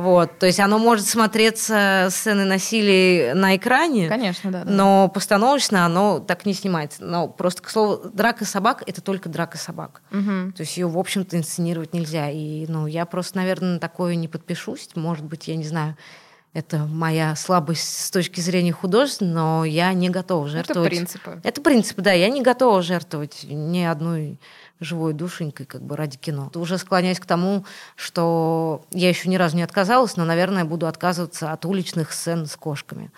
Вот, 0.02 0.40
то 0.40 0.46
есть 0.46 0.60
оно 0.60 0.78
может 0.78 1.06
смотреться 1.06 2.08
сцены 2.12 2.44
насилия 2.44 3.34
на 3.34 3.56
экране, 3.56 4.10
Конечно, 4.10 4.52
да. 4.52 4.64
да. 4.66 4.70
но 4.72 5.08
постановочно 5.08 5.86
оно 5.86 6.20
так 6.20 6.46
не 6.46 6.54
снимается. 6.54 7.04
Но 7.04 7.28
просто, 7.30 7.62
к 7.62 7.70
слову, 7.70 8.10
драка 8.14 8.44
собак– 8.44 8.84
это 8.88 9.02
только 9.02 9.30
драка 9.30 9.58
собак. 9.58 10.02
Мгм. 10.12 10.52
То 10.54 10.62
есть 10.62 10.76
ее, 10.76 10.88
в 10.88 10.98
общем-то, 10.98 11.38
инсценировать 11.38 11.94
нельзя. 11.94 12.30
И, 12.30 12.66
ну, 12.68 12.88
я 12.88 13.06
просто, 13.06 13.38
наверное, 13.38 13.76
на 13.76 13.80
такое 13.80 14.16
не 14.16 14.28
подпишусь. 14.28 14.90
Может 14.96 15.24
быть, 15.24 15.48
я 15.48 15.56
не 15.56 15.64
знаю, 15.64 15.96
это 16.54 16.80
моя 16.86 17.36
слабость 17.36 18.06
с 18.06 18.12
точки 18.12 18.40
зрения 18.40 18.72
художества, 18.72 19.26
но 19.26 19.66
я 19.66 19.92
не 19.94 20.10
готова 20.10 20.46
Это 20.48 20.56
жертвовать. 20.58 20.90
принципы. 20.90 21.40
Это 21.44 21.62
принцип, 21.62 22.00
да. 22.00 22.14
Я 22.14 22.30
не 22.30 22.42
готова 22.42 22.82
жертвовать 22.82 23.44
ни 23.44 23.82
одной 23.82 24.40
живой 24.80 25.14
душенькой 25.14 25.66
как 25.66 25.82
бы 25.82 25.96
ради 25.96 26.18
кино. 26.18 26.52
Уже 26.56 26.78
склоняюсь 26.78 27.20
к 27.20 27.26
тому, 27.26 27.66
что 27.96 28.86
я 28.92 29.10
еще 29.10 29.30
ни 29.30 29.36
разу 29.36 29.56
не 29.56 29.64
отказалась, 29.64 30.18
но, 30.18 30.26
наверное, 30.26 30.66
буду 30.66 30.88
отказываться 30.88 31.52
от 31.52 31.66
уличных 31.66 32.12
сцен 32.12 32.46
с 32.46 32.56
кошками. 32.56 33.12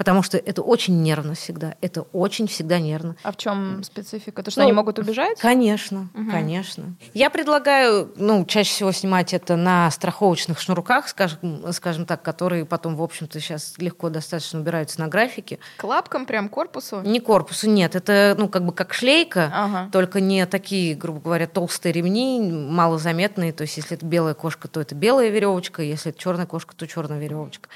Потому 0.00 0.22
что 0.22 0.38
это 0.38 0.62
очень 0.62 1.02
нервно 1.02 1.34
всегда. 1.34 1.74
Это 1.82 2.06
очень 2.14 2.46
всегда 2.46 2.78
нервно. 2.78 3.16
А 3.22 3.32
в 3.32 3.36
чем 3.36 3.84
специфика? 3.84 4.42
То, 4.42 4.50
что 4.50 4.60
Ну, 4.60 4.64
они 4.64 4.72
могут 4.72 4.98
убежать? 4.98 5.38
Конечно, 5.38 6.08
Мгм. 6.14 6.30
конечно. 6.30 6.84
Я 7.12 7.28
предлагаю, 7.28 8.10
ну, 8.16 8.46
чаще 8.46 8.70
всего 8.72 8.92
снимать 8.92 9.34
это 9.34 9.56
на 9.56 9.90
страховочных 9.90 10.58
шнурках, 10.58 11.06
скажем, 11.06 11.38
скажем 11.74 12.06
так, 12.06 12.22
которые 12.22 12.64
потом, 12.64 12.96
в 12.96 13.02
общем-то, 13.02 13.38
сейчас 13.40 13.74
легко 13.76 14.08
достаточно 14.08 14.60
убираются 14.60 14.98
на 15.00 15.08
графике. 15.08 15.58
К 15.76 15.84
лапкам, 15.84 16.24
прям 16.24 16.48
корпусу? 16.48 17.02
Не 17.02 17.20
корпусу, 17.20 17.68
нет, 17.68 17.94
это, 17.94 18.34
ну, 18.38 18.48
как 18.48 18.64
бы 18.64 18.72
как 18.72 18.94
шлейка, 18.94 19.50
Ага. 19.52 19.90
только 19.92 20.22
не 20.22 20.46
такие, 20.46 20.94
грубо 20.94 21.20
говоря, 21.20 21.46
толстые 21.46 21.92
ремни, 21.92 22.40
малозаметные. 22.50 23.52
То 23.52 23.64
есть, 23.64 23.76
если 23.76 23.98
это 23.98 24.06
белая 24.06 24.32
кошка, 24.32 24.66
то 24.66 24.80
это 24.80 24.94
белая 24.94 25.28
веревочка, 25.28 25.82
если 25.82 26.10
это 26.10 26.18
черная 26.18 26.46
кошка, 26.46 26.74
то 26.74 26.86
черная 26.86 27.18
веревочка. 27.18 27.68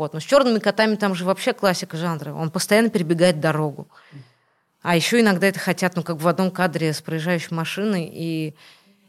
Вот. 0.00 0.14
Но 0.14 0.20
с 0.20 0.22
черными 0.22 0.60
котами 0.60 0.94
там 0.94 1.14
же 1.14 1.26
вообще 1.26 1.52
классика 1.52 1.98
жанра. 1.98 2.32
Он 2.32 2.50
постоянно 2.50 2.88
перебегает 2.88 3.38
дорогу. 3.38 3.86
А 4.80 4.96
еще 4.96 5.20
иногда 5.20 5.46
это 5.46 5.58
хотят, 5.58 5.94
ну, 5.94 6.02
как 6.02 6.16
в 6.16 6.26
одном 6.26 6.50
кадре 6.50 6.94
с 6.94 7.02
проезжающей 7.02 7.54
машиной. 7.54 8.10
И 8.10 8.54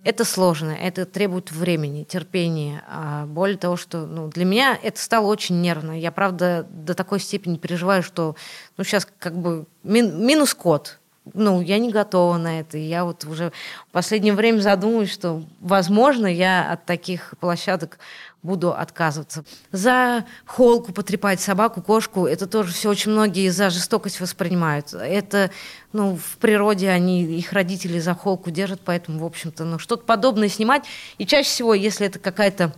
это 0.03 0.25
сложно, 0.25 0.71
это 0.71 1.05
требует 1.05 1.49
времени, 1.49 2.03
терпения. 2.03 2.83
А 2.89 3.25
более 3.25 3.55
того, 3.57 3.77
что 3.77 4.05
ну, 4.05 4.27
для 4.27 4.43
меня 4.43 4.77
это 4.83 4.99
стало 4.99 5.27
очень 5.27 5.61
нервно. 5.61 5.97
Я, 5.97 6.11
правда, 6.11 6.67
до 6.69 6.93
такой 6.93 7.21
степени 7.21 7.55
переживаю, 7.55 8.03
что 8.03 8.35
ну, 8.75 8.83
сейчас 8.83 9.07
как 9.17 9.37
бы 9.37 9.67
мин- 9.83 10.25
минус 10.25 10.53
код. 10.53 10.99
Ну, 11.33 11.61
я 11.61 11.79
не 11.79 11.89
готова 11.89 12.35
на 12.35 12.59
это. 12.59 12.77
Я 12.77 13.05
вот 13.05 13.23
уже 13.23 13.53
в 13.87 13.91
последнее 13.93 14.33
время 14.33 14.59
задумываюсь, 14.59 15.13
что, 15.13 15.41
возможно, 15.61 16.27
я 16.27 16.69
от 16.69 16.85
таких 16.85 17.33
площадок 17.39 17.97
буду 18.43 18.73
отказываться. 18.73 19.43
За 19.71 20.25
холку 20.45 20.93
потрепать 20.93 21.39
собаку, 21.39 21.81
кошку, 21.81 22.25
это 22.25 22.47
тоже 22.47 22.73
все 22.73 22.89
очень 22.89 23.11
многие 23.11 23.49
за 23.49 23.69
жестокость 23.69 24.19
воспринимают. 24.19 24.93
Это, 24.93 25.51
ну, 25.93 26.17
в 26.17 26.37
природе 26.37 26.89
они, 26.89 27.23
их 27.23 27.53
родители 27.53 27.99
за 27.99 28.15
холку 28.15 28.49
держат, 28.49 28.81
поэтому, 28.83 29.19
в 29.19 29.25
общем-то, 29.25 29.63
ну, 29.63 29.79
что-то 29.79 30.03
подобное 30.05 30.49
снимать. 30.49 30.85
И 31.17 31.25
чаще 31.25 31.49
всего, 31.49 31.73
если 31.73 32.07
это 32.07 32.19
какая-то 32.19 32.73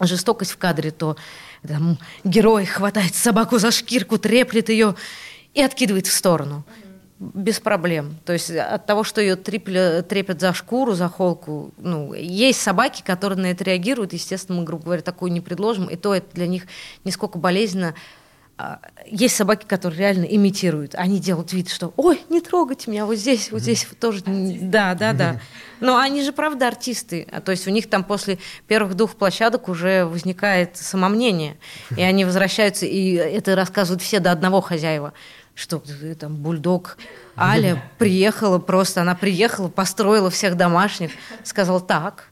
жестокость 0.00 0.52
в 0.52 0.58
кадре, 0.58 0.90
то 0.90 1.16
там, 1.66 1.98
герой 2.24 2.64
хватает 2.64 3.14
собаку 3.14 3.58
за 3.58 3.70
шкирку, 3.70 4.18
треплет 4.18 4.68
ее 4.68 4.94
и 5.52 5.62
откидывает 5.62 6.06
в 6.06 6.12
сторону. 6.12 6.64
Без 7.32 7.60
проблем. 7.60 8.16
То 8.24 8.32
есть 8.32 8.50
от 8.50 8.86
того, 8.86 9.04
что 9.04 9.20
ее 9.20 9.36
трепля- 9.36 10.02
трепят 10.02 10.40
за 10.40 10.52
шкуру, 10.52 10.92
за 10.92 11.08
холку, 11.08 11.72
ну, 11.78 12.12
есть 12.12 12.60
собаки, 12.60 13.02
которые 13.02 13.38
на 13.38 13.46
это 13.46 13.64
реагируют. 13.64 14.12
Естественно, 14.12 14.58
мы, 14.58 14.64
грубо 14.64 14.84
говоря, 14.84 15.02
такую 15.02 15.32
не 15.32 15.40
предложим. 15.40 15.86
И 15.86 15.96
то 15.96 16.14
это 16.14 16.26
для 16.34 16.46
них 16.46 16.64
нисколько 17.04 17.38
болезненно. 17.38 17.94
А, 18.56 18.78
Есть 19.06 19.34
собаки, 19.34 19.64
которые 19.66 19.98
реально 19.98 20.24
имитируют. 20.24 20.94
Они 20.94 21.18
делают 21.18 21.52
вид, 21.52 21.68
что 21.70 21.92
«Ой, 21.96 22.20
не 22.28 22.40
трогайте 22.40 22.88
меня, 22.88 23.04
вот 23.04 23.16
здесь, 23.16 23.50
вот 23.50 23.62
здесь 23.62 23.84
вот 23.88 23.98
тоже». 23.98 24.22
Да, 24.24 24.94
да, 24.94 25.12
да. 25.12 25.40
Но 25.80 25.98
они 25.98 26.22
же, 26.22 26.32
правда, 26.32 26.68
артисты. 26.68 27.26
А 27.32 27.40
То 27.40 27.50
есть 27.50 27.66
у 27.66 27.70
них 27.70 27.90
там 27.90 28.04
после 28.04 28.38
первых 28.68 28.94
двух 28.94 29.16
площадок 29.16 29.68
уже 29.68 30.04
возникает 30.04 30.76
самомнение. 30.76 31.56
И 31.96 32.02
они 32.02 32.24
возвращаются, 32.24 32.86
и 32.86 33.14
это 33.14 33.56
рассказывают 33.56 34.02
все 34.02 34.20
до 34.20 34.30
одного 34.30 34.60
хозяева 34.60 35.14
что 35.54 35.82
там 36.18 36.36
бульдог 36.36 36.98
Аля 37.36 37.82
приехала 37.98 38.58
просто, 38.58 39.02
она 39.02 39.14
приехала, 39.14 39.68
построила 39.68 40.30
всех 40.30 40.56
домашних, 40.56 41.12
сказала 41.42 41.80
так, 41.80 42.30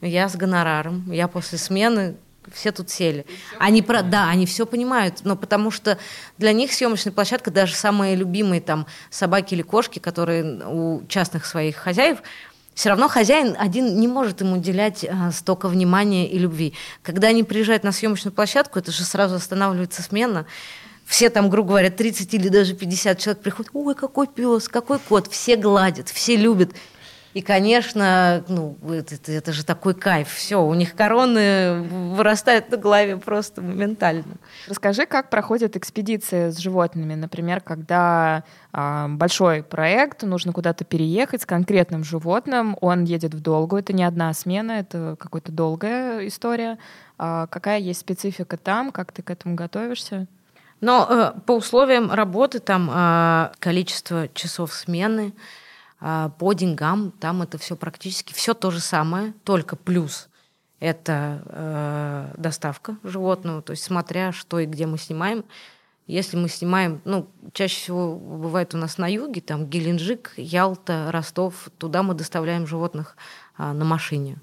я 0.00 0.28
с 0.28 0.36
гонораром, 0.36 1.10
я 1.10 1.28
после 1.28 1.58
смены, 1.58 2.16
все 2.52 2.72
тут 2.72 2.90
сели. 2.90 3.26
Они 3.58 3.82
про, 3.82 4.02
да, 4.02 4.28
они 4.28 4.46
все 4.46 4.66
понимают, 4.66 5.20
но 5.24 5.36
потому 5.36 5.70
что 5.70 5.98
для 6.38 6.52
них 6.52 6.72
съемочная 6.72 7.12
площадка, 7.12 7.50
даже 7.50 7.74
самые 7.74 8.16
любимые 8.16 8.60
там 8.60 8.86
собаки 9.10 9.54
или 9.54 9.62
кошки, 9.62 9.98
которые 9.98 10.64
у 10.66 11.06
частных 11.06 11.46
своих 11.46 11.76
хозяев, 11.76 12.18
все 12.74 12.88
равно 12.88 13.08
хозяин 13.08 13.56
один 13.58 14.00
не 14.00 14.08
может 14.08 14.40
им 14.40 14.54
уделять 14.54 15.04
а, 15.04 15.32
столько 15.32 15.68
внимания 15.68 16.30
и 16.30 16.38
любви. 16.38 16.72
Когда 17.02 17.28
они 17.28 17.44
приезжают 17.44 17.84
на 17.84 17.92
съемочную 17.92 18.32
площадку, 18.32 18.78
это 18.78 18.90
же 18.90 19.04
сразу 19.04 19.34
останавливается 19.34 20.02
смена. 20.02 20.46
Все 21.10 21.28
там, 21.28 21.50
грубо 21.50 21.70
говоря, 21.70 21.90
30 21.90 22.32
или 22.34 22.48
даже 22.48 22.72
50 22.72 23.18
человек 23.18 23.42
приходят, 23.42 23.72
ой, 23.74 23.96
какой 23.96 24.28
пес, 24.28 24.68
какой 24.68 25.00
кот, 25.00 25.26
все 25.26 25.56
гладят, 25.56 26.08
все 26.08 26.36
любят. 26.36 26.70
И, 27.34 27.42
конечно, 27.42 28.44
ну, 28.46 28.76
это, 28.88 29.16
это- 29.26 29.52
же 29.52 29.64
такой 29.64 29.94
кайф. 29.94 30.28
Все, 30.32 30.64
у 30.64 30.72
них 30.72 30.94
короны 30.94 31.82
вырастают 32.14 32.70
на 32.70 32.76
голове 32.76 33.16
просто 33.16 33.60
моментально. 33.60 34.36
Расскажи, 34.68 35.04
как 35.04 35.30
проходят 35.30 35.76
экспедиции 35.76 36.50
с 36.50 36.58
животными. 36.58 37.16
Например, 37.16 37.60
когда 37.60 38.44
а, 38.72 39.08
большой 39.08 39.64
проект, 39.64 40.22
нужно 40.22 40.52
куда-то 40.52 40.84
переехать 40.84 41.42
с 41.42 41.46
конкретным 41.46 42.04
животным, 42.04 42.76
он 42.80 43.02
едет 43.02 43.34
в 43.34 43.40
долгую, 43.40 43.80
это 43.82 43.92
не 43.92 44.04
одна 44.04 44.32
смена, 44.32 44.72
это 44.72 45.16
какая-то 45.18 45.50
долгая 45.50 46.28
история. 46.28 46.78
А 47.18 47.48
какая 47.48 47.80
есть 47.80 47.98
специфика 47.98 48.56
там, 48.56 48.92
как 48.92 49.10
ты 49.10 49.22
к 49.22 49.30
этому 49.30 49.56
готовишься? 49.56 50.28
Но 50.80 51.06
э, 51.08 51.40
по 51.46 51.52
условиям 51.52 52.10
работы 52.10 52.58
там 52.58 52.90
э, 52.92 53.52
количество 53.58 54.28
часов 54.28 54.72
смены, 54.72 55.34
э, 56.00 56.30
по 56.38 56.52
деньгам, 56.52 57.12
там 57.12 57.42
это 57.42 57.58
все 57.58 57.76
практически 57.76 58.32
все 58.32 58.54
то 58.54 58.70
же 58.70 58.80
самое, 58.80 59.34
только 59.44 59.76
плюс 59.76 60.28
это 60.80 61.42
э, 61.44 62.34
доставка 62.38 62.96
животного, 63.04 63.62
то 63.62 63.72
есть 63.72 63.84
смотря 63.84 64.32
что 64.32 64.58
и 64.58 64.66
где 64.66 64.86
мы 64.86 64.98
снимаем. 64.98 65.44
Если 66.06 66.36
мы 66.36 66.48
снимаем, 66.48 67.00
ну, 67.04 67.28
чаще 67.52 67.76
всего 67.76 68.16
бывает 68.16 68.74
у 68.74 68.78
нас 68.78 68.98
на 68.98 69.06
юге, 69.06 69.40
там 69.40 69.66
Геленджик, 69.66 70.32
Ялта, 70.36 71.12
Ростов, 71.12 71.68
туда 71.78 72.02
мы 72.02 72.14
доставляем 72.14 72.66
животных 72.66 73.16
а, 73.56 73.72
на 73.72 73.84
машине. 73.84 74.38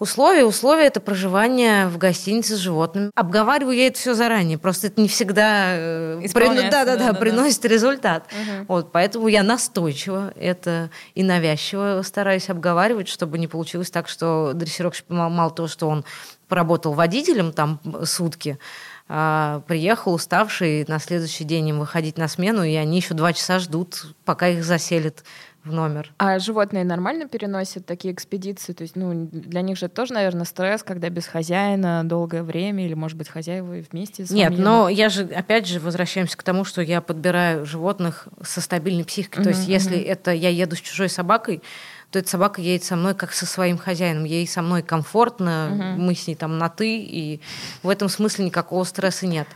Условия, 0.00 0.44
условия 0.44 0.86
это 0.86 1.00
проживание 1.00 1.86
в 1.86 1.98
гостинице 1.98 2.56
с 2.56 2.58
животными. 2.58 3.10
Обговариваю 3.14 3.76
я 3.76 3.86
это 3.86 3.98
все 3.98 4.14
заранее, 4.14 4.58
просто 4.58 4.88
это 4.88 5.00
не 5.00 5.06
всегда 5.06 5.76
э, 5.76 6.20
Исполняется, 6.24 6.70
да, 6.70 6.84
да, 6.84 6.92
да, 6.92 6.98
да-да-да. 6.98 7.18
приносит 7.20 7.64
результат. 7.64 8.26
Мгм. 8.32 8.66
Вот, 8.66 8.90
поэтому 8.90 9.28
я 9.28 9.44
настойчиво 9.44 10.32
это 10.34 10.90
и 11.14 11.22
навязчиво 11.22 12.02
стараюсь 12.04 12.50
обговаривать, 12.50 13.06
чтобы 13.06 13.38
не 13.38 13.46
получилось 13.46 13.90
так, 13.92 14.08
что 14.08 14.52
дрессировщик 14.52 15.06
мало 15.08 15.52
того, 15.52 15.68
что 15.68 15.88
он 15.88 16.04
поработал 16.48 16.92
водителем 16.92 17.52
там 17.52 17.80
сутки, 18.04 18.58
а, 19.06 19.60
приехал 19.68 20.14
уставший 20.14 20.84
на 20.88 20.98
следующий 20.98 21.44
день 21.44 21.68
им 21.68 21.78
выходить 21.78 22.18
на 22.18 22.26
смену, 22.26 22.64
и 22.64 22.74
они 22.74 22.96
еще 22.96 23.14
два 23.14 23.32
часа 23.32 23.58
ждут, 23.58 24.06
пока 24.24 24.48
их 24.48 24.64
заселят 24.64 25.24
в 25.64 25.72
номер. 25.72 26.12
А 26.18 26.38
животные 26.38 26.84
нормально 26.84 27.26
переносят 27.26 27.86
такие 27.86 28.12
экспедиции? 28.12 28.72
То 28.72 28.82
есть, 28.82 28.96
ну, 28.96 29.28
для 29.32 29.62
них 29.62 29.78
же 29.78 29.88
тоже, 29.88 30.12
наверное, 30.12 30.44
стресс, 30.44 30.82
когда 30.82 31.08
без 31.08 31.26
хозяина 31.26 32.02
долгое 32.04 32.42
время, 32.42 32.84
или, 32.84 32.94
может 32.94 33.16
быть, 33.16 33.28
хозяева 33.28 33.82
вместе 33.90 34.26
с 34.26 34.30
Нет, 34.30 34.58
но 34.58 34.88
я 34.88 35.08
же, 35.08 35.24
опять 35.24 35.66
же, 35.66 35.80
возвращаемся 35.80 36.36
к 36.36 36.42
тому, 36.42 36.64
что 36.64 36.82
я 36.82 37.00
подбираю 37.00 37.64
животных 37.66 38.28
со 38.42 38.60
стабильной 38.60 39.04
психикой. 39.04 39.42
То 39.42 39.50
Мгм, 39.50 39.58
есть, 39.58 39.68
если 39.68 39.96
мгм. 39.96 40.04
это 40.06 40.30
я 40.32 40.50
еду 40.50 40.76
с 40.76 40.80
чужой 40.80 41.08
собакой, 41.08 41.62
то 42.10 42.20
эта 42.20 42.28
собака 42.28 42.60
едет 42.60 42.84
со 42.84 42.94
мной 42.94 43.14
как 43.14 43.32
со 43.32 43.44
своим 43.44 43.76
хозяином. 43.76 44.22
Ей 44.22 44.46
со 44.46 44.62
мной 44.62 44.82
комфортно, 44.82 45.70
угу. 45.72 46.02
мы 46.02 46.14
с 46.14 46.28
ней 46.28 46.36
там 46.36 46.58
на 46.58 46.68
«ты», 46.68 46.98
и 46.98 47.40
в 47.82 47.88
этом 47.88 48.08
смысле 48.08 48.44
никакого 48.44 48.84
стресса 48.84 49.26
нет. 49.26 49.48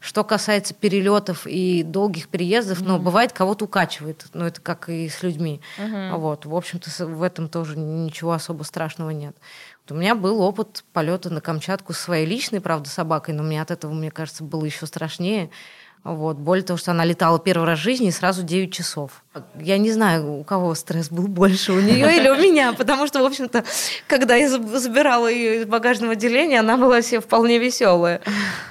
Что 0.00 0.24
касается 0.24 0.74
перелетов 0.74 1.46
и 1.46 1.82
долгих 1.82 2.28
переездов, 2.28 2.80
mm-hmm. 2.80 2.86
ну, 2.86 2.98
бывает, 2.98 3.32
кого-то 3.32 3.64
укачивает. 3.64 4.26
Ну, 4.34 4.44
это 4.44 4.60
как 4.60 4.88
и 4.88 5.08
с 5.08 5.22
людьми. 5.22 5.60
Mm-hmm. 5.78 6.16
Вот. 6.16 6.46
В 6.46 6.54
общем-то, 6.54 7.06
в 7.06 7.22
этом 7.22 7.48
тоже 7.48 7.78
ничего 7.78 8.32
особо 8.32 8.62
страшного 8.62 9.10
нет. 9.10 9.36
Вот 9.84 9.96
у 9.96 9.98
меня 9.98 10.14
был 10.14 10.40
опыт 10.40 10.84
полета 10.92 11.30
на 11.30 11.40
Камчатку 11.40 11.92
с 11.92 11.98
своей 11.98 12.26
личной, 12.26 12.60
правда, 12.60 12.88
собакой, 12.88 13.34
но 13.34 13.42
мне 13.42 13.62
от 13.62 13.70
этого, 13.70 13.92
мне 13.92 14.10
кажется, 14.10 14.44
было 14.44 14.64
еще 14.64 14.86
страшнее. 14.86 15.50
Вот. 16.04 16.36
Более 16.36 16.64
того, 16.64 16.76
что 16.76 16.92
она 16.92 17.04
летала 17.04 17.38
первый 17.38 17.64
раз 17.64 17.80
в 17.80 17.82
жизни 17.82 18.08
и 18.08 18.12
сразу 18.12 18.42
9 18.42 18.72
часов. 18.72 19.24
Я 19.60 19.76
не 19.76 19.90
знаю, 19.90 20.38
у 20.38 20.44
кого 20.44 20.74
стресс 20.74 21.10
был 21.10 21.26
больше, 21.26 21.72
у 21.72 21.80
нее 21.80 22.16
или 22.16 22.28
у 22.28 22.36
меня, 22.40 22.72
потому 22.72 23.06
что, 23.06 23.22
в 23.22 23.26
общем-то, 23.26 23.64
когда 24.06 24.36
я 24.36 24.48
забирала 24.48 25.26
ее 25.26 25.62
из 25.62 25.66
багажного 25.66 26.12
отделения, 26.12 26.60
она 26.60 26.76
была 26.76 27.00
все 27.00 27.20
вполне 27.20 27.58
веселая. 27.58 28.20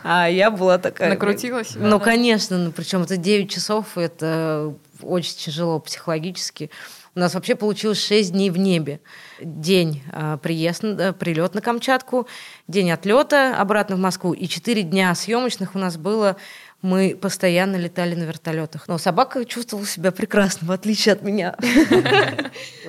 А 0.03 0.29
я 0.29 0.49
была 0.49 0.77
такая... 0.77 1.09
Накрутилась? 1.09 1.73
Ну, 1.75 1.99
конечно, 1.99 2.57
ну, 2.57 2.71
причем 2.71 3.01
это 3.01 3.17
9 3.17 3.51
часов, 3.51 3.97
это 3.97 4.73
очень 5.01 5.35
тяжело 5.35 5.79
психологически. 5.79 6.71
У 7.15 7.19
нас 7.19 7.33
вообще 7.33 7.55
получилось 7.55 8.05
6 8.05 8.33
дней 8.33 8.49
в 8.49 8.57
небе. 8.57 8.99
День 9.39 10.03
э, 10.11 10.37
приезд, 10.41 10.83
э, 10.83 11.13
прилет 11.13 11.55
на 11.55 11.61
Камчатку, 11.61 12.27
день 12.67 12.91
отлета 12.91 13.55
обратно 13.57 13.95
в 13.95 13.99
Москву 13.99 14.33
и 14.33 14.47
4 14.47 14.83
дня 14.83 15.15
съемочных 15.15 15.75
у 15.75 15.79
нас 15.79 15.95
было 15.95 16.35
мы 16.81 17.17
постоянно 17.19 17.75
летали 17.77 18.15
на 18.15 18.23
вертолетах. 18.23 18.87
Но 18.87 18.97
собака 18.97 19.45
чувствовала 19.45 19.87
себя 19.87 20.11
прекрасно, 20.11 20.67
в 20.67 20.71
отличие 20.71 21.13
от 21.13 21.21
меня. 21.21 21.55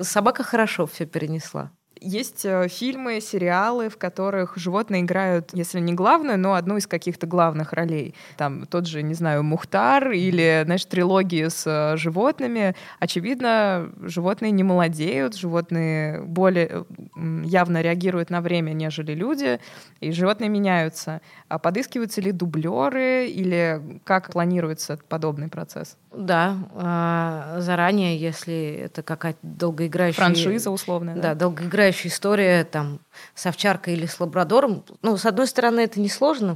Собака 0.01 0.43
хорошо 0.43 0.85
все 0.85 1.05
перенесла. 1.05 1.71
Есть 2.01 2.45
э, 2.45 2.67
фильмы, 2.67 3.19
сериалы, 3.21 3.89
в 3.89 3.97
которых 3.97 4.57
животные 4.57 5.01
играют, 5.01 5.51
если 5.53 5.79
не 5.79 5.93
главную, 5.93 6.37
но 6.37 6.53
одну 6.53 6.77
из 6.77 6.87
каких-то 6.87 7.27
главных 7.27 7.73
ролей. 7.73 8.13
Там 8.37 8.65
тот 8.65 8.87
же, 8.87 9.01
не 9.01 9.13
знаю, 9.13 9.43
Мухтар 9.43 10.11
или, 10.11 10.61
знаешь, 10.65 10.85
трилогии 10.85 11.47
с 11.47 11.63
э, 11.65 11.97
животными. 11.97 12.75
Очевидно, 12.99 13.89
животные 14.01 14.51
не 14.51 14.63
молодеют, 14.63 15.35
животные 15.35 16.21
более 16.21 16.85
явно 17.15 17.81
реагируют 17.81 18.29
на 18.29 18.41
время, 18.41 18.73
нежели 18.73 19.13
люди, 19.13 19.59
и 19.99 20.11
животные 20.11 20.49
меняются. 20.49 21.21
А 21.47 21.59
подыскиваются 21.59 22.21
ли 22.21 22.31
дублеры 22.31 23.27
или 23.27 23.99
как 24.03 24.31
планируется 24.31 24.99
подобный 25.07 25.47
процесс? 25.47 25.97
Да, 26.13 26.57
а, 26.73 27.57
заранее, 27.59 28.17
если 28.17 28.81
это 28.85 29.03
какая-то 29.03 29.39
долгоиграющая... 29.41 30.23
Франшиза 30.23 30.71
условная. 30.71 31.15
Да, 31.15 31.21
да 31.21 31.35
долгоиграющая 31.35 31.86
история 31.91 32.63
там 32.63 32.99
с 33.35 33.45
овчаркой 33.45 33.93
или 33.93 34.05
с 34.05 34.19
лабрадором. 34.19 34.83
Ну, 35.01 35.17
с 35.17 35.25
одной 35.25 35.47
стороны, 35.47 35.81
это 35.81 35.99
несложно, 35.99 36.55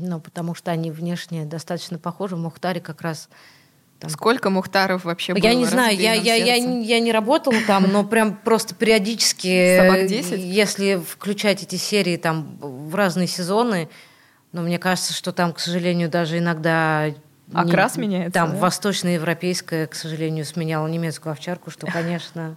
ну, 0.00 0.20
потому 0.20 0.54
что 0.54 0.70
они 0.70 0.90
внешне 0.90 1.44
достаточно 1.44 1.98
похожи. 1.98 2.36
В 2.36 2.38
Мухтаре 2.38 2.80
как 2.80 3.02
раз... 3.02 3.28
Там... 3.98 4.08
Сколько 4.08 4.48
Мухтаров 4.48 5.04
вообще 5.04 5.34
было? 5.34 5.42
Я 5.42 5.54
не 5.54 5.66
знаю, 5.66 5.94
я, 5.94 6.14
я, 6.14 6.34
я, 6.34 6.54
я 6.54 7.00
не 7.00 7.12
работала 7.12 7.56
там, 7.66 7.92
но 7.92 8.02
прям 8.02 8.34
просто 8.34 8.74
периодически... 8.74 9.78
Собак 9.78 10.06
10? 10.06 10.40
Если 10.40 10.96
включать 10.96 11.62
эти 11.62 11.76
серии 11.76 12.16
там 12.16 12.58
в 12.60 12.94
разные 12.94 13.26
сезоны, 13.26 13.90
но 14.52 14.62
мне 14.62 14.78
кажется, 14.78 15.12
что 15.12 15.32
там, 15.32 15.52
к 15.52 15.60
сожалению, 15.60 16.08
даже 16.08 16.38
иногда 16.38 17.12
Окрас 17.52 17.96
не, 17.96 18.02
меняется. 18.06 18.32
Там 18.32 18.52
да? 18.52 18.58
восточноевропейская, 18.58 19.86
к 19.86 19.94
сожалению, 19.94 20.44
сменяла 20.44 20.86
немецкую 20.86 21.32
овчарку, 21.32 21.70
что, 21.70 21.86
конечно, 21.86 22.56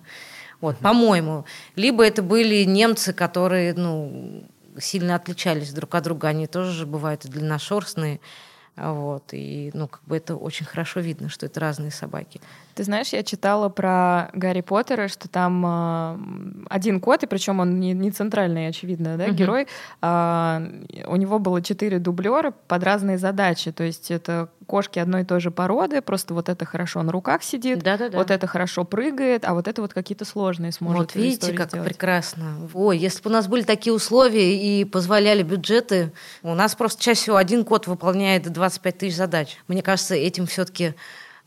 вот, 0.63 0.77
по-моему. 0.77 1.43
Либо 1.75 2.05
это 2.05 2.21
были 2.23 2.63
немцы, 2.63 3.11
которые, 3.11 3.73
ну, 3.73 4.45
сильно 4.79 5.15
отличались 5.15 5.73
друг 5.73 5.93
от 5.93 6.05
друга. 6.05 6.29
Они 6.29 6.47
тоже 6.47 6.71
же 6.71 6.85
бывают 6.85 7.25
длинношерстные. 7.25 8.21
Вот, 8.77 9.25
и, 9.33 9.71
ну, 9.73 9.89
как 9.89 10.01
бы 10.05 10.15
это 10.15 10.37
очень 10.37 10.65
хорошо 10.65 11.01
видно, 11.01 11.27
что 11.27 11.45
это 11.47 11.59
разные 11.59 11.91
собаки. 11.91 12.39
Ты 12.75 12.83
знаешь, 12.83 13.09
я 13.09 13.23
читала 13.23 13.69
про 13.69 14.29
Гарри 14.33 14.61
Поттера, 14.61 15.07
что 15.07 15.27
там 15.27 15.63
э, 15.65 16.65
один 16.69 16.99
кот, 16.99 17.23
и 17.23 17.27
причем 17.27 17.59
он 17.59 17.79
не, 17.79 17.93
не 17.93 18.11
центральный, 18.11 18.67
очевидно, 18.67 19.17
да, 19.17 19.27
uh-huh. 19.27 19.33
герой. 19.33 19.67
Э, 20.01 21.05
у 21.07 21.15
него 21.15 21.39
было 21.39 21.61
четыре 21.61 21.99
дублера 21.99 22.51
под 22.67 22.83
разные 22.83 23.17
задачи. 23.17 23.71
То 23.71 23.83
есть 23.83 24.11
это 24.11 24.49
кошки 24.65 24.99
одной 24.99 25.21
и 25.21 25.25
той 25.25 25.39
же 25.39 25.51
породы, 25.51 26.01
просто 26.01 26.33
вот 26.33 26.49
это 26.49 26.65
хорошо 26.65 27.03
на 27.03 27.11
руках 27.11 27.43
сидит, 27.43 27.79
Да-да-да. 27.83 28.17
вот 28.17 28.31
это 28.31 28.47
хорошо 28.47 28.83
прыгает, 28.83 29.45
а 29.45 29.53
вот 29.53 29.67
это 29.67 29.81
вот 29.81 29.93
какие-то 29.93 30.25
сложные 30.25 30.71
сможет. 30.71 30.99
Вот 30.99 31.15
видите, 31.15 31.53
как 31.53 31.69
сделать. 31.69 31.89
прекрасно. 31.89 32.69
Ой, 32.73 32.97
если 32.97 33.21
бы 33.21 33.29
у 33.29 33.33
нас 33.33 33.47
были 33.47 33.63
такие 33.63 33.93
условия 33.93 34.57
и 34.57 34.85
позволяли 34.85 35.43
бюджеты, 35.43 36.11
у 36.41 36.53
нас 36.53 36.75
просто 36.75 37.01
чаще 37.01 37.21
всего 37.21 37.35
один 37.35 37.63
кот 37.65 37.87
выполняет 37.87 38.51
25 38.51 38.97
тысяч 38.97 39.15
задач. 39.15 39.57
Мне 39.67 39.81
кажется, 39.81 40.15
этим 40.15 40.47
все-таки 40.47 40.95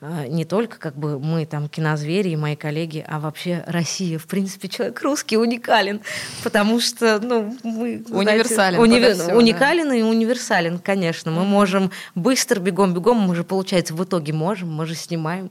не 0.01 0.45
только 0.45 0.79
как 0.79 0.95
бы 0.97 1.19
мы 1.19 1.47
там 1.47 1.69
кинозвери 1.69 2.33
и 2.33 2.37
мои 2.37 2.55
коллеги, 2.55 3.05
а 3.07 3.19
вообще 3.19 3.65
Россия, 3.67 4.19
в 4.19 4.27
принципе, 4.27 4.69
человек 4.69 5.01
русский 5.03 5.39
уникален, 5.39 6.03
потому 6.45 6.81
что, 6.81 7.19
ну, 7.19 7.57
мы... 7.63 8.05
Универсален. 8.11 8.79
Знаете, 8.79 9.25
уни... 9.25 9.33
уникален 9.33 9.89
да. 9.89 9.95
и 9.95 10.03
универсален, 10.03 10.79
конечно. 10.79 11.31
Мы 11.31 11.45
можем 11.45 11.91
быстро, 12.15 12.61
бегом-бегом, 12.61 13.19
мы 13.19 13.35
же, 13.35 13.43
получается, 13.43 13.95
в 13.95 14.05
итоге 14.05 14.35
можем, 14.35 14.71
мы 14.73 14.85
же 14.85 14.95
снимаем. 14.95 15.51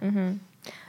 Угу. 0.00 0.38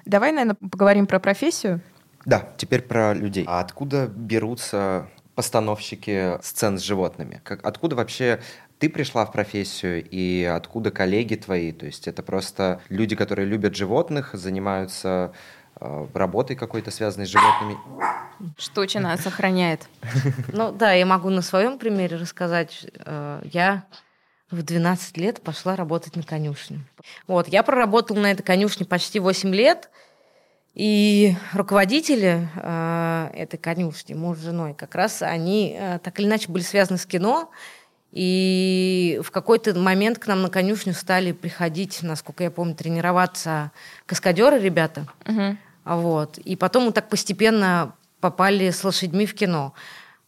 Давай, 0.05 0.31
наверное, 0.31 0.55
поговорим 0.55 1.05
про 1.05 1.19
профессию. 1.19 1.81
Да, 2.25 2.49
теперь 2.57 2.81
про 2.81 3.13
людей. 3.13 3.45
А 3.47 3.59
откуда 3.59 4.07
берутся 4.07 5.07
постановщики 5.35 6.39
сцен 6.41 6.79
с 6.79 6.81
животными? 6.81 7.39
Как, 7.43 7.63
откуда 7.63 7.95
вообще 7.95 8.39
ты 8.85 8.89
пришла 8.91 9.25
в 9.25 9.31
профессию 9.31 10.07
и 10.07 10.43
откуда 10.43 10.91
коллеги 10.91 11.33
твои? 11.33 11.71
То 11.71 11.87
есть 11.87 12.07
это 12.07 12.21
просто 12.21 12.81
люди, 12.89 13.15
которые 13.15 13.47
любят 13.47 13.75
животных, 13.75 14.29
занимаются 14.33 15.33
э, 15.79 16.07
работой 16.13 16.55
какой-то 16.55 16.91
связанной 16.91 17.25
с 17.25 17.29
животными. 17.31 17.77
Штучно 18.59 19.01
нас 19.01 19.21
сохраняет. 19.21 19.89
Ну 20.53 20.71
да, 20.71 20.93
я 20.93 21.07
могу 21.07 21.31
на 21.31 21.41
своем 21.41 21.79
примере 21.79 22.17
рассказать. 22.17 22.85
Э, 22.99 23.41
я 23.51 23.85
в 24.51 24.61
12 24.61 25.17
лет 25.17 25.41
пошла 25.41 25.75
работать 25.75 26.15
на 26.15 26.21
конюшню. 26.21 26.81
Вот, 27.25 27.47
я 27.47 27.63
проработала 27.63 28.19
на 28.19 28.31
этой 28.31 28.43
конюшне 28.43 28.85
почти 28.85 29.19
8 29.19 29.49
лет, 29.55 29.89
и 30.75 31.35
руководители 31.53 32.47
э, 32.55 33.29
этой 33.33 33.57
конюшни, 33.57 34.13
муж 34.13 34.37
с 34.37 34.41
женой, 34.41 34.75
как 34.75 34.93
раз 34.93 35.23
они 35.23 35.75
э, 35.75 35.97
так 36.03 36.19
или 36.19 36.27
иначе 36.27 36.51
были 36.51 36.63
связаны 36.63 36.99
с 36.99 37.05
кино, 37.07 37.49
и 38.15 39.19
в 39.25 39.29
какой-то 39.29 39.77
момент 39.77 40.19
к 40.19 40.27
нам 40.27 40.41
на 40.41 40.49
конюшню 40.49 40.93
стали 40.93 41.33
приходить, 41.33 42.01
насколько 42.01 42.45
я 42.45 42.49
помню, 42.49 42.73
тренироваться 42.73 43.71
каскадеры 44.05 44.57
ребята. 44.57 45.05
Угу. 45.27 45.57
Вот. 45.83 46.37
И 46.37 46.55
потом 46.55 46.85
мы 46.85 46.91
так 46.93 47.09
постепенно 47.09 47.93
попали 48.21 48.69
с 48.69 48.81
лошадьми 48.85 49.25
в 49.25 49.35
кино. 49.35 49.73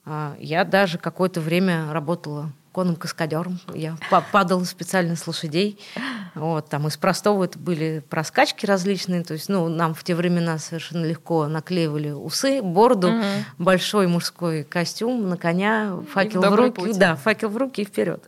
А, 0.04 0.36
я 0.38 0.66
даже 0.66 0.98
какое-то 0.98 1.40
время 1.40 1.94
работала 1.94 2.52
конным 2.78 2.96
каскадером. 2.96 3.60
Я 3.74 3.98
падала 4.32 4.64
специально 4.64 5.16
с 5.16 5.26
лошадей. 5.26 5.80
Вот, 6.36 6.70
там 6.70 6.88
из 6.88 6.96
простого 6.96 7.46
это 7.46 7.58
были 7.58 8.04
проскачки 8.08 8.68
различные. 8.68 9.24
То 9.24 9.34
есть, 9.34 9.50
ну, 9.50 9.68
нам 9.68 9.96
в 9.96 10.04
те 10.04 10.14
времена 10.14 10.60
совершенно 10.60 11.04
легко 11.04 11.48
наклеивали 11.48 12.12
усы, 12.12 12.62
бороду, 12.62 13.08
угу. 13.08 13.24
большой 13.58 14.06
мужской 14.06 14.64
костюм 14.64 15.28
на 15.28 15.38
коня, 15.38 15.98
факел 16.14 16.42
в 16.42 16.54
руки. 16.54 16.82
Путь. 16.82 17.00
Да, 17.00 17.16
факел 17.16 17.50
в 17.50 17.58
руки 17.58 17.82
и 17.82 17.86
вперед. 17.86 18.24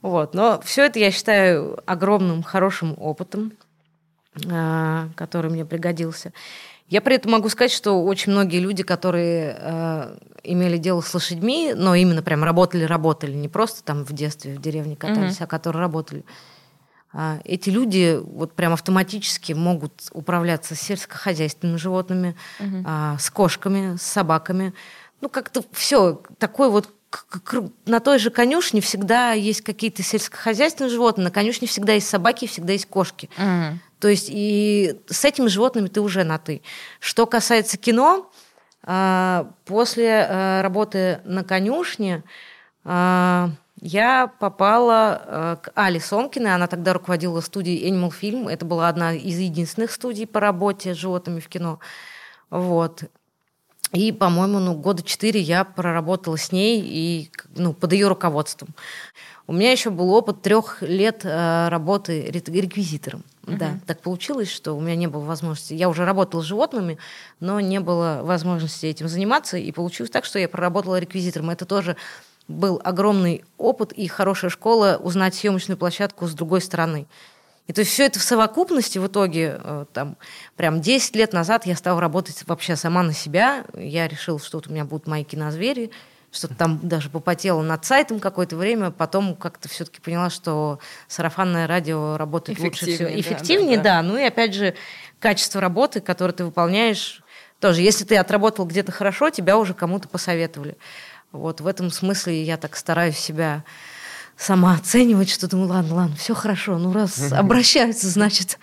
Вот. 0.00 0.32
Но 0.32 0.60
все 0.64 0.84
это 0.84 1.00
я 1.00 1.10
считаю 1.10 1.76
огромным, 1.84 2.44
хорошим 2.44 2.94
опытом, 2.96 3.52
а, 4.48 5.08
который 5.16 5.50
мне 5.50 5.64
пригодился. 5.64 6.32
Я 6.88 7.00
при 7.00 7.16
этом 7.16 7.32
могу 7.32 7.48
сказать, 7.48 7.72
что 7.72 8.02
очень 8.04 8.32
многие 8.32 8.58
люди, 8.58 8.82
которые 8.82 9.56
э, 9.58 10.16
имели 10.44 10.76
дело 10.76 11.00
с 11.00 11.14
лошадьми, 11.14 11.72
но 11.74 11.94
именно 11.94 12.22
прям 12.22 12.44
работали-работали, 12.44 13.32
не 13.32 13.48
просто 13.48 13.82
там 13.82 14.04
в 14.04 14.12
детстве 14.12 14.54
в 14.54 14.60
деревне 14.60 14.96
катались, 14.96 15.38
mm-hmm. 15.38 15.44
а 15.44 15.46
которые 15.46 15.80
работали, 15.80 16.24
э, 17.14 17.38
эти 17.44 17.70
люди 17.70 18.20
вот 18.22 18.54
прям 18.54 18.72
автоматически 18.74 19.52
могут 19.52 19.92
управляться 20.12 20.74
с 20.74 20.80
сельскохозяйственными 20.80 21.78
животными, 21.78 22.36
mm-hmm. 22.60 23.14
э, 23.14 23.18
с 23.18 23.30
кошками, 23.30 23.96
с 23.96 24.02
собаками. 24.02 24.74
Ну, 25.20 25.28
как-то 25.28 25.64
все 25.72 26.20
такое 26.38 26.68
вот 26.68 26.90
на 27.86 28.00
той 28.00 28.18
же 28.18 28.30
конюшне 28.30 28.80
всегда 28.80 29.32
есть 29.32 29.60
какие-то 29.60 30.02
сельскохозяйственные 30.02 30.90
животные, 30.90 31.24
на 31.24 31.30
конюшне 31.30 31.68
всегда 31.68 31.92
есть 31.92 32.08
собаки, 32.08 32.46
всегда 32.46 32.72
есть 32.72 32.86
кошки. 32.86 33.28
Mm. 33.36 33.74
То 34.02 34.08
есть 34.08 34.30
и 34.32 35.00
с 35.06 35.24
этими 35.24 35.46
животными 35.46 35.86
ты 35.86 36.00
уже 36.00 36.24
на 36.24 36.36
ты. 36.36 36.62
Что 36.98 37.24
касается 37.24 37.76
кино, 37.76 38.32
а, 38.82 39.52
после 39.64 40.26
а, 40.28 40.60
работы 40.60 41.20
на 41.24 41.44
конюшне 41.44 42.24
а, 42.82 43.50
я 43.80 44.26
попала 44.26 45.60
к 45.62 45.70
Али 45.76 46.00
Сомкиной. 46.00 46.52
Она 46.52 46.66
тогда 46.66 46.94
руководила 46.94 47.40
студией 47.40 47.88
Animal 47.88 48.12
Film. 48.20 48.50
Это 48.50 48.66
была 48.66 48.88
одна 48.88 49.14
из 49.14 49.38
единственных 49.38 49.92
студий 49.92 50.26
по 50.26 50.40
работе 50.40 50.94
с 50.94 50.98
животными 50.98 51.38
в 51.38 51.46
кино. 51.46 51.78
Вот. 52.50 53.04
И, 53.92 54.10
по-моему, 54.10 54.58
ну, 54.58 54.74
года 54.74 55.04
четыре 55.04 55.38
я 55.38 55.62
проработала 55.62 56.36
с 56.36 56.50
ней 56.50 56.82
и 56.84 57.30
ну, 57.54 57.72
под 57.72 57.92
ее 57.92 58.08
руководством. 58.08 58.70
У 59.46 59.52
меня 59.52 59.70
еще 59.70 59.90
был 59.90 60.12
опыт 60.12 60.42
трех 60.42 60.82
лет 60.82 61.24
работы 61.24 62.22
реквизитором. 62.32 63.22
Uh-huh. 63.44 63.56
Да, 63.56 63.80
так 63.86 64.00
получилось, 64.00 64.50
что 64.50 64.74
у 64.74 64.80
меня 64.80 64.94
не 64.94 65.08
было 65.08 65.24
возможности. 65.24 65.74
Я 65.74 65.88
уже 65.88 66.04
работала 66.04 66.42
с 66.42 66.46
животными, 66.46 66.98
но 67.40 67.58
не 67.58 67.80
было 67.80 68.20
возможности 68.22 68.86
этим 68.86 69.08
заниматься. 69.08 69.56
И 69.56 69.72
получилось 69.72 70.10
так, 70.10 70.24
что 70.24 70.38
я 70.38 70.48
проработала 70.48 71.00
реквизитором. 71.00 71.50
Это 71.50 71.66
тоже 71.66 71.96
был 72.46 72.80
огромный 72.84 73.44
опыт 73.58 73.92
и 73.92 74.06
хорошая 74.06 74.50
школа 74.50 75.00
узнать 75.02 75.34
съемочную 75.34 75.76
площадку 75.76 76.26
с 76.26 76.34
другой 76.34 76.60
стороны. 76.60 77.06
И 77.68 77.72
то 77.72 77.80
есть 77.80 77.92
все 77.92 78.06
это 78.06 78.18
в 78.18 78.22
совокупности 78.22 78.98
в 78.98 79.06
итоге, 79.06 79.60
э, 79.62 79.84
там, 79.92 80.16
прям 80.56 80.80
10 80.80 81.14
лет 81.14 81.32
назад 81.32 81.64
я 81.64 81.76
стала 81.76 82.00
работать 82.00 82.42
вообще 82.46 82.76
сама 82.76 83.02
на 83.02 83.12
себя. 83.12 83.64
Я 83.76 84.08
решила, 84.08 84.38
что 84.40 84.58
вот 84.58 84.66
у 84.66 84.72
меня 84.72 84.84
будут 84.84 85.06
мои 85.06 85.22
кинозвери, 85.22 85.90
что-то 86.32 86.54
там 86.54 86.80
даже 86.82 87.10
попотела 87.10 87.62
над 87.62 87.84
сайтом 87.84 88.18
какое-то 88.18 88.56
время, 88.56 88.90
потом 88.90 89.36
как-то 89.36 89.68
все-таки 89.68 90.00
поняла, 90.00 90.30
что 90.30 90.78
сарафанное 91.06 91.66
радио 91.66 92.16
работает 92.16 92.58
лучше 92.58 92.86
всего. 92.86 93.08
Эффективнее, 93.08 93.76
да, 93.76 93.82
да, 93.82 94.02
да. 94.02 94.08
Ну 94.08 94.16
и 94.16 94.22
опять 94.22 94.54
же, 94.54 94.74
качество 95.20 95.60
работы, 95.60 96.00
которое 96.00 96.32
ты 96.32 96.44
выполняешь, 96.44 97.22
тоже, 97.60 97.82
если 97.82 98.04
ты 98.04 98.16
отработал 98.16 98.64
где-то 98.64 98.90
хорошо, 98.90 99.30
тебя 99.30 99.58
уже 99.58 99.74
кому-то 99.74 100.08
посоветовали. 100.08 100.76
Вот 101.32 101.60
в 101.60 101.66
этом 101.66 101.90
смысле 101.90 102.42
я 102.42 102.56
так 102.56 102.76
стараюсь 102.76 103.18
себя 103.18 103.62
сама 104.36 104.74
оценивать, 104.74 105.30
что 105.30 105.48
думаю, 105.48 105.68
ладно, 105.68 105.94
ладно, 105.94 106.16
все 106.16 106.34
хорошо, 106.34 106.78
ну 106.78 106.92
раз 106.92 107.30
обращаются, 107.32 108.08
значит, 108.08 108.58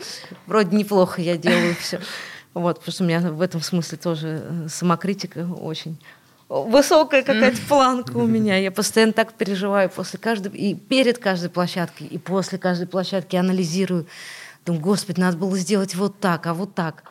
вроде 0.47 0.75
неплохо 0.75 1.21
я 1.21 1.37
делаю 1.37 1.75
все. 1.79 2.01
Вот, 2.55 2.79
потому 2.79 2.91
что 2.91 3.03
у 3.03 3.07
меня 3.07 3.19
в 3.19 3.41
этом 3.41 3.61
смысле 3.61 3.99
тоже 3.99 4.41
э, 4.43 4.67
самокритика 4.69 5.47
очень 5.47 5.99
высокая 6.49 7.21
какая-то 7.21 7.61
планка 7.67 8.17
у 8.17 8.25
меня. 8.25 8.57
Я 8.57 8.71
постоянно 8.71 9.13
так 9.13 9.33
переживаю 9.33 9.89
после 9.89 10.19
каждой, 10.19 10.51
и 10.51 10.75
перед 10.75 11.19
каждой 11.19 11.49
площадкой, 11.49 12.07
и 12.07 12.17
после 12.17 12.57
каждой 12.57 12.87
площадки 12.87 13.35
анализирую. 13.35 14.07
Думаю, 14.65 14.81
господи, 14.81 15.19
надо 15.19 15.37
было 15.37 15.57
сделать 15.57 15.95
вот 15.95 16.19
так, 16.19 16.47
а 16.47 16.53
вот 16.53 16.75
так. 16.75 17.03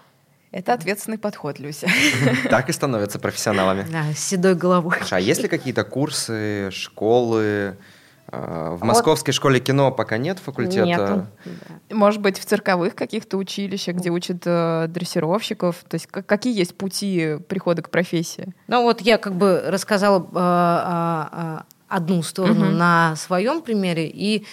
Это 0.51 0.72
ответственный 0.72 1.18
подход, 1.18 1.59
Люся. 1.59 1.89
Так 2.51 2.68
и 2.68 2.72
становятся 2.72 3.18
профессионалами. 3.18 3.86
Да, 3.91 4.05
с 4.14 4.18
седой 4.18 4.55
головой. 4.55 4.97
А 5.11 5.20
есть 5.20 5.43
ли 5.43 5.49
какие-то 5.49 5.84
курсы, 5.84 6.70
школы, 6.72 7.76
а, 8.31 8.76
в 8.76 8.85
Московской 8.85 9.33
вот. 9.33 9.37
школе 9.37 9.61
кино 9.61 9.91
пока 9.91 10.18
нет 10.18 10.39
факультета. 10.39 10.85
Нету. 10.85 11.26
Может 11.91 12.20
быть, 12.20 12.39
в 12.39 12.45
цирковых 12.45 12.95
каких-то 12.95 13.39
училищах, 13.39 13.97
где 13.97 14.11
учат 14.11 14.43
э, 14.45 14.87
дрессировщиков. 14.89 15.76
То 15.89 15.95
есть 15.95 16.07
какие 16.07 16.57
есть 16.57 16.76
пути 16.76 17.39
прихода 17.49 17.83
к 17.83 17.91
профессии? 17.91 18.55
Ну 18.66 18.83
вот 18.83 19.01
я 19.01 19.16
как 19.16 19.35
бы 19.35 19.62
рассказала 19.66 20.20
э, 20.20 21.37
э, 21.37 21.62
одну 21.89 22.22
сторону 22.22 22.66
угу. 22.66 22.74
на 22.74 23.16
своем 23.16 23.62
примере 23.62 24.09
и 24.09 24.45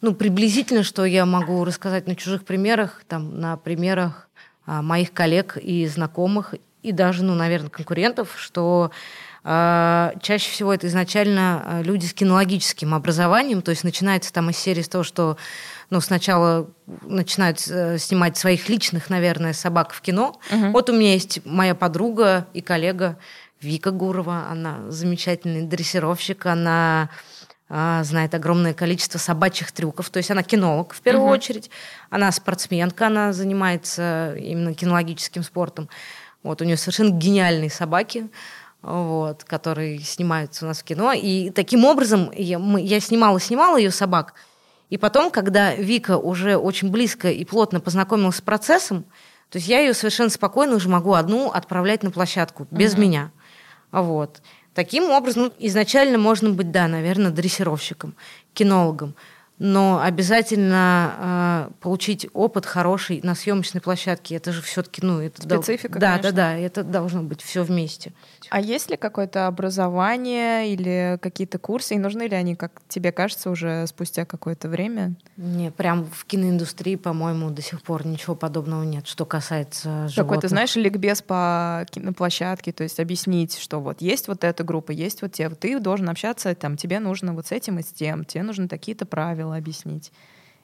ну 0.00 0.14
приблизительно, 0.14 0.82
что 0.82 1.04
я 1.04 1.24
могу 1.24 1.64
рассказать 1.64 2.08
на 2.08 2.16
чужих 2.16 2.44
примерах, 2.44 3.02
там 3.06 3.38
на 3.38 3.56
примерах 3.56 4.28
э, 4.66 4.80
моих 4.80 5.12
коллег 5.12 5.56
и 5.56 5.86
знакомых 5.86 6.54
и 6.82 6.92
даже, 6.92 7.22
ну, 7.24 7.34
наверное, 7.34 7.68
конкурентов, 7.68 8.34
что 8.36 8.90
а, 8.90 8.90
чаще 9.42 10.50
всего 10.50 10.74
это 10.74 10.86
изначально 10.86 11.62
а, 11.64 11.82
люди 11.82 12.04
с 12.04 12.12
кинологическим 12.12 12.94
образованием, 12.94 13.62
то 13.62 13.70
есть 13.70 13.84
начинается 13.84 14.32
там 14.32 14.50
из 14.50 14.58
серии 14.58 14.82
с 14.82 14.88
того, 14.88 15.02
что 15.02 15.38
ну, 15.88 16.00
сначала 16.00 16.68
начинают 17.02 17.66
э, 17.68 17.96
снимать 17.98 18.36
своих 18.36 18.68
личных, 18.68 19.08
наверное, 19.08 19.54
собак 19.54 19.92
в 19.92 20.02
кино. 20.02 20.38
Угу. 20.52 20.70
Вот 20.72 20.90
у 20.90 20.92
меня 20.92 21.14
есть 21.14 21.44
моя 21.46 21.74
подруга 21.74 22.46
и 22.52 22.60
коллега 22.60 23.16
Вика 23.62 23.90
Гурова, 23.90 24.46
она 24.50 24.90
замечательный 24.90 25.62
дрессировщик, 25.62 26.46
она 26.46 27.08
а, 27.68 28.02
знает 28.04 28.34
огромное 28.34 28.74
количество 28.74 29.18
собачьих 29.18 29.72
трюков, 29.72 30.10
то 30.10 30.18
есть 30.18 30.30
она 30.30 30.42
кинолог 30.42 30.92
в 30.92 31.00
первую 31.00 31.26
угу. 31.26 31.32
очередь, 31.32 31.70
она 32.10 32.30
спортсменка, 32.32 33.06
она 33.06 33.32
занимается 33.32 34.34
именно 34.36 34.74
кинологическим 34.74 35.42
спортом. 35.42 35.88
Вот 36.42 36.62
у 36.62 36.64
нее 36.64 36.76
совершенно 36.76 37.10
гениальные 37.10 37.70
собаки 37.70 38.28
вот, 38.82 39.44
которые 39.44 39.98
снимаются 40.00 40.64
у 40.64 40.68
нас 40.68 40.80
в 40.80 40.84
кино. 40.84 41.12
И 41.12 41.50
таким 41.50 41.84
образом 41.84 42.30
я, 42.34 42.58
мы, 42.58 42.80
я 42.80 43.00
снимала-снимала 43.00 43.76
ее 43.76 43.90
собак. 43.90 44.34
И 44.88 44.96
потом, 44.96 45.30
когда 45.30 45.74
Вика 45.74 46.16
уже 46.16 46.56
очень 46.56 46.90
близко 46.90 47.30
и 47.30 47.44
плотно 47.44 47.80
познакомилась 47.80 48.36
с 48.36 48.40
процессом, 48.40 49.04
то 49.50 49.58
есть 49.58 49.68
я 49.68 49.80
ее 49.80 49.94
совершенно 49.94 50.30
спокойно 50.30 50.76
уже 50.76 50.88
могу 50.88 51.14
одну 51.14 51.50
отправлять 51.50 52.02
на 52.02 52.10
площадку, 52.10 52.66
без 52.70 52.94
угу. 52.94 53.02
меня. 53.02 53.30
Вот. 53.92 54.42
Таким 54.74 55.10
образом, 55.10 55.44
ну, 55.44 55.52
изначально 55.58 56.18
можно 56.18 56.50
быть, 56.50 56.70
да, 56.70 56.86
наверное, 56.88 57.30
дрессировщиком, 57.30 58.14
кинологом 58.54 59.14
но 59.60 60.00
обязательно 60.02 61.68
э, 61.68 61.72
получить 61.80 62.26
опыт 62.32 62.64
хороший 62.64 63.20
на 63.22 63.34
съемочной 63.34 63.82
площадке. 63.82 64.36
Это 64.36 64.52
же 64.52 64.62
все-таки, 64.62 65.02
ну, 65.04 65.20
это 65.20 65.42
специфика. 65.42 65.98
Да, 65.98 66.12
конечно. 66.12 66.32
да, 66.32 66.36
да, 66.36 66.56
это 66.56 66.82
должно 66.82 67.22
быть 67.22 67.42
все 67.42 67.62
вместе. 67.62 68.14
А 68.50 68.60
есть 68.60 68.90
ли 68.90 68.96
какое-то 68.96 69.46
образование 69.46 70.72
или 70.72 71.18
какие-то 71.22 71.58
курсы, 71.58 71.94
и 71.94 71.98
нужны 71.98 72.24
ли 72.24 72.34
они, 72.34 72.56
как 72.56 72.82
тебе 72.88 73.12
кажется, 73.12 73.48
уже 73.48 73.86
спустя 73.86 74.24
какое-то 74.24 74.68
время? 74.68 75.14
Не, 75.36 75.70
прям 75.70 76.04
в 76.04 76.24
киноиндустрии, 76.24 76.96
по-моему, 76.96 77.50
до 77.50 77.62
сих 77.62 77.80
пор 77.80 78.04
ничего 78.04 78.34
подобного 78.34 78.82
нет, 78.82 79.06
что 79.06 79.24
касается 79.24 80.08
животных. 80.08 80.16
Какой-то, 80.16 80.48
знаешь, 80.48 80.74
ликбез 80.74 81.22
по 81.22 81.86
киноплощадке, 81.90 82.72
то 82.72 82.82
есть 82.82 82.98
объяснить, 82.98 83.56
что 83.56 83.80
вот 83.80 84.02
есть 84.02 84.26
вот 84.26 84.42
эта 84.42 84.64
группа, 84.64 84.90
есть 84.90 85.22
вот 85.22 85.32
те, 85.32 85.48
ты 85.48 85.78
должен 85.78 86.08
общаться, 86.08 86.52
там, 86.56 86.76
тебе 86.76 86.98
нужно 86.98 87.32
вот 87.32 87.46
с 87.46 87.52
этим 87.52 87.78
и 87.78 87.82
с 87.82 87.86
тем, 87.86 88.24
тебе 88.24 88.42
нужны 88.42 88.66
такие-то 88.66 89.06
правила 89.06 89.56
объяснить. 89.56 90.10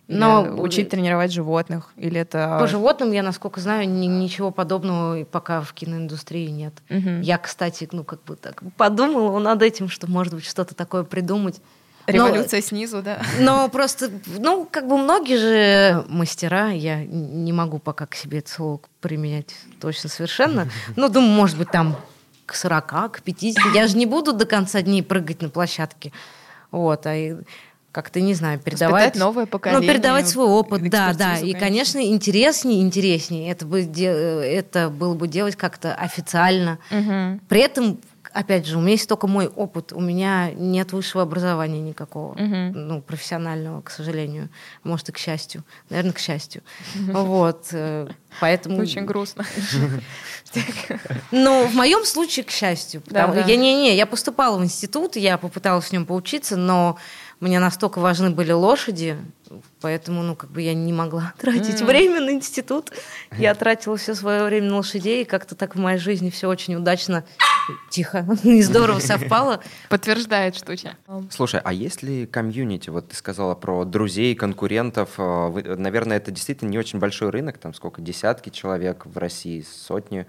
Но 0.09 0.47
или 0.47 0.61
учить 0.61 0.89
тренировать 0.89 1.33
животных 1.33 1.93
или 1.97 2.21
это 2.21 2.59
по 2.61 2.67
животным 2.69 3.11
я 3.11 3.25
насколько 3.25 3.61
знаю 3.61 3.89
ни, 3.89 4.07
ничего 4.07 4.53
подобного 4.53 5.25
пока 5.25 5.61
в 5.61 5.73
киноиндустрии 5.73 6.49
нет. 6.49 6.75
Угу. 6.91 7.23
Я 7.23 7.39
кстати 7.39 7.89
ну 7.91 8.05
как 8.05 8.23
бы 8.23 8.37
так 8.37 8.63
подумала 8.77 9.39
над 9.41 9.63
этим, 9.63 9.89
что 9.89 10.09
может 10.09 10.35
быть 10.35 10.45
что-то 10.45 10.75
такое 10.75 11.03
придумать. 11.03 11.61
Революция 12.07 12.61
но, 12.61 12.67
снизу, 12.67 13.03
да. 13.03 13.21
Но 13.41 13.69
просто, 13.69 14.11
ну, 14.39 14.67
как 14.71 14.87
бы 14.87 14.97
многие 14.97 15.39
же 15.39 16.05
мастера, 16.09 16.69
я 16.69 17.05
не 17.05 17.53
могу 17.53 17.79
пока 17.79 18.07
к 18.07 18.15
себе 18.15 18.39
это 18.39 18.51
слово 18.51 18.81
применять 19.01 19.55
точно 19.81 20.09
совершенно. 20.09 20.69
Ну, 20.97 21.09
думаю, 21.09 21.33
может 21.33 21.59
быть, 21.59 21.71
там 21.71 21.97
к 22.47 22.55
40, 22.55 23.13
к 23.13 23.23
50. 23.23 23.75
Я 23.75 23.89
же 23.89 23.97
не 23.97 24.07
буду 24.07 24.33
до 24.33 24.47
конца 24.47 24.83
дней 24.83 25.03
прыгать 25.03 25.43
на 25.43 25.49
площадке. 25.49 26.13
Вот, 26.71 27.07
а 27.07 27.43
как-то, 27.97 28.21
не 28.21 28.35
знаю, 28.35 28.59
передавать... 28.59 29.17
новое 29.17 29.47
поколение. 29.47 29.81
Ну, 29.81 29.91
передавать 29.91 30.29
свой 30.29 30.49
опыт, 30.49 30.87
да, 30.91 31.15
да. 31.15 31.39
И, 31.39 31.55
конечно, 31.55 31.99
интереснее, 31.99 32.83
интереснее. 32.83 33.51
Это, 33.51 33.65
бы, 33.65 33.81
это 33.81 34.91
было 34.91 35.15
бы 35.15 35.27
делать 35.29 35.57
как-то 35.57 35.95
официально. 35.95 36.79
Угу. 36.91 37.41
При 37.49 37.61
этом, 37.63 37.99
опять 38.35 38.67
же, 38.67 38.77
у 38.77 38.83
меня 38.83 38.91
есть 38.91 39.09
только 39.09 39.27
мой 39.29 39.47
опыт. 39.47 39.95
У 39.95 40.01
меня 40.01 40.51
нет 40.51 40.93
высшего 40.93 41.23
образования 41.23 41.81
никакого, 41.81 42.33
угу. 42.33 42.43
ну, 42.45 43.01
профессионального, 43.01 43.81
к 43.81 43.89
сожалению. 43.89 44.51
Может, 44.85 45.09
и 45.09 45.13
к 45.13 45.17
счастью. 45.17 45.65
Наверное, 45.89 46.13
к 46.13 46.19
счастью. 46.19 46.63
Вот. 46.95 47.69
Э, 47.73 48.09
поэтому... 48.41 48.77
Очень 48.77 49.07
грустно. 49.07 49.47
Ну, 51.31 51.67
в 51.67 51.75
моем 51.75 52.05
случае, 52.05 52.45
к 52.45 52.51
счастью. 52.51 53.03
Да, 53.07 53.27
да. 53.27 53.41
Я, 53.41 53.57
не, 53.57 53.75
не, 53.75 53.97
я 53.97 54.05
поступала 54.05 54.59
в 54.59 54.65
институт, 54.65 55.17
я 55.17 55.39
попыталась 55.39 55.87
в 55.87 55.93
нем 55.93 56.05
поучиться, 56.05 56.57
но 56.57 56.99
мне 57.39 57.61
настолько 57.61 57.99
важны 57.99 58.31
были 58.31 58.53
лошади, 58.53 59.19
поэтому, 59.81 60.23
ну, 60.23 60.35
как 60.35 60.51
бы 60.51 60.63
я 60.63 60.73
не 60.73 60.93
могла 60.93 61.35
тратить 61.39 61.83
mm. 61.83 61.85
время 61.85 62.21
на 62.21 62.31
институт. 62.31 62.91
Я 63.37 63.55
тратила 63.55 63.97
все 63.97 64.15
свое 64.15 64.45
время 64.45 64.71
на 64.71 64.77
лошадей, 64.77 65.23
и 65.23 65.25
как-то 65.25 65.55
так 65.55 65.77
в 65.77 65.79
моей 65.79 65.99
жизни 65.99 66.31
все 66.31 66.49
очень 66.49 66.75
удачно, 66.77 67.25
тихо 67.91 68.27
и 68.43 68.63
здорово 68.63 69.01
совпало. 69.01 69.61
Подтверждает 69.91 70.57
штуча. 70.57 70.97
Слушай, 71.31 71.61
а 71.63 71.73
есть 71.73 72.03
ли 72.03 72.27
комьюнити? 72.27 72.89
Вот 72.89 73.09
ты 73.09 73.17
сказала 73.17 73.55
про 73.55 73.85
друзей, 73.85 74.35
конкурентов. 74.35 75.11
Э, 75.19 75.49
вы, 75.49 75.63
наверное, 75.63 76.17
это 76.17 76.31
действительно 76.31 76.71
не 76.71 76.79
очень 76.79 76.99
большой 76.99 77.31
рынок, 77.31 77.59
там 77.59 77.75
сколько, 77.75 78.01
десятки 78.01 78.49
человек 78.49 79.05
в 79.05 79.19
России, 79.19 79.63
сотни. 79.63 80.27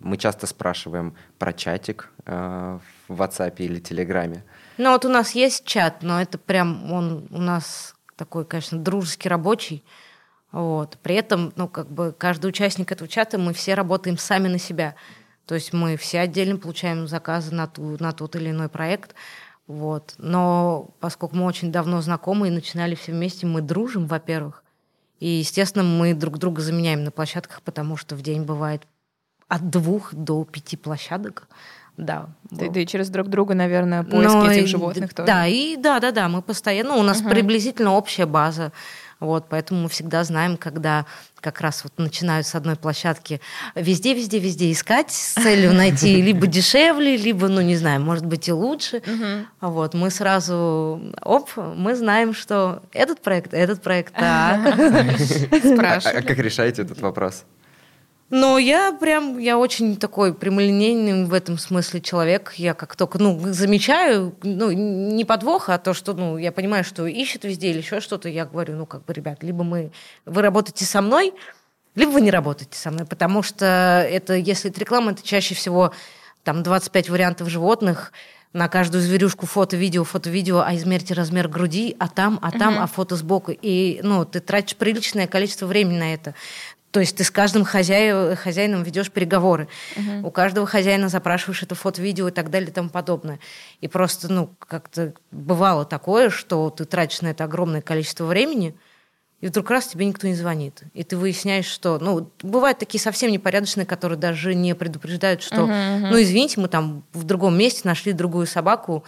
Мы 0.00 0.16
часто 0.16 0.46
спрашиваем 0.46 1.14
про 1.38 1.52
чатик 1.52 2.10
э, 2.26 2.78
в 3.06 3.22
WhatsApp 3.22 3.54
или 3.58 3.78
Телеграме. 3.78 4.44
Ну 4.78 4.92
вот 4.92 5.04
у 5.04 5.08
нас 5.08 5.32
есть 5.32 5.64
чат, 5.64 6.02
но 6.02 6.20
это 6.20 6.38
прям 6.38 6.92
он 6.92 7.26
у 7.30 7.38
нас 7.38 7.94
такой, 8.16 8.44
конечно, 8.44 8.78
дружеский, 8.78 9.28
рабочий. 9.28 9.84
Вот. 10.52 10.98
При 11.02 11.16
этом, 11.16 11.52
ну, 11.56 11.68
как 11.68 11.90
бы 11.90 12.14
каждый 12.16 12.46
участник 12.46 12.90
этого 12.90 13.08
чата, 13.08 13.38
мы 13.38 13.52
все 13.52 13.74
работаем 13.74 14.16
сами 14.16 14.48
на 14.48 14.58
себя. 14.58 14.94
То 15.46 15.54
есть 15.54 15.72
мы 15.72 15.96
все 15.96 16.20
отдельно 16.20 16.58
получаем 16.58 17.08
заказы 17.08 17.54
на, 17.54 17.66
ту, 17.66 17.96
на 18.00 18.12
тот 18.12 18.36
или 18.36 18.50
иной 18.50 18.68
проект. 18.68 19.14
Вот. 19.66 20.14
Но 20.18 20.90
поскольку 21.00 21.36
мы 21.36 21.44
очень 21.44 21.72
давно 21.72 22.00
знакомы 22.00 22.48
и 22.48 22.52
начинали 22.52 22.94
все 22.94 23.12
вместе, 23.12 23.46
мы 23.46 23.62
дружим, 23.62 24.06
во-первых. 24.06 24.62
И, 25.20 25.28
естественно, 25.28 25.84
мы 25.84 26.14
друг 26.14 26.38
друга 26.38 26.62
заменяем 26.62 27.02
на 27.02 27.10
площадках, 27.10 27.62
потому 27.62 27.96
что 27.96 28.14
в 28.14 28.22
день 28.22 28.44
бывает 28.44 28.86
от 29.48 29.70
двух 29.70 30.14
до 30.14 30.44
пяти 30.44 30.76
площадок. 30.76 31.48
Да. 31.98 32.28
Да, 32.50 32.68
да 32.68 32.80
и 32.80 32.86
через 32.86 33.10
друг 33.10 33.28
друга, 33.28 33.54
наверное, 33.54 34.04
поиски 34.04 34.32
Но, 34.32 34.50
этих 34.50 34.68
животных 34.68 35.12
тоже. 35.12 35.26
Да, 35.26 35.46
и 35.46 35.76
да, 35.76 36.00
да, 36.00 36.12
да, 36.12 36.28
мы 36.28 36.40
постоянно, 36.40 36.94
ну, 36.94 37.00
у 37.00 37.02
нас 37.02 37.20
угу. 37.20 37.28
приблизительно 37.28 37.92
общая 37.92 38.24
база. 38.24 38.72
Вот, 39.20 39.46
поэтому 39.48 39.82
мы 39.82 39.88
всегда 39.88 40.22
знаем, 40.22 40.56
когда 40.56 41.04
как 41.40 41.60
раз 41.60 41.82
вот 41.82 41.92
начинают 41.98 42.46
с 42.46 42.54
одной 42.54 42.76
площадки 42.76 43.40
везде, 43.74 44.14
везде, 44.14 44.38
везде 44.38 44.70
искать 44.70 45.10
с 45.10 45.34
целью 45.34 45.74
найти 45.74 46.22
либо 46.22 46.46
дешевле, 46.46 47.16
либо, 47.16 47.48
ну, 47.48 47.60
не 47.60 47.74
знаю, 47.74 48.00
может 48.00 48.24
быть 48.24 48.48
и 48.48 48.52
лучше. 48.52 48.98
Угу. 48.98 49.70
Вот, 49.72 49.94
мы 49.94 50.10
сразу, 50.10 51.02
оп, 51.20 51.50
мы 51.56 51.96
знаем, 51.96 52.32
что 52.32 52.80
этот 52.92 53.20
проект, 53.20 53.52
этот 53.52 53.82
проект. 53.82 54.12
Спрашиваю. 54.14 56.18
А 56.18 56.22
как 56.22 56.38
решаете 56.38 56.82
этот 56.82 57.00
вопрос? 57.00 57.44
Но 58.30 58.58
я 58.58 58.92
прям, 58.92 59.38
я 59.38 59.56
очень 59.56 59.96
такой 59.96 60.34
прямолинейный 60.34 61.24
в 61.24 61.32
этом 61.32 61.56
смысле 61.56 62.02
человек. 62.02 62.52
Я 62.56 62.74
как 62.74 62.94
только, 62.94 63.18
ну, 63.18 63.40
замечаю, 63.52 64.34
ну, 64.42 64.70
не 64.70 65.24
подвох, 65.24 65.70
а 65.70 65.78
то, 65.78 65.94
что, 65.94 66.12
ну, 66.12 66.36
я 66.36 66.52
понимаю, 66.52 66.84
что 66.84 67.06
ищет 67.06 67.44
везде 67.44 67.70
или 67.70 67.78
еще 67.78 68.00
что-то, 68.00 68.28
я 68.28 68.44
говорю, 68.44 68.76
ну, 68.76 68.84
как 68.84 69.04
бы, 69.06 69.14
ребят, 69.14 69.42
либо 69.42 69.64
мы, 69.64 69.92
вы 70.26 70.42
работаете 70.42 70.84
со 70.84 71.00
мной, 71.00 71.32
либо 71.94 72.10
вы 72.10 72.20
не 72.20 72.30
работаете 72.30 72.78
со 72.78 72.90
мной, 72.90 73.06
потому 73.06 73.42
что 73.42 74.06
это, 74.08 74.34
если 74.34 74.70
это 74.70 74.78
реклама, 74.78 75.12
это 75.12 75.22
чаще 75.22 75.54
всего 75.54 75.92
там 76.44 76.62
25 76.62 77.08
вариантов 77.08 77.48
животных, 77.48 78.12
на 78.52 78.68
каждую 78.68 79.02
зверюшку 79.02 79.46
фото, 79.46 79.76
видео, 79.76 80.04
фото, 80.04 80.30
видео, 80.30 80.60
а 80.60 80.74
измерьте 80.74 81.14
размер 81.14 81.48
груди, 81.48 81.94
а 81.98 82.08
там, 82.08 82.38
а 82.40 82.50
там, 82.50 82.74
uh-huh. 82.74 82.84
а 82.84 82.86
фото 82.86 83.16
сбоку. 83.16 83.52
И, 83.52 84.00
ну, 84.02 84.24
ты 84.24 84.40
тратишь 84.40 84.76
приличное 84.76 85.26
количество 85.26 85.66
времени 85.66 85.98
на 85.98 86.14
это. 86.14 86.34
То 86.90 87.00
есть 87.00 87.16
ты 87.16 87.24
с 87.24 87.30
каждым 87.30 87.64
хозяин, 87.64 88.34
хозяином 88.34 88.82
ведешь 88.82 89.10
переговоры. 89.10 89.68
Угу. 89.96 90.28
У 90.28 90.30
каждого 90.30 90.66
хозяина 90.66 91.08
запрашиваешь 91.08 91.62
это 91.62 91.74
фото, 91.74 92.00
видео 92.00 92.28
и 92.28 92.30
так 92.30 92.50
далее 92.50 92.70
и 92.70 92.72
тому 92.72 92.88
подобное. 92.88 93.38
И 93.80 93.88
просто, 93.88 94.32
ну, 94.32 94.54
как-то 94.58 95.12
бывало 95.30 95.84
такое, 95.84 96.30
что 96.30 96.70
ты 96.70 96.86
тратишь 96.86 97.20
на 97.20 97.28
это 97.28 97.44
огромное 97.44 97.82
количество 97.82 98.24
времени, 98.24 98.74
и 99.40 99.46
вдруг 99.46 99.70
раз 99.70 99.86
тебе 99.86 100.06
никто 100.06 100.26
не 100.26 100.34
звонит. 100.34 100.82
И 100.94 101.04
ты 101.04 101.16
выясняешь, 101.16 101.66
что... 101.66 101.98
Ну, 102.00 102.30
бывают 102.42 102.78
такие 102.78 103.00
совсем 103.00 103.30
непорядочные, 103.30 103.86
которые 103.86 104.18
даже 104.18 104.54
не 104.54 104.74
предупреждают, 104.74 105.42
что... 105.42 105.64
Угу, 105.64 105.72
угу. 105.72 106.06
Ну, 106.06 106.22
извините, 106.22 106.60
мы 106.60 106.68
там 106.68 107.04
в 107.12 107.22
другом 107.24 107.56
месте 107.56 107.82
нашли 107.84 108.12
другую 108.12 108.46
собаку, 108.46 109.04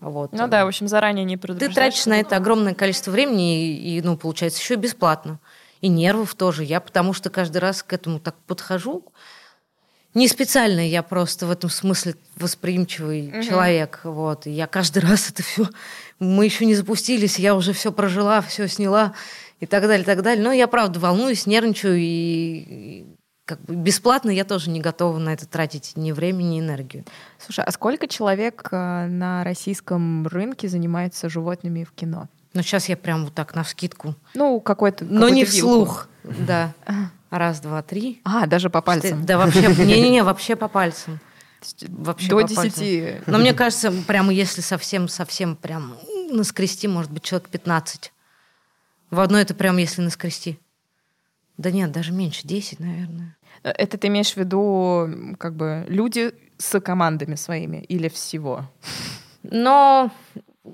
вот. 0.00 0.32
Ну 0.32 0.46
да, 0.48 0.66
в 0.66 0.68
общем, 0.68 0.86
заранее 0.86 1.24
не 1.24 1.38
предупреждаешь. 1.38 1.74
Ты 1.74 1.80
тратишь 1.80 2.06
на 2.06 2.20
это 2.20 2.36
огромное 2.36 2.74
количество 2.74 3.10
времени, 3.10 3.66
и, 3.66 3.96
и 3.96 4.02
ну, 4.02 4.18
получается, 4.18 4.60
еще 4.60 4.74
и 4.74 4.76
бесплатно 4.76 5.40
и 5.84 5.88
нервов 5.88 6.34
тоже. 6.34 6.64
Я 6.64 6.80
потому 6.80 7.12
что 7.12 7.28
каждый 7.28 7.58
раз 7.58 7.82
к 7.82 7.92
этому 7.92 8.18
так 8.18 8.34
подхожу. 8.46 9.04
Не 10.14 10.28
специально, 10.28 10.80
я 10.80 11.02
просто 11.02 11.46
в 11.46 11.50
этом 11.50 11.68
смысле 11.68 12.14
восприимчивый 12.36 13.28
угу. 13.28 13.42
человек. 13.42 14.00
Вот. 14.04 14.46
И 14.46 14.50
я 14.50 14.66
каждый 14.66 15.00
раз 15.00 15.28
это 15.28 15.42
все... 15.42 15.68
Мы 16.18 16.46
еще 16.46 16.64
не 16.64 16.74
запустились, 16.74 17.38
я 17.38 17.54
уже 17.54 17.74
все 17.74 17.92
прожила, 17.92 18.40
все 18.40 18.66
сняла 18.66 19.12
и 19.60 19.66
так 19.66 19.82
далее, 19.82 20.04
и 20.04 20.06
так 20.06 20.22
далее. 20.22 20.42
Но 20.42 20.52
я, 20.52 20.68
правда, 20.68 21.00
волнуюсь, 21.00 21.44
нервничаю, 21.44 21.98
и 21.98 23.04
как 23.44 23.60
бы 23.60 23.74
бесплатно 23.74 24.30
я 24.30 24.44
тоже 24.44 24.70
не 24.70 24.80
готова 24.80 25.18
на 25.18 25.34
это 25.34 25.46
тратить 25.46 25.92
ни 25.96 26.12
время, 26.12 26.42
ни 26.44 26.60
энергию. 26.60 27.04
Слушай, 27.38 27.64
а 27.66 27.72
сколько 27.72 28.08
человек 28.08 28.68
э, 28.70 29.06
на 29.06 29.44
российском 29.44 30.26
рынке 30.28 30.66
занимается 30.66 31.28
животными 31.28 31.84
в 31.84 31.92
кино? 31.92 32.28
Но 32.54 32.62
сейчас 32.62 32.88
я 32.88 32.96
прям 32.96 33.24
вот 33.24 33.34
так 33.34 33.54
на 33.54 33.64
вскидку. 33.64 34.14
Ну, 34.34 34.60
какой-то. 34.60 35.04
Но 35.04 35.28
не 35.28 35.44
вслух. 35.44 36.08
Да. 36.22 36.72
Раз, 37.30 37.60
два, 37.60 37.82
три. 37.82 38.20
А, 38.24 38.46
даже 38.46 38.70
по 38.70 38.80
пальцам. 38.80 39.26
Да, 39.26 39.38
вообще. 39.38 39.66
Не-не-не, 39.66 40.22
вообще 40.22 40.54
по 40.54 40.68
пальцам. 40.68 41.18
Вообще 41.88 42.28
До 42.28 42.42
десяти. 42.42 43.16
Но 43.26 43.38
мне 43.38 43.54
кажется, 43.54 43.92
прямо 44.06 44.32
если 44.32 44.60
совсем-совсем 44.60 45.56
прям 45.56 45.96
наскрести, 46.30 46.86
может 46.86 47.10
быть, 47.10 47.22
человек 47.22 47.48
15. 47.48 48.12
В 49.10 49.20
одно 49.20 49.38
это 49.38 49.54
прям 49.54 49.76
если 49.78 50.02
наскрести. 50.02 50.60
Да 51.56 51.70
нет, 51.70 51.90
даже 51.90 52.12
меньше, 52.12 52.46
10, 52.46 52.80
наверное. 52.80 53.36
Это 53.62 53.96
ты 53.96 54.08
имеешь 54.08 54.32
в 54.32 54.36
виду, 54.36 55.36
как 55.38 55.54
бы, 55.54 55.84
люди 55.88 56.34
с 56.58 56.78
командами 56.80 57.34
своими 57.34 57.78
или 57.78 58.08
всего? 58.08 58.70
Но 59.42 60.10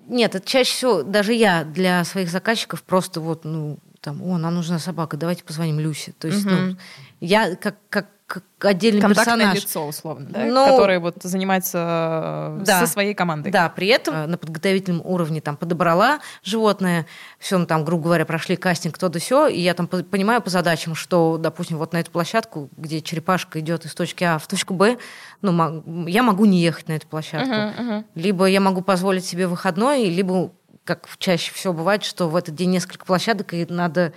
нет, 0.09 0.35
это 0.35 0.47
чаще 0.47 0.73
всего 0.73 1.03
даже 1.03 1.33
я 1.33 1.65
для 1.65 2.05
своих 2.05 2.31
заказчиков 2.31 2.83
просто 2.83 3.21
вот, 3.21 3.45
ну, 3.45 3.79
там, 4.01 4.23
о, 4.23 4.39
нам 4.39 4.55
нужна 4.55 4.79
собака, 4.79 5.17
давайте 5.17 5.45
позвоним 5.45 5.79
Люсе. 5.81 6.13
То 6.19 6.29
есть, 6.29 6.47
угу. 6.47 6.55
ну, 6.55 6.77
я 7.21 7.55
как, 7.57 7.77
как 7.89 8.07
как 8.31 8.45
отдельный 8.61 9.01
Контактное 9.01 9.35
персонаж. 9.35 9.57
лицо, 9.57 9.85
условно, 9.85 10.29
да? 10.31 10.45
Ну, 10.45 10.65
который 10.67 11.01
вот 11.01 11.17
занимается 11.21 12.59
э, 12.61 12.65
да, 12.65 12.79
со 12.79 12.87
своей 12.87 13.13
командой. 13.13 13.51
Да, 13.51 13.69
при 13.69 13.89
этом 13.89 14.15
э, 14.15 14.27
на 14.27 14.39
подготовительном 14.39 15.03
уровне 15.05 15.41
там 15.41 15.57
подобрала 15.57 16.21
животное, 16.45 17.07
все, 17.41 17.59
ну, 17.59 17.67
там, 17.67 17.85
грубо 17.85 18.05
говоря, 18.05 18.25
прошли 18.25 18.55
кастинг, 18.55 18.99
то 18.99 19.09
да 19.09 19.19
все, 19.19 19.49
и 19.49 19.61
я 19.61 19.75
там 19.75 19.89
понимаю 19.89 20.41
по 20.43 20.49
задачам, 20.49 20.95
что, 20.95 21.39
допустим, 21.39 21.77
вот 21.77 21.93
на 21.93 21.99
эту 21.99 22.13
площадку, 22.13 22.71
где 22.77 23.01
черепашка 23.03 23.59
идет 23.59 23.85
из 23.85 23.95
точки 23.97 24.23
А 24.23 24.39
в 24.39 24.47
точку 24.47 24.75
Б, 24.75 24.99
ну, 25.43 26.07
я 26.07 26.23
могу 26.23 26.45
не 26.45 26.61
ехать 26.61 26.87
на 26.87 26.93
эту 26.93 27.09
площадку. 27.09 27.51
Uh-huh, 27.51 27.79
uh-huh. 27.79 28.05
Либо 28.15 28.45
я 28.45 28.61
могу 28.61 28.83
позволить 28.83 29.25
себе 29.25 29.49
выходной, 29.49 30.05
либо, 30.05 30.53
как 30.85 31.09
чаще 31.19 31.53
всего 31.53 31.73
бывает, 31.73 32.05
что 32.05 32.29
в 32.29 32.37
этот 32.37 32.55
день 32.55 32.71
несколько 32.71 33.05
площадок, 33.05 33.55
и 33.55 33.67
надо 33.69 34.13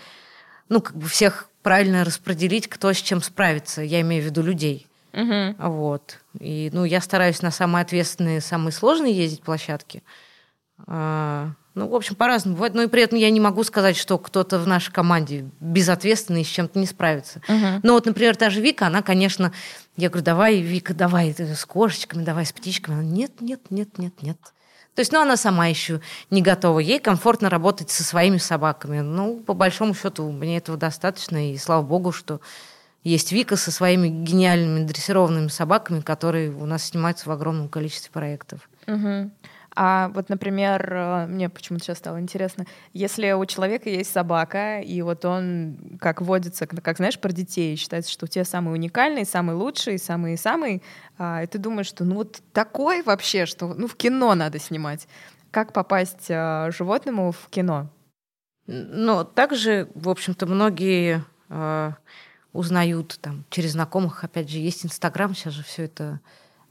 ну, 0.70 0.82
как 0.82 0.96
бы 0.96 1.08
всех 1.08 1.50
правильно 1.64 2.04
распределить, 2.04 2.68
кто 2.68 2.94
с 2.94 2.98
чем 2.98 3.22
справится. 3.22 3.82
Я 3.82 4.02
имею 4.02 4.22
в 4.22 4.26
виду 4.26 4.44
людей. 4.44 4.88
Угу. 5.14 5.56
Вот. 5.58 6.20
И, 6.40 6.70
ну, 6.74 6.84
я 6.86 7.02
стараюсь 7.02 7.42
на 7.42 7.52
самые 7.52 7.84
ответственные, 7.84 8.42
самые 8.42 8.74
сложные 8.74 9.14
ездить 9.14 9.42
площадки. 9.42 10.04
А, 10.86 11.52
ну, 11.76 11.88
в 11.88 11.96
общем, 11.96 12.16
по-разному 12.16 12.56
бывает. 12.56 12.74
Но 12.74 12.84
и 12.84 12.88
при 12.88 13.04
этом 13.04 13.18
я 13.18 13.30
не 13.30 13.40
могу 13.40 13.64
сказать, 13.64 13.96
что 13.96 14.18
кто-то 14.18 14.60
в 14.60 14.68
нашей 14.68 14.92
команде 14.92 15.50
безответственный 15.60 16.42
и 16.42 16.46
с 16.46 16.50
чем-то 16.50 16.80
не 16.80 16.86
справится. 16.86 17.42
Угу. 17.48 17.82
Но 17.84 17.94
вот, 17.94 18.06
например, 18.06 18.36
та 18.36 18.50
же 18.50 18.60
Вика, 18.60 18.88
она, 18.88 19.02
конечно, 19.02 19.54
я 19.96 20.10
говорю, 20.10 20.26
давай, 20.26 20.60
Вика, 20.60 20.94
давай 20.94 21.34
с 21.34 21.66
кошечками, 21.66 22.24
давай 22.24 22.46
с 22.46 22.52
птичками. 22.52 23.00
Она, 23.00 23.06
нет, 23.06 23.40
нет, 23.40 23.62
нет, 23.70 23.98
нет, 23.98 24.22
нет. 24.22 24.38
То 24.96 25.00
есть, 25.00 25.12
ну, 25.12 25.22
она 25.22 25.38
сама 25.38 25.68
еще 25.68 26.02
не 26.30 26.42
готова. 26.42 26.80
Ей 26.80 27.00
комфортно 27.00 27.50
работать 27.50 27.90
со 27.90 28.04
своими 28.04 28.38
собаками. 28.38 29.00
Ну, 29.00 29.40
по 29.40 29.54
большому 29.54 29.96
счету, 29.96 30.30
мне 30.32 30.58
этого 30.58 30.78
достаточно. 30.78 31.52
И 31.52 31.58
слава 31.58 31.82
богу, 31.82 32.12
что 32.12 32.42
есть 33.04 33.32
Вика 33.32 33.56
со 33.56 33.72
своими 33.72 34.08
гениальными 34.08 34.86
дрессированными 34.86 35.48
собаками, 35.48 36.02
которые 36.02 36.52
у 36.52 36.66
нас 36.66 36.86
снимаются 36.86 37.28
в 37.28 37.32
огромном 37.32 37.70
количестве 37.70 38.12
проектов. 38.12 38.70
Угу. 38.88 39.32
А 39.76 40.10
вот, 40.10 40.30
например, 40.30 40.94
э, 40.94 41.26
мне 41.28 41.50
почему-то 41.50 41.86
сейчас 41.86 41.98
стало 41.98 42.20
интересно, 42.20 42.66
если 42.94 43.32
у 43.32 43.46
человека 43.46 43.90
есть 43.90 44.12
собака, 44.12 44.80
и 44.80 45.02
вот 45.02 45.26
он, 45.26 45.98
как 46.00 46.22
водится, 46.22 46.68
как 46.68 46.98
знаешь, 46.98 47.20
про 47.20 47.32
детей, 47.32 47.76
считается, 47.76 48.12
что 48.12 48.26
у 48.26 48.28
тебя 48.28 48.46
самый 48.46 48.74
уникальный, 48.74 49.26
самый 49.26 49.56
лучший, 49.56 49.98
самый-самый, 49.98 50.84
а, 51.18 51.44
и 51.44 51.48
ты 51.48 51.58
думаешь, 51.58 51.88
что 51.88 52.04
ну 52.04 52.16
вот 52.16 52.42
такой 52.54 53.02
вообще, 53.02 53.46
что 53.46 53.74
ну 53.74 53.88
в 53.88 53.96
кино 53.96 54.36
надо 54.36 54.60
снимать. 54.60 55.08
Как 55.52 55.74
попасть 55.74 56.28
а, 56.30 56.70
животному 56.72 57.32
в 57.32 57.50
кино? 57.50 57.90
Ну, 58.66 59.26
также, 59.26 59.90
в 59.94 60.08
общем-то, 60.10 60.46
многие 60.46 61.26
а, 61.50 61.96
узнают 62.54 63.18
там 63.22 63.44
через 63.50 63.72
знакомых, 63.72 64.24
опять 64.24 64.50
же, 64.50 64.60
есть 64.60 64.86
Инстаграм, 64.86 65.34
сейчас 65.34 65.54
же 65.54 65.64
все 65.64 65.84
это 65.84 66.22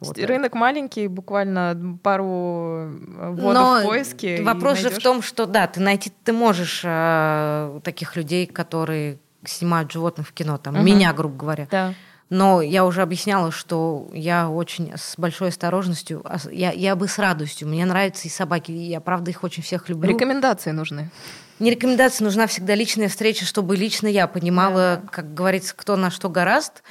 вот. 0.08 0.18
Рынок 0.18 0.54
маленький, 0.54 1.08
буквально 1.08 1.98
пару 2.02 2.24
э, 2.26 3.30
вводов 3.30 3.54
Но 3.54 3.80
в 3.80 3.84
поиске. 3.84 4.42
Вопрос 4.42 4.78
же 4.78 4.90
в 4.90 4.98
том, 4.98 5.22
что 5.22 5.46
да, 5.46 5.66
ты 5.66 5.80
найти 5.80 6.12
ты 6.24 6.32
можешь 6.32 6.82
э, 6.84 7.80
таких 7.82 8.16
людей, 8.16 8.46
которые 8.46 9.18
снимают 9.44 9.90
животных 9.90 10.28
в 10.28 10.32
кино, 10.32 10.58
там, 10.58 10.76
угу. 10.76 10.82
меня, 10.82 11.12
грубо 11.12 11.36
говоря. 11.36 11.68
Да. 11.70 11.94
Но 12.30 12.62
я 12.62 12.86
уже 12.86 13.02
объясняла, 13.02 13.50
что 13.50 14.08
я 14.14 14.48
очень 14.48 14.92
с 14.96 15.14
большой 15.18 15.48
осторожностью, 15.48 16.24
я, 16.50 16.72
я 16.72 16.96
бы 16.96 17.06
с 17.06 17.18
радостью, 17.18 17.68
мне 17.68 17.84
нравятся 17.84 18.26
и 18.26 18.30
собаки, 18.30 18.70
и 18.70 18.88
я, 18.88 19.00
правда, 19.00 19.30
их 19.30 19.44
очень 19.44 19.62
всех 19.62 19.90
люблю. 19.90 20.08
Рекомендации 20.08 20.70
нужны. 20.70 21.10
Не 21.58 21.70
рекомендации, 21.70 22.24
нужна 22.24 22.46
всегда 22.46 22.74
личная 22.74 23.08
встреча, 23.08 23.44
чтобы 23.44 23.76
лично 23.76 24.06
я 24.06 24.26
понимала, 24.26 25.00
да. 25.02 25.08
как 25.10 25.34
говорится, 25.34 25.74
кто 25.76 25.96
на 25.96 26.10
что 26.10 26.30
гораст. 26.30 26.82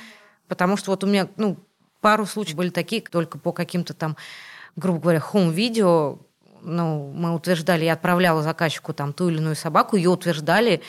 Потому 0.48 0.78
что 0.78 0.92
вот 0.92 1.04
у 1.04 1.08
меня, 1.08 1.28
ну, 1.38 1.58
пару 2.02 2.26
случаев 2.26 2.58
были 2.58 2.70
такие, 2.70 3.02
только 3.02 3.38
по 3.38 3.52
каким-то 3.54 3.94
там, 3.94 4.18
грубо 4.76 5.00
говоря, 5.00 5.20
хом-видео, 5.20 6.20
ну, 6.62 7.12
мы 7.16 7.34
утверждали, 7.34 7.86
я 7.86 7.94
отправляла 7.94 8.42
заказчику 8.44 8.94
там 8.94 9.14
ту 9.14 9.30
или 9.30 9.38
иную 9.38 9.56
собаку, 9.56 9.96
ее 9.96 10.10
утверждали, 10.10 10.82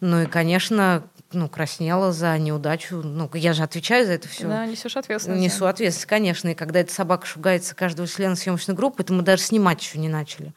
ну 0.00 0.22
и, 0.22 0.26
конечно, 0.26 1.04
ну, 1.32 1.48
краснела 1.48 2.12
за 2.12 2.36
неудачу. 2.38 2.96
Ну, 3.02 3.30
я 3.34 3.52
же 3.52 3.62
отвечаю 3.62 4.04
за 4.06 4.12
это 4.12 4.28
все. 4.28 4.46
Да, 4.46 4.66
несешь 4.66 4.96
ответственность. 4.96 5.42
Несу 5.42 5.66
ответственность, 5.66 6.06
конечно. 6.06 6.48
И 6.48 6.54
когда 6.54 6.80
эта 6.80 6.92
собака 6.92 7.26
шугается 7.26 7.74
каждого 7.74 8.06
члена 8.06 8.36
съемочной 8.36 8.74
группы, 8.74 9.02
это 9.02 9.12
мы 9.12 9.22
даже 9.22 9.42
снимать 9.42 9.80
еще 9.80 9.98
не 9.98 10.08
начали. 10.08 10.52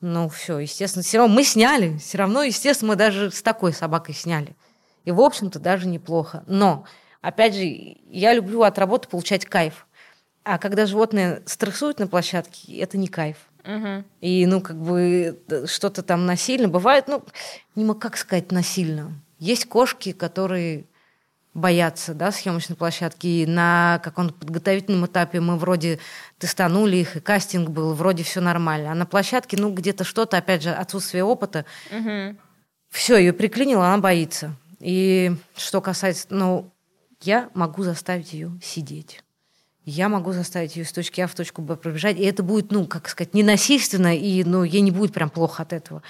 Ну, 0.00 0.28
все, 0.28 0.58
естественно, 0.58 1.02
все 1.02 1.18
равно 1.18 1.34
мы 1.34 1.44
сняли. 1.44 1.98
Все 1.98 2.18
равно, 2.18 2.42
естественно, 2.42 2.90
мы 2.92 2.96
даже 2.96 3.30
с 3.30 3.42
такой 3.42 3.72
собакой 3.72 4.14
сняли. 4.14 4.56
И, 5.04 5.10
в 5.10 5.20
общем-то, 5.20 5.58
даже 5.58 5.88
неплохо. 5.88 6.44
Но 6.46 6.84
опять 7.20 7.54
же, 7.54 7.64
я 8.10 8.34
люблю 8.34 8.62
от 8.62 8.78
работы 8.78 9.08
получать 9.08 9.44
кайф. 9.44 9.86
А 10.42 10.58
когда 10.58 10.86
животные 10.86 11.42
стрессуют 11.46 11.98
на 11.98 12.06
площадке, 12.06 12.78
это 12.78 12.96
не 12.96 13.08
кайф. 13.08 13.36
Угу. 13.64 14.04
И, 14.20 14.46
ну, 14.46 14.60
как 14.60 14.76
бы 14.76 15.38
что-то 15.66 16.02
там 16.02 16.26
насильно. 16.26 16.68
Бывает, 16.68 17.08
ну, 17.08 17.22
не 17.74 17.84
могу 17.84 18.00
как 18.00 18.16
сказать 18.16 18.52
насильно. 18.52 19.12
Есть 19.38 19.66
кошки, 19.66 20.12
которые 20.12 20.84
боятся, 21.52 22.14
да, 22.14 22.32
съемочной 22.32 22.76
площадки. 22.76 23.26
И 23.26 23.46
на 23.46 24.00
каком-то 24.02 24.34
подготовительном 24.34 25.06
этапе 25.06 25.40
мы 25.40 25.56
вроде 25.56 25.98
тестанули 26.38 26.96
их, 26.96 27.16
и 27.16 27.20
кастинг 27.20 27.68
был, 27.68 27.92
вроде 27.94 28.22
все 28.22 28.40
нормально. 28.40 28.92
А 28.92 28.94
на 28.94 29.06
площадке, 29.06 29.56
ну, 29.58 29.72
где-то 29.72 30.04
что-то, 30.04 30.38
опять 30.38 30.62
же, 30.62 30.70
отсутствие 30.70 31.24
опыта. 31.24 31.66
Угу. 31.90 32.36
Все, 32.90 33.18
ее 33.18 33.32
приклинило, 33.32 33.86
она 33.86 33.98
боится. 33.98 34.54
И 34.78 35.32
что 35.54 35.80
касается, 35.80 36.26
ну, 36.30 36.72
я 37.22 37.50
могу 37.54 37.82
заставить 37.82 38.32
ее 38.32 38.58
сидеть 38.62 39.22
я 39.84 40.08
могу 40.08 40.32
заставить 40.32 40.76
ее 40.76 40.84
с 40.84 40.92
точки 40.92 41.20
А 41.20 41.26
в 41.26 41.34
точку 41.34 41.62
Б 41.62 41.76
пробежать, 41.76 42.18
и 42.18 42.24
это 42.24 42.42
будет, 42.42 42.70
ну, 42.70 42.86
как 42.86 43.08
сказать, 43.08 43.34
ненасильственно, 43.34 44.16
и, 44.16 44.44
ну, 44.44 44.62
ей 44.62 44.80
не 44.82 44.90
будет 44.90 45.12
прям 45.12 45.30
плохо 45.30 45.62
от 45.62 45.72
этого. 45.72 46.02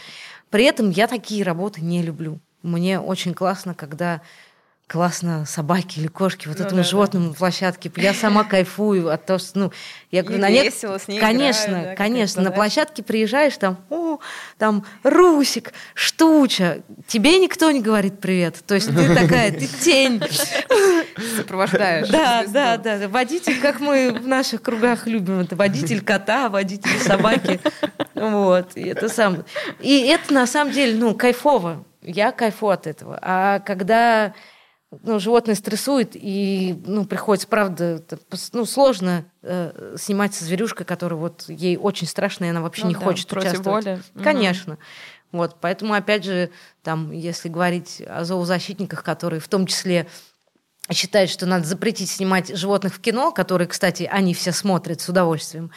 При 0.51 0.65
этом 0.65 0.91
я 0.91 1.07
такие 1.07 1.45
работы 1.45 1.81
не 1.81 2.03
люблю. 2.03 2.41
Мне 2.63 3.01
очень 3.01 3.33
классно, 3.33 3.75
когда 3.75 4.21
классно 4.91 5.47
собаки 5.47 6.01
или 6.01 6.09
кошки, 6.09 6.49
вот 6.49 6.59
Ну 6.59 6.65
этому 6.65 6.83
да, 6.83 6.89
животному 6.89 7.29
на 7.29 7.35
площадке. 7.35 7.93
Я 7.97 8.13
сама 8.13 8.43
кайфую 8.43 9.09
от 9.13 9.25
того, 9.25 9.39
что, 9.39 9.57
ну, 9.57 9.73
я 10.11 10.23
говорю, 10.23 10.39
И 10.39 10.43
на 10.43 10.51
нет- 10.51 10.65
весело 10.65 10.99
с 10.99 11.07
ней 11.07 11.21
Конечно, 11.21 11.69
играют, 11.71 11.89
да, 11.91 11.95
конечно. 11.95 12.43
На 12.43 12.51
площадке 12.51 13.05
приезжаешь, 13.05 13.57
там, 13.57 13.79
о, 13.89 14.19
там, 14.59 14.85
Русик, 15.05 15.73
Штуча. 15.95 16.83
Тебе 17.07 17.39
никто 17.39 17.71
не 17.71 17.81
говорит 17.81 18.19
привет. 18.19 18.57
То 18.67 18.75
есть 18.75 18.89
ты 18.93 19.15
такая, 19.15 19.53
ты 19.53 19.69
тень. 19.69 20.21
Сопровождаешь. 21.37 22.09
Да, 22.09 22.45
да, 22.49 22.77
да. 22.77 23.09
Водитель, 23.09 23.61
как 23.61 23.79
мы 23.79 24.11
в 24.13 24.27
наших 24.27 24.61
кругах 24.61 25.07
любим, 25.07 25.39
это 25.39 25.55
водитель 25.55 26.01
кота, 26.03 26.49
водитель 26.49 26.99
собаки. 26.99 27.61
Вот. 28.15 28.73
И 28.75 28.89
это 28.89 29.09
сам. 29.09 29.45
И 29.79 30.01
это 30.01 30.35
на 30.35 30.49
самом 30.49 30.73
деле, 30.73 30.97
ну, 30.99 31.15
кайфово. 31.15 31.85
Я 32.03 32.33
кайфу 32.33 32.71
от 32.71 32.87
этого. 32.87 33.19
А 33.23 33.61
когда 33.61 34.33
ну, 35.03 35.21
животное 35.21 35.55
стрессует, 35.55 36.11
и 36.15 36.77
ну, 36.85 37.05
приходится, 37.05 37.47
правда, 37.47 38.03
ну, 38.53 38.65
сложно 38.65 39.25
э, 39.43 39.95
снимать 39.97 40.35
со 40.35 40.45
зверюшкой, 40.45 40.85
которая 40.85 41.19
вот 41.19 41.45
ей 41.49 41.77
очень 41.77 42.09
страшно, 42.09 42.47
и 42.47 42.49
она 42.49 42.61
вообще 42.61 42.83
Ну 42.83 42.89
не 42.89 42.95
да, 42.95 43.01
хочет 43.01 43.29
против 43.29 43.51
участвовать. 43.53 43.85
воли. 43.85 44.03
Конечно. 44.23 44.79
Вот, 45.31 45.57
поэтому, 45.61 45.95
опять 45.95 46.25
же, 46.25 46.51
там, 46.83 47.13
если 47.13 47.49
говорить 47.49 48.03
о 48.05 48.25
зоозащитниках, 48.25 49.05
которые 49.05 49.39
в 49.39 49.47
том 49.47 49.67
числе 49.67 50.09
считают, 50.91 51.31
что 51.31 51.47
надо 51.47 51.65
запретить 51.67 52.11
снимать 52.11 52.57
животных 52.57 52.95
в 52.97 53.01
кино, 53.01 53.31
которые, 53.31 53.69
кстати, 53.69 54.09
они 54.11 54.35
все 54.35 54.51
смотрят 54.51 55.01
с 55.01 55.09
удовольствием, 55.09 55.71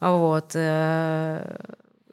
вот, 0.00 0.50
э, 0.54 1.58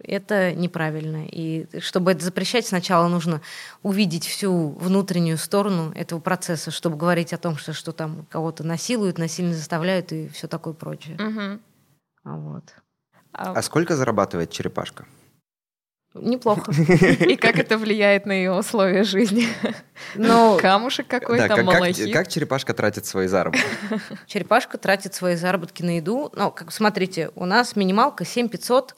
это 0.07 0.53
неправильно. 0.53 1.25
И 1.27 1.67
чтобы 1.81 2.11
это 2.11 2.23
запрещать, 2.23 2.65
сначала 2.65 3.07
нужно 3.07 3.41
увидеть 3.83 4.25
всю 4.25 4.69
внутреннюю 4.69 5.37
сторону 5.37 5.91
этого 5.95 6.19
процесса, 6.19 6.71
чтобы 6.71 6.97
говорить 6.97 7.33
о 7.33 7.37
том, 7.37 7.57
что, 7.57 7.73
что 7.73 7.91
там 7.91 8.25
кого-то 8.29 8.63
насилуют, 8.63 9.17
насильно 9.17 9.53
заставляют 9.53 10.11
и 10.11 10.27
все 10.29 10.47
такое 10.47 10.73
прочее. 10.73 11.17
А 12.23 12.35
Вот. 12.37 12.63
А- 13.33 13.51
А 13.53 13.61
сколько 13.61 13.95
зарабатывает 13.95 14.49
черепашка? 14.51 15.05
Неплохо. 16.13 16.71
И 17.27 17.35
как 17.35 17.59
это 17.59 17.77
влияет 17.77 18.25
на 18.25 18.31
ее 18.31 18.53
условия 18.53 19.03
жизни? 19.03 19.47
Но 20.15 20.57
Камушек 20.61 21.07
какой 21.07 21.37
Да, 21.37 21.49
как, 21.49 21.57
как- 21.57 21.65
малахит. 21.65 22.13
как 22.13 22.29
черепашка 22.29 22.73
тратит 22.73 23.05
свои 23.05 23.27
заработки? 23.27 23.65
черепашка 24.25 24.77
тратит 24.77 25.13
свои 25.13 25.35
заработки 25.35 25.83
на 25.83 25.97
еду. 25.97 26.31
Ну, 26.33 26.51
как 26.51 26.71
смотрите, 26.71 27.31
у 27.35 27.43
нас 27.45 27.75
минималка 27.75 28.23
7500 28.23 28.95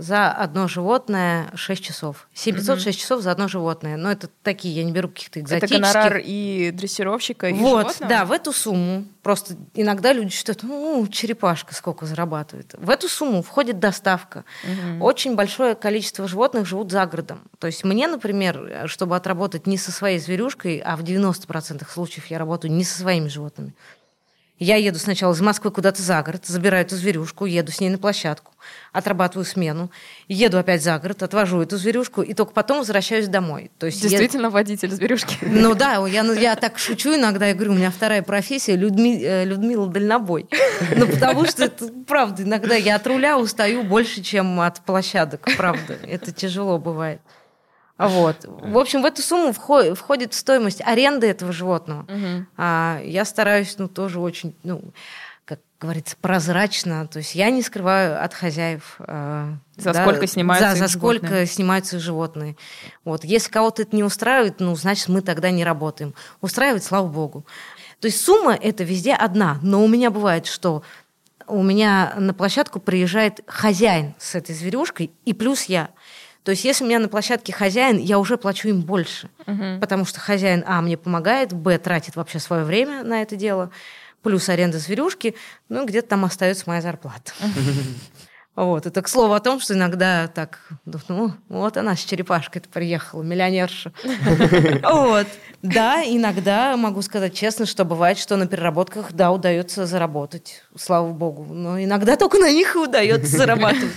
за 0.00 0.32
одно 0.32 0.66
животное 0.66 1.50
6 1.54 1.84
часов. 1.84 2.28
7500 2.34 2.80
6 2.80 2.98
часов 3.00 3.20
за 3.22 3.30
одно 3.30 3.48
животное. 3.48 3.96
Но 3.96 4.10
это 4.10 4.28
такие, 4.42 4.74
я 4.74 4.84
не 4.84 4.92
беру 4.92 5.08
каких-то 5.08 5.38
Это 5.40 5.46
экзотических. 5.56 5.80
гонорар 5.92 6.20
и 6.24 6.70
дрессировщика, 6.72 7.48
и 7.48 7.52
Вот, 7.52 7.80
животного? 7.82 8.08
да, 8.08 8.24
в 8.24 8.32
эту 8.32 8.52
сумму. 8.52 9.04
Просто 9.22 9.54
иногда 9.74 10.14
люди 10.14 10.30
считают, 10.30 10.62
ну, 10.62 11.06
черепашка 11.08 11.74
сколько 11.74 12.06
зарабатывает. 12.06 12.74
В 12.78 12.88
эту 12.88 13.08
сумму 13.08 13.42
входит 13.42 13.78
доставка. 13.78 14.44
Мгм. 14.64 15.02
Очень 15.02 15.34
большое 15.34 15.74
количество 15.74 16.26
животных 16.26 16.66
живут 16.66 16.90
за 16.90 17.04
городом. 17.04 17.42
То 17.58 17.66
есть 17.66 17.84
мне, 17.84 18.08
например, 18.08 18.84
чтобы 18.86 19.16
отработать 19.16 19.66
не 19.66 19.76
со 19.76 19.92
своей 19.92 20.18
зверюшкой, 20.18 20.78
а 20.78 20.96
в 20.96 21.02
90% 21.02 21.90
случаев 21.92 22.26
я 22.26 22.38
работаю 22.38 22.72
не 22.72 22.84
со 22.84 22.98
своими 22.98 23.28
животными. 23.28 23.74
Я 24.60 24.76
еду 24.76 24.98
сначала 24.98 25.32
из 25.32 25.40
Москвы 25.40 25.70
куда-то 25.70 26.02
за 26.02 26.22
город, 26.22 26.44
забираю 26.46 26.84
эту 26.84 26.94
зверюшку, 26.94 27.46
еду 27.46 27.72
с 27.72 27.80
ней 27.80 27.88
на 27.88 27.96
площадку, 27.96 28.52
отрабатываю 28.92 29.46
смену, 29.46 29.90
еду 30.28 30.58
опять 30.58 30.82
за 30.82 30.98
город, 30.98 31.22
отвожу 31.22 31.62
эту 31.62 31.78
зверюшку, 31.78 32.20
и 32.20 32.34
только 32.34 32.52
потом 32.52 32.78
возвращаюсь 32.80 33.26
домой. 33.26 33.70
То 33.78 33.86
есть 33.86 34.02
я- 34.02 34.10
Действительно 34.10 34.50
водитель 34.50 34.90
зверюшки. 34.90 35.38
ну 35.40 35.74
да, 35.74 36.06
я, 36.06 36.22
ну, 36.22 36.34
я 36.34 36.56
так 36.56 36.78
шучу 36.78 37.14
иногда, 37.16 37.46
я 37.46 37.54
говорю, 37.54 37.72
у 37.72 37.76
меня 37.76 37.90
вторая 37.90 38.20
профессия 38.22 38.76
Людми- 38.76 39.22
э, 39.24 39.44
Людмила 39.46 39.86
Дальнобой. 39.88 40.46
Ну, 40.94 41.06
потому 41.06 41.46
что 41.46 41.64
это 41.64 41.88
правда, 42.06 42.42
иногда 42.42 42.74
я 42.74 42.96
от 42.96 43.06
руля 43.06 43.38
устаю 43.38 43.82
больше, 43.82 44.20
чем 44.22 44.60
от 44.60 44.80
площадок, 44.82 45.48
правда. 45.56 45.96
Это 46.06 46.32
тяжело 46.32 46.78
бывает. 46.78 47.22
Вот. 48.08 48.44
В 48.46 48.78
общем, 48.78 49.02
в 49.02 49.04
эту 49.04 49.22
сумму 49.22 49.50
вхо- 49.50 49.94
входит 49.94 50.34
стоимость 50.34 50.80
аренды 50.82 51.26
этого 51.28 51.52
животного. 51.52 52.02
Мгм. 52.08 52.46
А 52.56 53.00
я 53.04 53.24
стараюсь, 53.24 53.76
ну, 53.78 53.88
тоже 53.88 54.20
очень, 54.20 54.54
ну, 54.62 54.82
как 55.44 55.58
говорится, 55.80 56.16
прозрачно. 56.20 57.06
То 57.08 57.18
есть 57.18 57.34
я 57.34 57.50
не 57.50 57.62
скрываю 57.62 58.22
от 58.24 58.32
хозяев. 58.34 58.96
а, 59.00 59.54
За 59.76 59.92
сколько 59.92 60.26
снимаются 60.26 60.70
За, 60.72 60.76
за 60.76 60.88
сколько 60.88 61.26
животные. 61.26 61.46
снимаются 61.46 61.98
животные. 61.98 62.56
Вот. 63.04 63.24
Если 63.24 63.50
кого-то 63.50 63.82
это 63.82 63.96
не 63.96 64.04
устраивает, 64.04 64.60
ну, 64.60 64.74
значит, 64.76 65.08
мы 65.08 65.20
тогда 65.22 65.50
не 65.50 65.64
работаем. 65.64 66.14
Устраивает, 66.40 66.84
слава 66.84 67.06
богу. 67.08 67.44
То 68.00 68.06
есть 68.06 68.24
сумма 68.24 68.54
это 68.54 68.84
везде 68.84 69.12
одна. 69.14 69.58
Но 69.62 69.82
у 69.84 69.88
меня 69.88 70.10
бывает, 70.10 70.46
что 70.46 70.82
у 71.46 71.62
меня 71.64 72.12
на 72.16 72.32
площадку 72.32 72.78
приезжает 72.78 73.40
хозяин 73.46 74.14
с 74.18 74.36
этой 74.36 74.54
зверюшкой, 74.54 75.10
и 75.24 75.34
плюс 75.34 75.64
я. 75.64 75.90
То 76.42 76.52
есть, 76.52 76.64
если 76.64 76.84
у 76.84 76.86
меня 76.86 76.98
на 76.98 77.08
площадке 77.08 77.52
хозяин, 77.52 77.98
я 77.98 78.18
уже 78.18 78.38
плачу 78.38 78.68
им 78.68 78.80
больше. 78.80 79.28
Мгм. 79.46 79.80
Потому 79.80 80.04
что 80.04 80.20
хозяин, 80.20 80.64
а, 80.66 80.80
мне 80.80 80.96
помогает, 80.96 81.52
б, 81.52 81.78
тратит 81.78 82.16
вообще 82.16 82.38
свое 82.38 82.64
время 82.64 83.04
на 83.04 83.22
это 83.22 83.36
дело, 83.36 83.70
плюс 84.22 84.48
аренда 84.48 84.78
зверюшки, 84.78 85.34
ну, 85.68 85.86
где-то 85.86 86.08
там 86.08 86.24
остается 86.24 86.64
моя 86.66 86.80
зарплата. 86.80 87.32
Вот, 88.56 88.84
это 88.84 89.00
к 89.00 89.08
слову 89.08 89.32
о 89.32 89.40
том, 89.40 89.60
что 89.60 89.74
иногда 89.74 90.26
так, 90.26 90.58
ну, 91.08 91.32
вот 91.48 91.76
она 91.76 91.96
с 91.96 92.00
черепашкой 92.00 92.60
приехала, 92.60 93.22
миллионерша. 93.22 93.92
Вот. 94.82 95.26
Да, 95.62 96.02
иногда 96.04 96.76
могу 96.76 97.00
сказать 97.00 97.34
честно, 97.34 97.64
что 97.64 97.84
бывает, 97.84 98.18
что 98.18 98.36
на 98.36 98.46
переработках, 98.46 99.12
да, 99.12 99.30
удается 99.30 99.86
заработать, 99.86 100.62
слава 100.76 101.10
богу. 101.12 101.44
Но 101.44 101.80
иногда 101.80 102.16
только 102.16 102.38
на 102.38 102.50
них 102.50 102.74
и 102.74 102.78
удается 102.78 103.36
зарабатывать. 103.36 103.94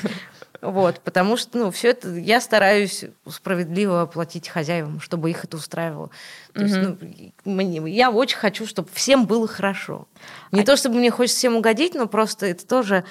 Вот, 0.63 1.01
потому 1.01 1.35
что, 1.35 1.57
ну, 1.57 1.71
все 1.71 1.89
это 1.89 2.09
я 2.15 2.39
стараюсь 2.39 3.03
справедливо 3.29 4.05
платить 4.05 4.47
хозяевам, 4.47 5.01
чтобы 5.01 5.29
их 5.29 5.43
это 5.43 5.57
устраивало. 5.57 6.09
То 6.53 6.61
есть, 6.61 6.77
ну, 6.77 6.97
мне- 7.43 7.91
я 7.93 8.09
очень 8.09 8.37
хочу, 8.37 8.65
чтобы 8.65 8.87
всем 8.93 9.25
было 9.25 9.45
хорошо. 9.47 10.07
Не 10.53 10.61
А- 10.61 10.65
то, 10.65 10.77
чтобы 10.77 10.95
мне 10.99 11.11
хочется 11.11 11.37
всем 11.37 11.57
угодить, 11.57 11.95
но 11.95 12.07
просто 12.07 12.45
это 12.45 12.65
тоже 12.65 13.03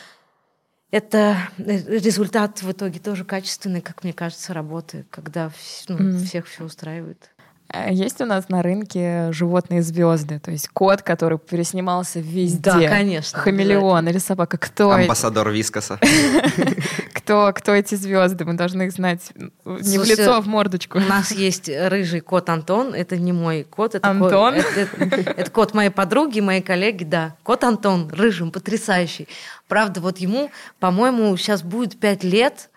это 0.91 1.37
э, 1.59 1.79
результат 1.99 2.63
в 2.63 2.71
итоге 2.73 2.99
тоже 3.01 3.25
качественной, 3.25 3.81
как 3.83 4.03
мне 4.05 4.13
кажется, 4.13 4.53
работы, 4.55 5.05
когда 5.11 5.51
ну, 5.89 5.97
Мгм. 5.99 6.25
всех 6.25 6.47
все 6.47 6.65
устраивает. 6.65 7.31
А 7.75 7.91
Есть 7.91 8.21
у 8.21 8.27
нас 8.27 8.51
на 8.51 8.61
рынке 8.63 9.33
животные 9.33 9.81
звезды, 9.81 10.39
то 10.39 10.51
есть 10.51 10.69
кот, 10.69 11.01
который 11.01 11.39
переснимался 11.39 12.21
везде. 12.21 12.59
Да, 12.61 12.87
конечно, 12.89 13.39
Хамелеон 13.39 14.07
или 14.11 14.19
собака. 14.19 14.59
Кто, 14.59 14.91
Амбассадор 14.91 15.49
Вискоса. 15.51 15.99
кто, 17.25 17.53
кто 17.55 17.73
эти 17.73 17.95
звезды? 17.95 18.45
Мы 18.45 18.55
должны 18.55 18.83
их 18.85 18.93
знать 18.93 19.21
не 19.37 19.51
в 19.65 19.85
Слушай, 19.85 20.11
лицо, 20.11 20.35
а 20.35 20.41
в 20.41 20.47
мордочку. 20.47 20.99
У 20.99 21.03
нас 21.03 21.31
есть 21.33 21.69
рыжий 21.69 22.21
кот 22.21 22.49
Антон. 22.49 22.95
Это 22.95 23.17
не 23.17 23.33
мой 23.33 23.65
кот. 23.65 23.95
Это 23.95 24.09
Антон? 24.09 24.55
Кот, 24.55 24.65
это, 24.77 25.05
это- 25.05 25.31
это 25.31 25.51
кот 25.51 25.75
моей 25.75 25.91
подруги, 25.91 26.41
моей 26.41 26.63
коллеги, 26.63 27.05
да. 27.05 27.37
Кот 27.43 27.65
Антон, 27.65 28.09
рыжим, 28.11 28.51
потрясающий. 28.51 29.29
Правда, 29.69 30.01
вот 30.01 30.19
ему, 30.19 30.51
по-моему, 30.81 31.37
сейчас 31.37 31.63
будет 31.63 31.99
пять 31.99 32.25
лет. 32.25 32.71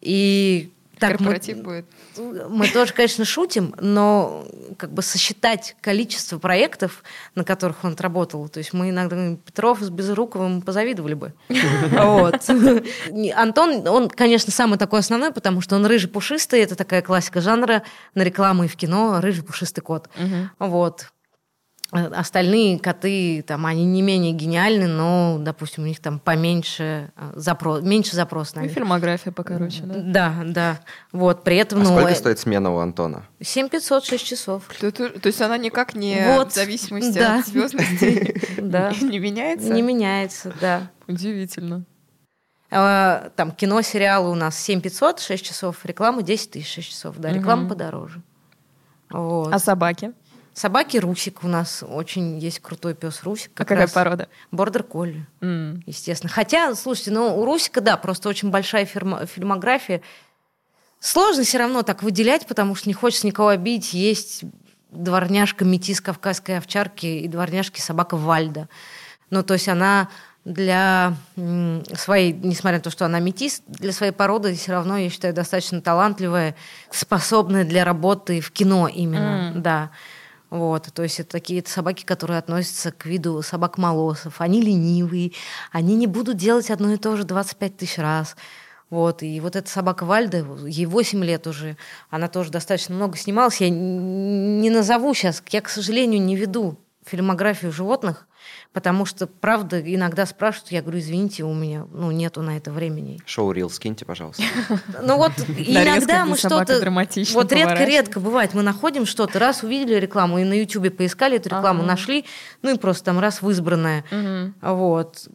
И 0.00 0.72
так 0.98 1.12
мы, 1.12 1.16
Корпоратив 1.18 1.58
будет. 1.58 1.86
мы 2.48 2.68
тоже, 2.68 2.92
конечно, 2.92 3.24
шутим, 3.24 3.74
но 3.80 4.46
как 4.78 4.92
бы 4.92 5.02
сосчитать 5.02 5.76
количество 5.80 6.38
проектов, 6.38 7.02
на 7.34 7.44
которых 7.44 7.84
он 7.84 7.92
отработал, 7.92 8.48
то 8.48 8.58
есть 8.58 8.72
мы 8.72 8.90
иногда 8.90 9.36
Петров 9.44 9.80
с 9.80 9.90
Безруковым 9.90 10.62
позавидовали 10.62 11.14
бы. 11.14 11.34
Вот. 11.96 12.40
Антон, 13.34 13.86
он, 13.88 14.08
конечно, 14.08 14.52
самый 14.52 14.78
такой 14.78 15.00
основной, 15.00 15.32
потому 15.32 15.60
что 15.60 15.76
он 15.76 15.86
рыжий 15.86 16.08
пушистый, 16.08 16.60
это 16.60 16.76
такая 16.76 17.02
классика 17.02 17.40
жанра 17.40 17.82
на 18.14 18.22
рекламу 18.22 18.64
и 18.64 18.68
в 18.68 18.76
кино, 18.76 19.20
рыжий 19.20 19.42
пушистый 19.42 19.82
кот. 19.82 20.08
Вот. 20.58 21.06
Э, 21.92 22.06
остальные 22.08 22.80
коты, 22.80 23.44
там, 23.46 23.64
они 23.64 23.84
не 23.84 24.02
менее 24.02 24.32
гениальны, 24.32 24.88
но, 24.88 25.38
допустим, 25.40 25.84
у 25.84 25.86
них 25.86 26.00
там 26.00 26.18
поменьше 26.18 27.12
э, 27.16 27.32
запрос, 27.36 27.82
меньше 27.82 28.16
запрос 28.16 28.56
на 28.56 28.60
И 28.60 28.62
них. 28.64 28.72
фильмография 28.72 29.30
покороче, 29.32 29.82
да? 29.84 29.94
Да, 30.34 30.34
да. 30.44 30.80
Вот, 31.12 31.44
при 31.44 31.56
этом, 31.58 31.80
А 31.80 31.84
ну, 31.84 31.90
сколько 31.90 32.10
э, 32.10 32.14
стоит 32.16 32.40
смена 32.40 32.74
у 32.74 32.78
Антона? 32.78 33.22
7500, 33.40 34.04
6 34.04 34.26
часов. 34.26 34.64
То, 34.80 34.90
то- 34.90 35.10
то 35.20 35.26
есть 35.28 35.40
она 35.40 35.56
никак 35.58 35.94
не 35.94 36.24
Вот, 36.36 36.50
в 36.50 36.54
зависимости 36.56 37.16
да. 37.18 37.38
от 37.38 37.46
звездности 37.46 38.42
Да. 38.60 38.90
не 39.00 39.20
меняется? 39.20 39.72
Не 39.72 39.82
меняется, 39.82 40.52
да. 40.60 40.90
Удивительно. 41.06 41.84
А, 42.68 43.30
Там 43.36 43.52
кино, 43.52 43.80
сериалы 43.82 44.28
у 44.28 44.34
нас 44.34 44.58
7500, 44.58 45.20
6 45.20 45.44
часов, 45.46 45.76
реклама 45.86 46.22
10 46.22 46.50
тысяч, 46.50 46.74
6 46.74 46.88
часов. 46.90 47.16
Да, 47.18 47.30
реклама 47.32 47.68
подороже. 47.68 48.22
А 49.12 49.58
собаки? 49.60 50.12
Собаки 50.56 50.96
Русик 50.96 51.44
у 51.44 51.48
нас 51.48 51.84
очень 51.86 52.38
есть 52.38 52.60
крутой 52.60 52.94
пес 52.94 53.24
Русик. 53.24 53.50
А 53.52 53.58
как 53.58 53.68
какая 53.68 53.82
раз 53.82 53.92
порода? 53.92 54.28
Бордер 54.50 54.84
колли. 54.84 55.26
М. 55.42 55.82
естественно. 55.84 56.32
Хотя, 56.32 56.74
слушайте, 56.74 57.10
ну, 57.10 57.38
у 57.38 57.44
Русика, 57.44 57.82
да, 57.82 57.98
просто 57.98 58.30
очень 58.30 58.48
большая 58.48 58.86
фирма- 58.86 59.26
фильмография. 59.26 60.00
Сложно 60.98 61.42
все 61.44 61.58
равно 61.58 61.82
так 61.82 62.02
выделять, 62.02 62.46
потому 62.46 62.74
что 62.74 62.88
не 62.88 62.94
хочется 62.94 63.26
никого 63.26 63.48
обидеть. 63.48 63.92
Есть 63.92 64.44
дворняжка 64.90 65.66
метис 65.66 66.00
кавказской 66.00 66.56
овчарки 66.56 67.04
и 67.04 67.28
дворняжки 67.28 67.82
собака 67.82 68.16
Вальда. 68.16 68.70
Ну, 69.28 69.42
то 69.42 69.52
есть 69.52 69.68
она 69.68 70.08
для 70.46 71.16
своей, 71.34 72.32
несмотря 72.32 72.78
на 72.78 72.82
то, 72.82 72.90
что 72.90 73.04
она 73.04 73.20
метис, 73.20 73.60
для 73.66 73.92
своей 73.92 74.12
породы 74.12 74.54
все 74.54 74.72
равно, 74.72 74.96
я 74.96 75.10
считаю, 75.10 75.34
достаточно 75.34 75.82
талантливая, 75.82 76.54
способная 76.90 77.64
для 77.66 77.84
работы 77.84 78.40
в 78.40 78.50
кино 78.52 78.88
именно, 78.88 79.52
М. 79.54 79.60
да. 79.62 79.90
Вот, 80.48 80.88
то 80.94 81.02
есть 81.02 81.18
это 81.18 81.30
такие 81.30 81.62
собаки, 81.66 82.04
которые 82.04 82.38
относятся 82.38 82.92
к 82.92 83.06
виду 83.06 83.42
собак-молосов. 83.42 84.40
Они 84.40 84.62
ленивые, 84.62 85.32
они 85.72 85.96
не 85.96 86.06
будут 86.06 86.36
делать 86.36 86.70
одно 86.70 86.92
и 86.92 86.96
то 86.96 87.16
же 87.16 87.24
25 87.24 87.76
тысяч 87.76 87.98
раз. 87.98 88.36
Вот, 88.88 89.24
и 89.24 89.40
вот 89.40 89.56
эта 89.56 89.68
собака 89.68 90.04
Вальда, 90.04 90.46
ей 90.66 90.86
8 90.86 91.24
лет 91.24 91.48
уже, 91.48 91.76
она 92.08 92.28
тоже 92.28 92.52
достаточно 92.52 92.94
много 92.94 93.16
снималась. 93.16 93.60
Я 93.60 93.68
не 93.68 94.70
назову 94.70 95.12
сейчас, 95.14 95.42
я, 95.50 95.60
к 95.60 95.68
сожалению, 95.68 96.22
не 96.22 96.36
веду 96.36 96.78
фильмографию 97.04 97.72
животных, 97.72 98.28
потому 98.76 99.06
что, 99.06 99.26
правда, 99.26 99.80
иногда 99.80 100.26
спрашивают, 100.26 100.70
я 100.70 100.82
говорю, 100.82 100.98
извините, 100.98 101.44
у 101.44 101.54
меня 101.54 101.86
ну, 101.94 102.10
нету 102.10 102.42
на 102.42 102.58
это 102.58 102.70
времени. 102.70 103.18
Шоу 103.24 103.52
Рил 103.52 103.70
скиньте, 103.70 104.04
пожалуйста. 104.04 104.42
Ну 105.02 105.16
вот 105.16 105.32
иногда 105.56 106.26
мы 106.26 106.36
что-то... 106.36 106.78
Вот 107.32 107.52
редко-редко 107.52 108.20
бывает, 108.20 108.52
мы 108.52 108.62
находим 108.62 109.06
что-то, 109.06 109.38
раз 109.38 109.62
увидели 109.62 109.94
рекламу 109.94 110.40
и 110.40 110.44
на 110.44 110.52
Ютубе 110.52 110.90
поискали 110.90 111.38
эту 111.38 111.48
рекламу, 111.48 111.84
нашли, 111.84 112.26
ну 112.60 112.74
и 112.74 112.76
просто 112.76 113.06
там 113.06 113.18
раз 113.18 113.40
в 113.40 113.48
избранное. 113.48 114.04
Вот. 114.60 115.26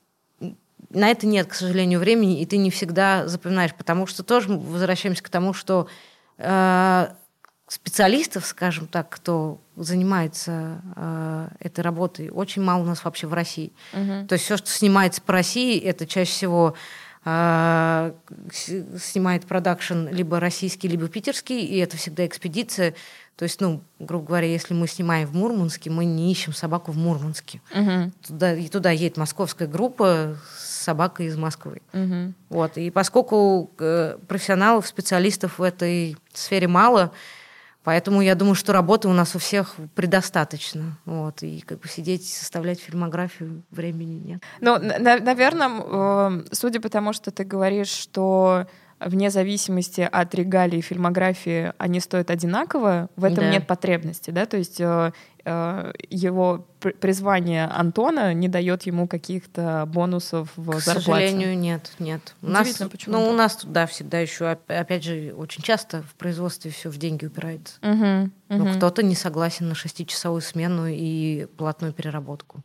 На 0.91 1.09
это 1.09 1.25
нет, 1.25 1.47
к 1.47 1.55
сожалению, 1.55 1.99
времени, 1.99 2.41
и 2.41 2.45
ты 2.45 2.57
не 2.57 2.69
всегда 2.69 3.27
запоминаешь, 3.27 3.73
потому 3.73 4.05
что 4.05 4.21
тоже 4.21 4.49
мы 4.49 4.59
возвращаемся 4.59 5.23
к 5.23 5.29
тому, 5.29 5.53
что 5.53 5.87
э, 6.37 7.07
специалистов, 7.71 8.45
скажем 8.45 8.85
так, 8.85 9.07
кто 9.07 9.61
занимается 9.77 10.81
э, 10.97 11.47
этой 11.59 11.79
работой, 11.79 12.29
очень 12.29 12.61
мало 12.61 12.81
у 12.81 12.85
нас 12.85 13.05
вообще 13.05 13.27
в 13.27 13.33
России. 13.33 13.71
Мгм. 13.93 14.27
То 14.27 14.33
есть 14.33 14.43
все, 14.43 14.57
что 14.57 14.69
снимается 14.69 15.21
по 15.21 15.31
России, 15.31 15.79
это 15.79 16.05
чаще 16.05 16.29
всего 16.29 16.75
э, 17.23 18.11
снимает 19.01 19.45
продакшн 19.45 20.09
либо 20.09 20.41
российский, 20.41 20.89
либо 20.89 21.07
питерский, 21.07 21.61
и 21.61 21.77
это 21.77 21.95
всегда 21.95 22.25
экспедиция. 22.25 22.93
То 23.37 23.43
есть, 23.43 23.61
ну, 23.61 23.81
грубо 23.99 24.25
говоря, 24.25 24.47
если 24.47 24.73
мы 24.73 24.85
снимаем 24.85 25.25
в 25.25 25.33
Мурманске, 25.33 25.89
мы 25.89 26.03
не 26.03 26.29
ищем 26.29 26.51
собаку 26.51 26.91
в 26.91 26.97
Мурманске. 26.97 27.61
Мгм. 27.73 28.11
Туда, 28.27 28.53
и 28.53 28.67
туда 28.67 28.91
едет 28.91 29.15
московская 29.15 29.69
группа 29.69 30.35
с 30.57 30.83
собакой 30.83 31.27
из 31.27 31.37
Москвы. 31.37 31.81
Мгм. 31.93 32.35
Вот. 32.49 32.77
И 32.77 32.91
поскольку 32.91 33.71
э, 33.79 34.17
профессионалов, 34.27 34.87
специалистов 34.87 35.57
в 35.57 35.63
этой 35.63 36.17
сфере 36.33 36.67
мало, 36.67 37.13
поэтому 37.83 38.21
я 38.21 38.35
думаю, 38.35 38.55
что 38.55 38.73
работы 38.73 39.07
у 39.07 39.13
нас 39.13 39.35
у 39.35 39.39
всех 39.39 39.75
предостаточно. 39.95 40.97
Вот. 41.05 41.43
И 41.43 41.61
как 41.61 41.79
бы 41.79 41.87
сидеть, 41.87 42.27
составлять 42.27 42.79
фильмографию 42.79 43.63
времени 43.71 44.15
нет. 44.15 44.43
Ну, 44.59 44.77
наверное, 44.79 46.43
судя 46.51 46.79
по 46.79 46.89
тому, 46.89 47.13
что 47.13 47.31
ты 47.31 47.43
говоришь, 47.43 47.89
что 47.89 48.67
вне 48.99 49.29
зависимости 49.29 50.07
от 50.11 50.35
регалий 50.35 50.79
и 50.79 50.81
фильмографии 50.81 51.73
они 51.77 51.99
стоят 51.99 52.29
одинаково, 52.29 53.09
в 53.15 53.23
этом 53.23 53.45
Да. 53.45 53.51
нет 53.51 53.67
потребности, 53.67 54.31
да, 54.31 54.45
то 54.45 54.57
есть 54.57 54.79
э, 54.79 55.11
его 55.45 56.67
пр- 56.79 56.93
призвание 56.93 57.65
Антона 57.65 58.33
не 58.33 58.47
дает 58.47 58.83
ему 58.83 59.07
каких-то 59.07 59.85
бонусов 59.87 60.49
в 60.55 60.71
К 60.77 60.79
зарплате. 60.79 61.01
сожалению, 61.29 61.57
нет, 61.57 61.91
нет. 61.99 62.35
У 62.41 62.47
нас, 62.49 62.67
почему 62.91 63.15
ну, 63.17 63.29
у 63.29 63.33
нас 63.33 63.55
тут, 63.57 63.71
да, 63.71 63.85
всегда 63.87 64.19
еще, 64.19 64.51
оп- 64.51 64.69
опять 64.69 65.03
же, 65.03 65.33
очень 65.35 65.63
часто 65.63 66.03
в 66.03 66.13
производстве 66.15 66.69
все 66.71 66.89
в 66.89 66.97
деньги 66.97 67.25
упирается. 67.25 67.75
Мгм, 67.81 68.31
Но 68.49 68.65
мгм. 68.65 68.75
кто-то 68.77 69.03
не 69.03 69.15
согласен 69.15 69.67
на 69.69 69.75
шестичасовую 69.75 70.41
смену 70.41 70.87
и 70.87 71.47
платную 71.57 71.93
переработку. 71.93 72.61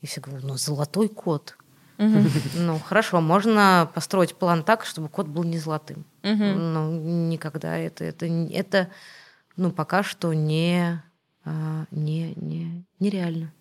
И 0.00 0.06
все 0.06 0.20
говорят, 0.20 0.44
ну, 0.44 0.56
золотой 0.56 1.08
код. 1.08 1.56
Мгм, 1.98 2.30
Ну, 2.56 2.78
хорошо, 2.78 3.20
можно 3.20 3.90
построить 3.94 4.34
план 4.34 4.62
так, 4.62 4.86
чтобы 4.86 5.08
код 5.08 5.26
был 5.26 5.44
не 5.44 5.58
золотым. 5.58 6.04
Но 6.22 6.90
никогда 6.90 7.76
это, 7.76 8.04
это, 8.04 8.26
это 8.26 8.88
ну, 9.56 9.70
пока 9.72 10.02
что 10.02 10.32
не, 10.32 11.02
а, 11.02 11.02
не, 11.90 12.34
не, 12.36 12.84
нереально. 12.98 13.52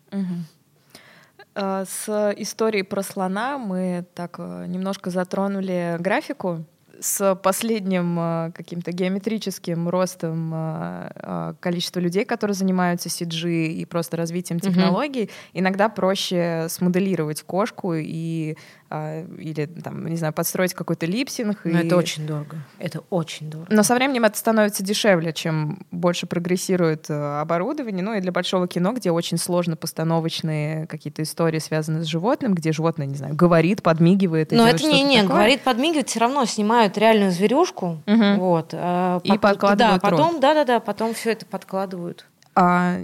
Э, 1.56 1.86
С 1.88 2.34
историей 2.38 2.84
про 2.84 3.04
слона 3.04 3.58
мы 3.58 4.06
так 4.14 4.36
э, 4.40 4.66
немножко 4.68 5.10
затронули 5.10 5.98
графику. 6.00 6.66
С 7.02 7.34
последним 7.36 8.20
э, 8.20 8.52
каким-то 8.54 8.92
геометрическим 8.92 9.88
ростом 9.88 10.52
э, 10.54 11.54
количества 11.60 12.02
людей, 12.02 12.26
которые 12.26 12.56
занимаются 12.56 13.08
CG 13.10 13.68
и 13.68 13.86
просто 13.86 14.18
развитием 14.18 14.60
технологий, 14.60 15.30
иногда 15.54 15.88
проще 15.90 16.68
смоделировать 16.70 17.42
кошку 17.44 17.94
и 17.96 18.58
э, 18.90 19.26
или 19.38 19.66
там, 19.66 20.06
не 20.08 20.16
знаю, 20.18 20.34
подстроить 20.34 20.74
какой-то 20.74 21.06
липсинг. 21.06 21.60
Но 21.64 21.80
и- 21.80 21.86
это 21.88 21.96
очень 21.98 22.26
дорого. 22.26 22.58
Это 22.80 23.02
очень 23.10 23.50
дорого. 23.50 23.68
но 23.74 23.84
со 23.84 23.96
временем 23.96 24.26
это 24.26 24.38
становится 24.38 24.84
дешевле, 24.84 25.32
чем 25.34 25.80
больше 25.92 26.26
прогрессирует 26.26 27.10
э, 27.10 27.40
оборудование. 27.42 28.04
Ну 28.04 28.14
и 28.14 28.22
для 28.22 28.32
большого 28.32 28.68
кино, 28.68 28.94
где 28.94 29.12
очень 29.12 29.38
сложно 29.38 29.76
постановочные 29.76 30.88
какие-то 30.88 31.22
истории 31.24 31.60
связаны 31.60 32.04
с 32.04 32.08
животным, 32.08 32.54
где 32.54 32.72
животное, 32.72 33.06
не 33.08 33.16
знаю, 33.16 33.36
говорит, 33.36 33.84
подмигивает. 33.84 34.52
Но 34.52 34.68
это 34.68 34.84
не, 34.84 35.04
не, 35.04 35.22
такое. 35.22 35.36
говорит, 35.36 35.62
подмигивает, 35.62 36.10
все 36.10 36.20
равно 36.20 36.46
снимают 36.46 36.98
реальную 36.98 37.32
зверюшку. 37.32 38.02
Мгм. 38.06 38.40
Вот. 38.40 38.70
а 38.74 39.20
И 39.24 39.30
пот- 39.32 39.42
подкладывают 39.42 40.02
Да, 40.02 40.10
потом, 40.10 40.40
да, 40.40 40.54
да, 40.54 40.66
да, 40.66 40.80
потом 40.80 41.14
все 41.14 41.32
это 41.32 41.46
подкладывают. 41.46 42.26
А 42.56 42.98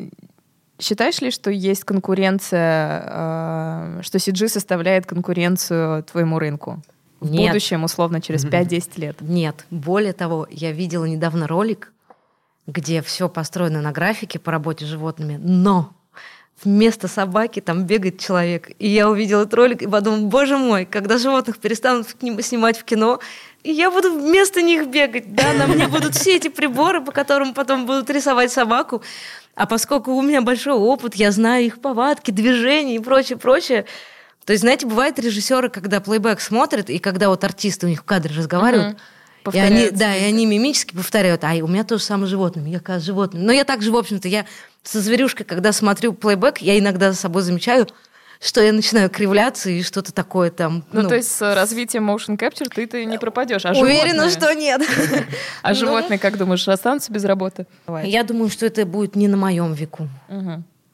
считаешь 0.79 1.21
ли, 1.21 1.31
что 1.31 1.51
есть 1.51 1.83
конкуренция, 1.83 3.03
э, 3.05 4.01
что 4.03 4.17
CG 4.17 4.47
составляет 4.47 5.05
конкуренцию 5.05 6.03
твоему 6.03 6.39
рынку? 6.39 6.81
В 7.19 7.31
Нет. 7.31 7.47
будущем, 7.49 7.83
условно, 7.83 8.21
через 8.21 8.45
5-10 8.45 8.89
лет. 8.97 9.17
Нет. 9.21 9.65
Более 9.71 10.13
того, 10.13 10.47
я 10.49 10.71
видела 10.71 11.05
недавно 11.05 11.47
ролик, 11.47 11.91
где 12.67 13.01
все 13.01 13.29
построено 13.29 13.81
на 13.81 13.91
графике 13.91 14.37
по 14.37 14.51
работе 14.51 14.85
с 14.85 14.89
животными, 14.89 15.39
но 15.41 15.93
вместо 16.63 17.07
собаки 17.07 17.59
там 17.59 17.83
бегает 17.85 18.19
человек. 18.19 18.71
И 18.79 18.87
я 18.87 19.09
увидела 19.09 19.41
этот 19.41 19.53
ролик 19.53 19.81
и 19.81 19.87
подумала, 19.87 20.27
боже 20.27 20.57
мой, 20.57 20.85
когда 20.85 21.17
животных 21.17 21.57
перестанут 21.57 22.07
снимать 22.09 22.77
в 22.77 22.83
кино, 22.83 23.19
и 23.63 23.71
я 23.71 23.91
буду 23.91 24.13
вместо 24.13 24.61
них 24.61 24.87
бегать, 24.87 25.33
да, 25.33 25.53
на 25.53 25.67
мне 25.67 25.87
будут 25.87 26.15
все 26.15 26.35
эти 26.35 26.47
приборы, 26.47 27.01
по 27.01 27.11
которым 27.11 27.53
потом 27.53 27.85
будут 27.85 28.09
рисовать 28.09 28.51
собаку. 28.51 29.01
А 29.55 29.65
поскольку 29.65 30.11
у 30.11 30.21
меня 30.21 30.41
большой 30.41 30.73
опыт, 30.73 31.15
я 31.15 31.31
знаю 31.31 31.65
их 31.65 31.79
повадки, 31.79 32.31
движения 32.31 32.95
и 32.95 32.99
прочее, 32.99 33.37
прочее. 33.37 33.85
То 34.45 34.51
есть, 34.51 34.61
знаете, 34.61 34.85
бывают 34.85 35.17
режиссеры, 35.17 35.69
когда 35.69 36.01
плейбэк 36.01 36.39
смотрят, 36.41 36.89
и 36.89 36.99
когда 36.99 37.29
вот 37.29 37.43
артисты 37.43 37.87
у 37.87 37.89
них 37.89 38.01
в 38.01 38.03
кадре 38.03 38.35
разговаривают, 38.35 38.97
Мгм. 39.45 39.55
и 39.55 39.57
они, 39.57 39.89
да, 39.91 40.15
и 40.15 40.23
они 40.25 40.45
мимически 40.45 40.93
повторяют, 40.93 41.43
а 41.43 41.55
и 41.55 41.61
у 41.61 41.67
меня 41.67 41.83
тоже 41.83 42.03
самое 42.03 42.27
животное, 42.27 42.67
я 42.67 42.79
как 42.79 43.01
животное. 43.01 43.41
Но 43.41 43.51
я 43.53 43.63
также, 43.63 43.91
в 43.91 43.97
общем-то, 43.97 44.27
я 44.27 44.45
со 44.83 44.99
зверюшкой, 44.99 45.45
когда 45.45 45.71
смотрю 45.71 46.13
плейбэк, 46.13 46.59
я 46.59 46.77
иногда 46.77 47.11
за 47.11 47.17
собой 47.17 47.41
замечаю, 47.41 47.87
что 48.45 48.61
я 48.61 48.71
начинаю 48.73 49.09
кривляться 49.09 49.69
и 49.71 49.81
что-то 49.81 50.13
такое 50.13 50.51
там. 50.51 50.83
Ну, 50.91 51.07
то 51.07 51.15
есть 51.15 51.31
с 51.31 51.55
развитием 51.55 52.09
motion 52.09 52.37
capture 52.37 52.69
ты-то 52.73 53.03
не 53.03 53.17
пропадешь. 53.17 53.65
А 53.65 53.71
уверена, 53.71 54.29
животные? 54.29 54.29
что 54.29 54.53
нет. 54.53 54.81
А 55.63 55.69
Ну, 55.69 55.75
животные, 55.75 56.19
как 56.19 56.37
думаешь, 56.37 56.67
останутся 56.67 57.11
без 57.11 57.25
работы? 57.25 57.65
Я 58.03 58.23
думаю, 58.23 58.49
что 58.49 58.65
это 58.67 58.85
будет 58.85 59.15
не 59.15 59.27
на 59.27 59.37
моем 59.37 59.73
веку. 59.73 60.07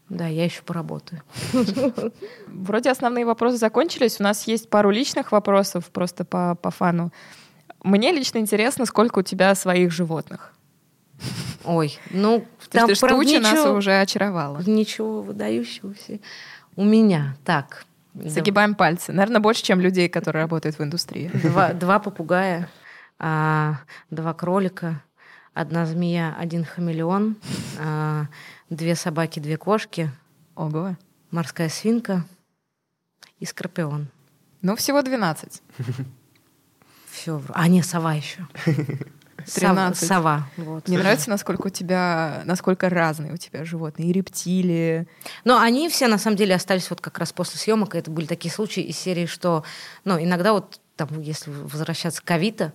Да, 0.08 0.28
я 0.28 0.44
еще 0.44 0.62
поработаю. 0.62 1.22
Вроде 2.48 2.92
основные 2.92 3.26
вопросы 3.26 3.58
закончились. 3.58 4.20
У 4.20 4.24
нас 4.24 4.46
есть 4.46 4.70
пару 4.70 4.90
личных 4.90 5.32
вопросов 5.32 5.86
просто 5.86 6.26
по, 6.26 6.56
по 6.56 6.70
фану. 6.70 7.12
Мне 7.84 8.12
лично 8.12 8.40
интересно, 8.40 8.86
сколько 8.86 9.20
у 9.20 9.22
тебя 9.24 9.56
своих 9.56 9.92
животных. 9.92 10.54
Ой, 11.64 11.98
ну, 12.10 12.46
То 12.66 12.70
там 12.80 12.90
есть 12.90 13.00
ты 13.00 13.08
правда, 13.08 13.24
штуча 13.24 13.40
нас 13.42 13.54
ничего- 13.54 13.74
уже 13.74 14.02
очаровала. 14.02 14.62
Ничего 14.66 15.22
выдающегося 15.22 16.20
у 16.76 16.84
меня. 16.84 17.36
Так. 17.46 17.86
Загибаем 18.14 18.76
пальцы. 18.76 19.14
Наверное, 19.14 19.40
больше, 19.40 19.64
чем 19.64 19.80
людей, 19.80 20.10
которые 20.10 20.44
работают 20.44 20.78
в 20.78 20.84
индустрии. 20.84 21.32
Два, 21.34 21.74
два 21.74 22.00
попугая, 22.00 22.70
а, 23.20 23.78
два 24.10 24.34
кролика, 24.34 25.02
одна 25.54 25.86
змея, 25.86 26.36
один 26.38 26.66
хамелеон, 26.66 27.38
а, 27.80 28.26
две 28.70 28.96
собаки, 28.96 29.40
две 29.40 29.58
кошки, 29.58 30.12
Ого. 30.56 30.98
морская 31.32 31.70
свинка 31.70 32.26
и 33.40 33.46
скорпион. 33.46 34.08
Ну, 34.62 34.76
всего 34.76 35.02
12. 35.02 35.62
Все. 37.10 37.42
А, 37.54 37.68
не, 37.68 37.82
сова 37.84 38.14
еще. 38.14 38.48
Сова, 39.46 39.74
13. 39.74 40.08
сова. 40.08 40.48
Вот. 40.58 40.88
Мне 40.88 40.98
нравится, 40.98 41.30
насколько 41.30 41.68
у 41.68 41.70
тебя, 41.70 42.42
насколько 42.46 42.90
разные 42.90 43.34
у 43.34 43.38
тебя 43.38 43.64
животные. 43.66 44.10
И 44.10 44.14
рептилии. 44.14 45.08
Но 45.44 45.60
они 45.60 45.90
все, 45.90 46.08
на 46.08 46.18
самом 46.18 46.38
деле, 46.38 46.56
остались 46.56 46.90
вот 46.90 47.02
как 47.02 47.18
раз 47.20 47.34
после 47.34 47.60
съемок. 47.60 47.96
Это 47.96 48.12
были 48.12 48.26
такие 48.26 48.54
случаи 48.54 48.84
из 48.84 48.98
серии, 48.98 49.26
что, 49.26 49.64
ну, 50.06 50.22
иногда 50.22 50.54
вот, 50.54 50.80
там, 50.96 51.20
если 51.22 51.52
возвращаться 51.52 52.22
к 52.24 52.32
Авито, 52.32 52.74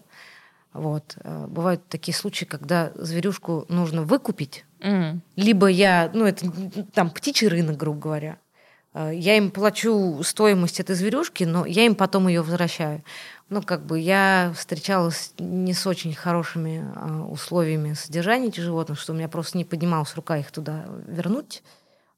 вот, 0.73 1.17
э, 1.23 1.47
бывают 1.49 1.87
такие 1.89 2.15
случаи, 2.15 2.45
когда 2.45 2.93
зверюшку 2.95 3.65
нужно 3.69 4.03
выкупить, 4.03 4.65
М. 4.81 5.23
либо 5.37 5.69
я, 5.69 6.11
ну, 6.13 6.27
это 6.27 6.47
там 6.93 7.11
птичий 7.11 7.49
рынок, 7.49 7.77
грубо 7.77 7.99
говоря, 8.01 8.39
Э, 8.97 9.11
я 9.15 9.37
им 9.37 9.51
плачу 9.51 10.23
стоимость 10.23 10.81
этой 10.81 10.97
зверюшки, 10.97 11.45
но 11.45 11.67
я 11.67 11.85
им 11.85 11.95
потом 11.95 12.29
ее 12.29 12.41
возвращаю. 12.41 13.03
Ну, 13.49 13.63
как 13.63 13.87
бы 13.87 14.01
я 14.01 14.53
встречалась 14.57 15.33
не 15.39 15.73
с 15.73 15.87
очень 15.87 16.15
хорошими 16.15 16.85
э, 16.97 17.23
условиями 17.31 17.93
содержания 17.93 18.49
этих 18.49 18.65
животных, 18.65 18.99
что 18.99 19.13
у 19.13 19.17
меня 19.17 19.29
просто 19.29 19.57
не 19.57 19.65
поднималась 19.65 20.15
рука 20.17 20.37
их 20.39 20.51
туда 20.51 20.87
вернуть. 21.07 21.63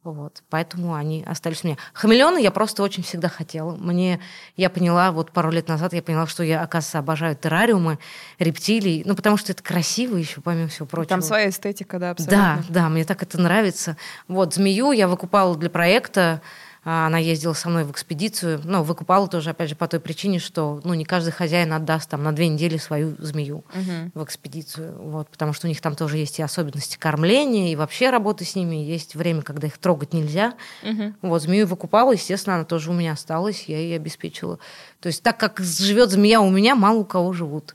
Вот, 0.04 0.42
поэтому 0.48 0.94
они 0.94 1.22
остались 1.26 1.64
у 1.64 1.66
меня. 1.66 1.76
Хамелеоны 1.92 2.38
я 2.40 2.50
просто 2.50 2.82
очень 2.82 3.02
всегда 3.02 3.28
хотела. 3.28 3.76
Мне, 3.76 4.20
я 4.56 4.70
поняла, 4.70 5.12
вот 5.12 5.32
пару 5.32 5.50
лет 5.50 5.68
назад 5.68 5.92
я 5.92 6.02
поняла, 6.02 6.26
что 6.26 6.42
я, 6.42 6.62
оказывается, 6.62 7.00
обожаю 7.00 7.36
террариумы, 7.36 7.98
рептилий, 8.38 9.02
ну, 9.04 9.14
потому 9.14 9.36
что 9.36 9.52
это 9.52 9.62
красиво 9.62 10.16
еще, 10.16 10.40
помимо 10.40 10.68
всего 10.68 10.86
прочего. 10.86 11.08
Там 11.10 11.20
своя 11.20 11.50
эстетика, 11.50 11.98
да, 11.98 12.14
Да, 12.14 12.54
абсолютно. 12.54 12.64
да, 12.74 12.88
мне 12.88 13.04
так 13.04 13.22
это 13.22 13.38
нравится. 13.38 13.98
Вот, 14.28 14.54
змею 14.54 14.92
я 14.92 15.08
выкупала 15.08 15.54
для 15.56 15.68
проекта. 15.68 16.40
А, 16.84 17.06
Она 17.06 17.18
ездила 17.18 17.52
со 17.52 17.68
мной 17.68 17.84
в 17.84 17.90
экспедицию. 17.90 18.60
Ну, 18.64 18.82
выкупала 18.82 19.28
тоже, 19.28 19.50
опять 19.50 19.68
же, 19.68 19.74
по 19.76 19.88
той 19.88 20.00
причине, 20.00 20.38
что 20.38 20.80
ну, 20.84 20.94
не 20.94 21.04
каждый 21.04 21.30
хозяин 21.32 21.72
отдаст 21.72 22.08
там 22.10 22.22
на 22.22 22.32
две 22.32 22.48
недели 22.48 22.76
свою 22.76 23.14
змею 23.18 23.64
Мгм. 23.74 24.12
в 24.14 24.24
экспедицию. 24.24 24.94
Вот, 25.00 25.28
потому 25.28 25.52
что 25.52 25.66
у 25.66 25.68
них 25.68 25.80
там 25.80 25.94
тоже 25.96 26.18
есть 26.18 26.38
и 26.38 26.42
особенности 26.42 26.96
кормления, 26.98 27.72
и 27.72 27.76
вообще 27.76 28.10
работы 28.10 28.44
с 28.44 28.54
ними. 28.54 28.76
Есть 28.76 29.14
время, 29.14 29.42
когда 29.42 29.66
их 29.66 29.78
трогать 29.78 30.12
нельзя. 30.12 30.54
Мгм. 30.82 31.16
Вот, 31.22 31.42
змею 31.42 31.66
выкупала, 31.66 32.12
естественно, 32.12 32.56
она 32.56 32.64
тоже 32.64 32.90
у 32.90 32.94
меня 32.94 33.12
осталась, 33.12 33.64
я 33.66 33.78
ей 33.78 33.96
обеспечила. 33.96 34.58
То 35.00 35.08
есть 35.08 35.22
так 35.22 35.38
как 35.38 35.60
живет 35.60 36.10
змея 36.10 36.40
у 36.40 36.50
меня, 36.50 36.74
мало 36.74 36.98
у 36.98 37.04
кого 37.04 37.32
живут. 37.32 37.74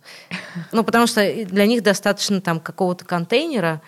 Ну, 0.71 0.83
потому 0.83 1.07
что 1.07 1.21
для 1.45 1.65
них 1.65 1.83
достаточно 1.83 2.41
там 2.41 2.59
какого-то 2.59 3.05
контейнера. 3.05 3.81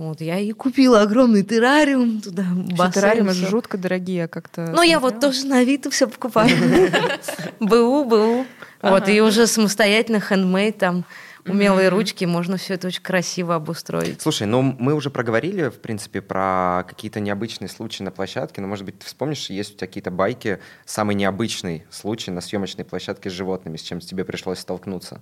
Вот, 0.00 0.22
я 0.22 0.38
и 0.38 0.52
купила 0.52 1.02
огромный 1.02 1.42
террариум 1.42 2.22
туда, 2.22 2.46
террариумы 2.90 3.32
всё. 3.32 3.48
жутко 3.48 3.76
дорогие, 3.76 4.28
как-то... 4.28 4.66
Ну, 4.74 4.80
я 4.80 4.98
вот 4.98 5.20
тоже 5.20 5.44
на 5.44 5.58
Авито 5.58 5.90
все 5.90 6.08
покупаю. 6.08 6.48
БУ, 7.60 8.06
БУ. 8.06 8.46
Вот, 8.80 9.08
и 9.10 9.20
уже 9.20 9.46
самостоятельно 9.46 10.18
хендмейд 10.18 10.78
там, 10.78 11.04
умелые 11.44 11.90
ручки, 11.90 12.24
можно 12.24 12.56
все 12.56 12.74
это 12.74 12.86
очень 12.86 13.02
красиво 13.02 13.54
обустроить. 13.54 14.22
Слушай, 14.22 14.46
ну 14.46 14.62
мы 14.62 14.94
уже 14.94 15.10
проговорили, 15.10 15.68
в 15.68 15.78
принципе, 15.78 16.22
про 16.22 16.86
какие-то 16.88 17.20
необычные 17.20 17.68
случаи 17.68 18.02
на 18.02 18.10
площадке, 18.10 18.62
но, 18.62 18.68
может 18.68 18.86
быть, 18.86 19.00
ты 19.00 19.04
вспомнишь, 19.04 19.50
есть 19.50 19.74
у 19.74 19.76
тебя 19.76 19.86
какие-то 19.86 20.10
байки, 20.10 20.60
самый 20.86 21.14
необычный 21.14 21.84
случай 21.90 22.30
на 22.30 22.40
съемочной 22.40 22.86
площадке 22.86 23.28
с 23.28 23.34
животными, 23.34 23.76
с 23.76 23.82
чем 23.82 24.00
тебе 24.00 24.24
пришлось 24.24 24.60
столкнуться? 24.60 25.20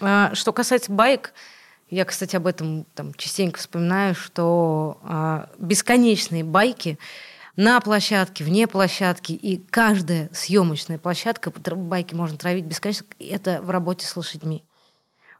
А, 0.00 0.34
Что 0.34 0.52
касается 0.52 0.90
байк, 0.90 1.32
я, 1.88 2.04
кстати, 2.04 2.36
об 2.36 2.46
этом 2.46 2.84
там 2.94 3.14
частенько 3.14 3.58
вспоминаю, 3.58 4.14
что 4.14 4.98
а, 5.02 5.48
бесконечные 5.58 6.42
байки 6.42 6.98
на 7.54 7.80
площадке, 7.80 8.44
вне 8.44 8.66
площадки, 8.66 9.32
и 9.32 9.56
каждая 9.70 10.28
съемочная 10.32 10.98
площадка, 10.98 11.50
байки 11.50 12.14
можно 12.14 12.36
травить 12.36 12.64
бесконечно, 12.64 13.06
это 13.18 13.62
в 13.62 13.70
работе 13.70 14.06
с 14.06 14.16
лошадьми. 14.16 14.62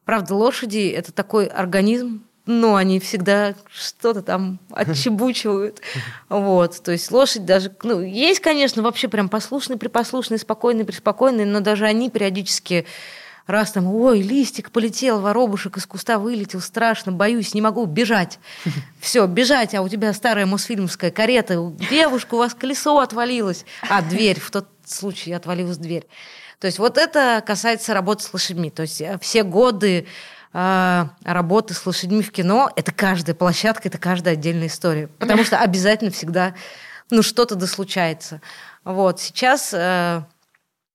Правда, 0.04 0.34
лошади– 0.34 0.88
это 0.96 1.12
такой 1.12 1.46
организм, 1.46 2.24
но 2.46 2.76
они 2.76 3.00
всегда 3.00 3.54
что-то 3.68 4.22
там 4.22 4.60
отчебучивают. 4.70 5.80
Вот, 6.28 6.80
то 6.80 6.92
есть 6.92 7.10
лошадь 7.10 7.44
даже, 7.44 7.74
ну, 7.82 8.00
есть, 8.00 8.40
конечно, 8.40 8.82
вообще 8.82 9.08
прям 9.08 9.28
послушные, 9.28 9.78
припослушные, 9.78 10.38
спокойные, 10.38 10.84
приспокойные, 10.84 11.44
но 11.44 11.60
даже 11.60 11.86
они 11.86 12.08
периодически 12.08 12.86
раз 13.46 13.72
там, 13.72 13.86
ой, 13.86 14.22
листик 14.22 14.70
полетел, 14.70 15.20
воробушек 15.20 15.76
из 15.76 15.86
куста 15.86 16.18
вылетел, 16.18 16.60
страшно, 16.60 17.12
боюсь, 17.12 17.54
не 17.54 17.60
могу 17.60 17.84
бежать. 17.86 18.38
Все, 19.00 19.26
бежать, 19.26 19.74
а 19.74 19.82
у 19.82 19.88
тебя 19.88 20.12
старая 20.12 20.46
мосфильмовская 20.46 21.10
карета, 21.10 21.72
девушка, 21.90 22.34
у 22.34 22.38
вас 22.38 22.54
колесо 22.54 22.98
отвалилось. 22.98 23.64
А, 23.88 24.02
дверь, 24.02 24.40
в 24.40 24.50
тот 24.50 24.68
случай 24.84 25.32
отвалилась 25.32 25.78
дверь. 25.78 26.06
То 26.58 26.66
есть 26.66 26.78
вот 26.78 26.98
это 26.98 27.42
касается 27.46 27.94
работы 27.94 28.24
с 28.24 28.32
лошадьми. 28.32 28.70
То 28.70 28.82
есть 28.82 29.00
э, 29.00 29.18
все 29.20 29.42
годы 29.42 30.06
э, 30.52 31.04
работы 31.22 31.74
с 31.74 31.84
лошадьми 31.84 32.22
в 32.22 32.32
кино, 32.32 32.70
это 32.76 32.92
каждая 32.92 33.36
площадка, 33.36 33.88
это 33.88 33.98
каждая 33.98 34.34
отдельная 34.34 34.68
история. 34.68 35.08
Потому 35.18 35.44
что 35.44 35.58
обязательно 35.58 36.10
всегда 36.10 36.54
ну, 37.10 37.22
что-то 37.22 37.54
да 37.54 37.66
случается. 37.66 38.40
Вот, 38.84 39.20
сейчас 39.20 39.72
э, 39.74 40.22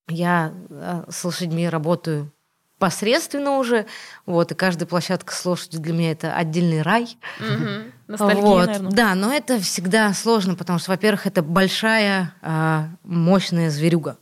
я 0.07 0.53
э, 0.69 1.03
с 1.09 1.23
лошадьми 1.23 1.69
работаю 1.69 2.31
посредственно 2.81 3.59
уже, 3.59 3.85
вот, 4.25 4.51
и 4.51 4.55
каждая 4.55 4.87
площадка 4.87 5.35
с 5.35 5.45
лошадью 5.45 5.81
для 5.81 5.93
меня 5.93 6.11
это 6.13 6.35
отдельный 6.35 6.81
рай. 6.81 7.15
Ностальгия, 8.07 8.41
Вот. 8.41 8.65
наверное. 8.65 8.91
Да, 8.91 9.13
но 9.13 9.31
это 9.31 9.59
всегда 9.59 10.11
сложно, 10.15 10.55
потому 10.55 10.79
что, 10.79 10.89
во-первых, 10.89 11.27
это 11.27 11.43
большая, 11.43 12.33
а, 12.41 12.89
мощная 13.03 13.69
зверюга, 13.69 14.17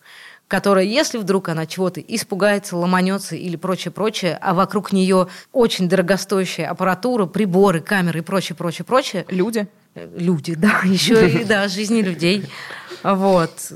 которая, 0.49 0.83
если 0.83 1.17
вдруг 1.17 1.47
она 1.47 1.65
чего-то 1.67 2.01
испугается, 2.01 2.75
ломанется 2.75 3.37
или 3.37 3.55
прочее-прочее, 3.55 4.37
а 4.41 4.53
вокруг 4.53 4.91
нее 4.91 5.29
очень 5.53 5.87
дорогостоящая 5.87 6.67
аппаратура, 6.67 7.27
приборы, 7.27 7.79
камеры 7.79 8.19
и 8.19 8.23
прочее, 8.23 8.57
прочее, 8.57 8.83
прочее, 8.83 9.25
Люди. 9.29 9.69
Э, 9.95 10.05
люди, 10.17 10.53
да, 10.55 10.81
еще 10.83 11.29
и 11.29 11.45
да, 11.45 11.69
жизни 11.69 12.01
людей. 12.01 12.45
Вот. 13.03 13.71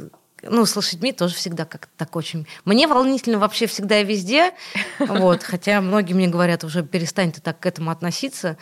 Ну, 0.49 0.65
с 0.65 0.75
лошадьми 0.75 1.11
тоже 1.11 1.35
всегда 1.35 1.65
как-то 1.65 1.91
так 1.97 2.15
очень... 2.15 2.47
Мне 2.65 2.87
волнительно 2.87 3.39
вообще 3.39 3.65
всегда 3.65 4.01
и 4.01 4.05
везде, 4.05 4.51
вот, 4.99 5.43
хотя 5.43 5.81
многие 5.81 6.13
мне 6.13 6.27
говорят, 6.27 6.63
уже 6.63 6.83
перестань 6.83 7.31
ты 7.31 7.41
так 7.41 7.59
к 7.59 7.65
этому 7.65 7.91
относиться. 7.91 8.57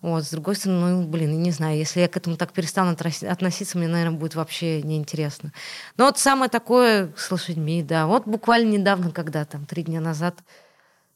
Вот, 0.00 0.24
с 0.24 0.30
другой 0.30 0.56
стороны, 0.56 0.96
ну, 0.96 1.06
блин, 1.06 1.30
я 1.30 1.36
не 1.36 1.52
знаю, 1.52 1.78
если 1.78 2.00
я 2.00 2.08
к 2.08 2.16
этому 2.16 2.36
так 2.36 2.52
перестану 2.52 2.90
относиться, 2.90 3.78
мне, 3.78 3.86
наверное, 3.86 4.18
будет 4.18 4.34
вообще 4.34 4.82
неинтересно. 4.82 5.52
Но 5.96 6.06
вот 6.06 6.18
самое 6.18 6.50
такое 6.50 7.12
с 7.16 7.30
лошадьми, 7.30 7.84
да. 7.84 8.08
Вот 8.08 8.26
буквально 8.26 8.70
недавно, 8.70 9.12
когда 9.12 9.44
там, 9.44 9.64
три 9.64 9.84
дня 9.84 10.00
назад, 10.00 10.34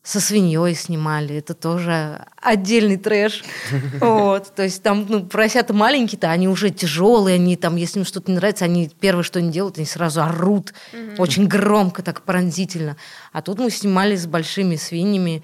со 0.06 0.20
свиньей 0.20 0.72
снимали. 0.76 1.34
Это 1.36 1.52
тоже 1.52 2.24
отдельный 2.40 2.96
трэш. 2.96 3.42
Вот. 4.00 4.54
То 4.54 4.62
есть 4.62 4.82
там 4.82 5.04
ну, 5.08 5.24
поросята 5.24 5.74
маленькие-то, 5.74 6.30
они 6.30 6.48
уже 6.48 6.70
тяжелые, 6.70 7.34
они 7.34 7.56
там, 7.56 7.74
если 7.74 7.98
им 7.98 8.04
что-то 8.04 8.30
не 8.30 8.36
нравится, 8.36 8.66
они 8.66 8.88
первое, 9.00 9.24
что 9.24 9.40
они 9.40 9.50
делают, 9.50 9.78
они 9.78 9.86
сразу 9.86 10.22
орут. 10.22 10.74
Очень 11.18 11.48
громко, 11.48 12.02
так 12.02 12.22
пронзительно. 12.22 12.96
А 13.32 13.42
тут 13.42 13.58
мы 13.58 13.68
снимали 13.70 14.14
с 14.14 14.26
большими 14.26 14.76
свиньями. 14.76 15.42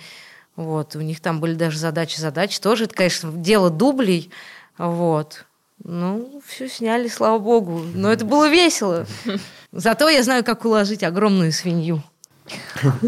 Вот. 0.55 0.95
У 0.95 1.01
них 1.01 1.19
там 1.21 1.41
были 1.41 1.55
даже 1.55 1.79
задачи, 1.79 2.21
задачи. 2.21 2.61
Тоже 2.61 2.85
это, 2.85 2.95
конечно, 2.95 3.33
дело 3.33 3.69
дублей. 3.69 4.31
Вот. 4.79 5.45
Ну, 5.83 6.41
все 6.47 6.69
сняли, 6.69 7.09
слава 7.09 7.41
богу. 7.41 7.83
Но 7.95 8.13
это 8.13 8.25
было 8.25 8.49
весело. 8.49 9.07
Зато 9.73 10.09
я 10.09 10.23
знаю, 10.23 10.45
как 10.45 10.65
уложить 10.65 11.03
огромную 11.03 11.51
свинью. 11.51 12.05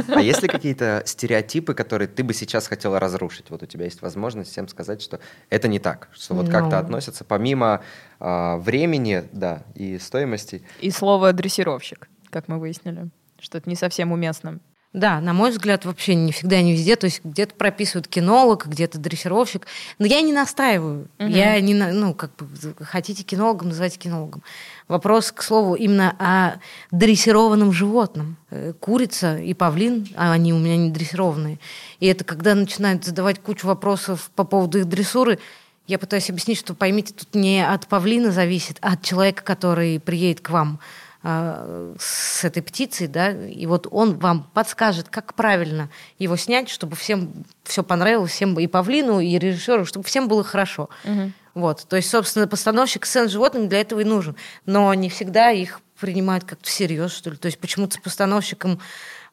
А 0.08 0.20
есть 0.20 0.42
ли 0.42 0.48
какие-то 0.48 1.02
стереотипы, 1.06 1.74
которые 1.74 2.08
ты 2.08 2.22
бы 2.24 2.34
сейчас 2.34 2.66
хотела 2.66 3.00
разрушить? 3.00 3.50
Вот 3.50 3.62
у 3.62 3.66
тебя 3.66 3.84
есть 3.84 4.02
возможность 4.02 4.50
всем 4.50 4.68
сказать, 4.68 5.02
что 5.02 5.20
это 5.50 5.68
не 5.68 5.78
так, 5.78 6.08
что 6.12 6.34
вот 6.34 6.48
как-то 6.48 6.76
Ну. 6.76 6.78
относятся 6.78 7.24
помимо 7.24 7.82
а, 8.20 8.56
времени, 8.58 9.24
да, 9.32 9.62
и 9.74 9.98
стоимости. 9.98 10.62
И 10.80 10.90
слово 10.90 11.32
дрессировщик, 11.32 12.08
как 12.30 12.48
мы 12.48 12.58
выяснили, 12.58 13.08
что 13.40 13.58
это 13.58 13.68
не 13.68 13.76
совсем 13.76 14.12
уместно. 14.12 14.60
Да, 14.94 15.20
на 15.20 15.32
мой 15.32 15.50
взгляд, 15.50 15.84
вообще 15.84 16.14
не 16.14 16.30
всегда, 16.30 16.62
не 16.62 16.72
везде. 16.72 16.94
То 16.94 17.06
есть 17.06 17.20
где-то 17.24 17.56
прописывают 17.56 18.06
кинолог, 18.06 18.68
где-то 18.68 18.98
дрессировщик. 18.98 19.66
Но 19.98 20.06
я 20.06 20.20
не 20.20 20.32
настаиваю. 20.32 21.08
Угу. 21.18 21.26
Я 21.28 21.60
не, 21.60 21.74
ну, 21.74 22.14
как 22.14 22.30
бы, 22.36 22.46
хотите 22.84 23.24
кинологом, 23.24 23.70
называйте 23.70 23.98
кинологом. 23.98 24.44
Вопрос, 24.86 25.32
к 25.32 25.42
слову, 25.42 25.74
именно 25.74 26.14
о 26.18 26.60
дрессированном 26.90 27.72
животном. 27.72 28.36
Э, 28.50 28.74
курица 28.78 29.38
и 29.38 29.54
павлин, 29.54 30.06
а 30.14 30.32
они 30.32 30.52
у 30.52 30.58
меня 30.58 30.76
не 30.76 30.90
дрессированные. 30.90 31.58
И 32.00 32.06
это 32.06 32.24
когда 32.24 32.54
начинают 32.54 33.04
задавать 33.04 33.40
кучу 33.40 33.66
вопросов 33.66 34.30
по 34.34 34.44
поводу 34.44 34.78
их 34.80 34.84
дрессуры, 34.86 35.38
я 35.86 35.98
пытаюсь 35.98 36.28
объяснить, 36.30 36.58
что 36.58 36.74
поймите, 36.74 37.14
тут 37.14 37.34
не 37.34 37.66
от 37.66 37.86
павлина 37.86 38.30
зависит, 38.30 38.78
а 38.80 38.92
от 38.92 39.02
человека, 39.02 39.42
который 39.42 40.00
приедет 40.00 40.40
к 40.40 40.50
вам 40.50 40.80
а, 41.22 41.94
с 41.98 42.44
этой 42.44 42.62
птицей, 42.62 43.06
да, 43.06 43.30
и 43.30 43.64
вот 43.64 43.86
он 43.90 44.18
вам 44.18 44.50
подскажет, 44.52 45.08
как 45.08 45.32
правильно 45.32 45.88
его 46.18 46.36
снять, 46.36 46.68
чтобы 46.68 46.96
всем 46.96 47.32
все 47.64 47.82
понравилось, 47.82 48.32
всем 48.32 48.58
и 48.58 48.66
павлину, 48.66 49.20
и 49.20 49.38
режиссеру, 49.38 49.86
чтобы 49.86 50.04
всем 50.04 50.28
было 50.28 50.44
хорошо. 50.44 50.90
Угу. 51.04 51.32
Вот, 51.54 51.86
то 51.88 51.96
есть, 51.96 52.10
собственно, 52.10 52.48
постановщик 52.48 53.06
сцен 53.06 53.28
с 53.28 53.32
животными 53.32 53.68
для 53.68 53.80
этого 53.80 54.00
и 54.00 54.04
нужен, 54.04 54.36
но 54.66 54.92
не 54.94 55.08
всегда 55.08 55.50
их 55.50 55.80
принимают 55.98 56.44
как-то 56.44 56.68
всерьез, 56.68 57.12
что 57.12 57.30
ли. 57.30 57.36
То 57.36 57.46
есть 57.46 57.58
почему-то 57.58 57.94
с 57.94 57.98
постановщиком 57.98 58.80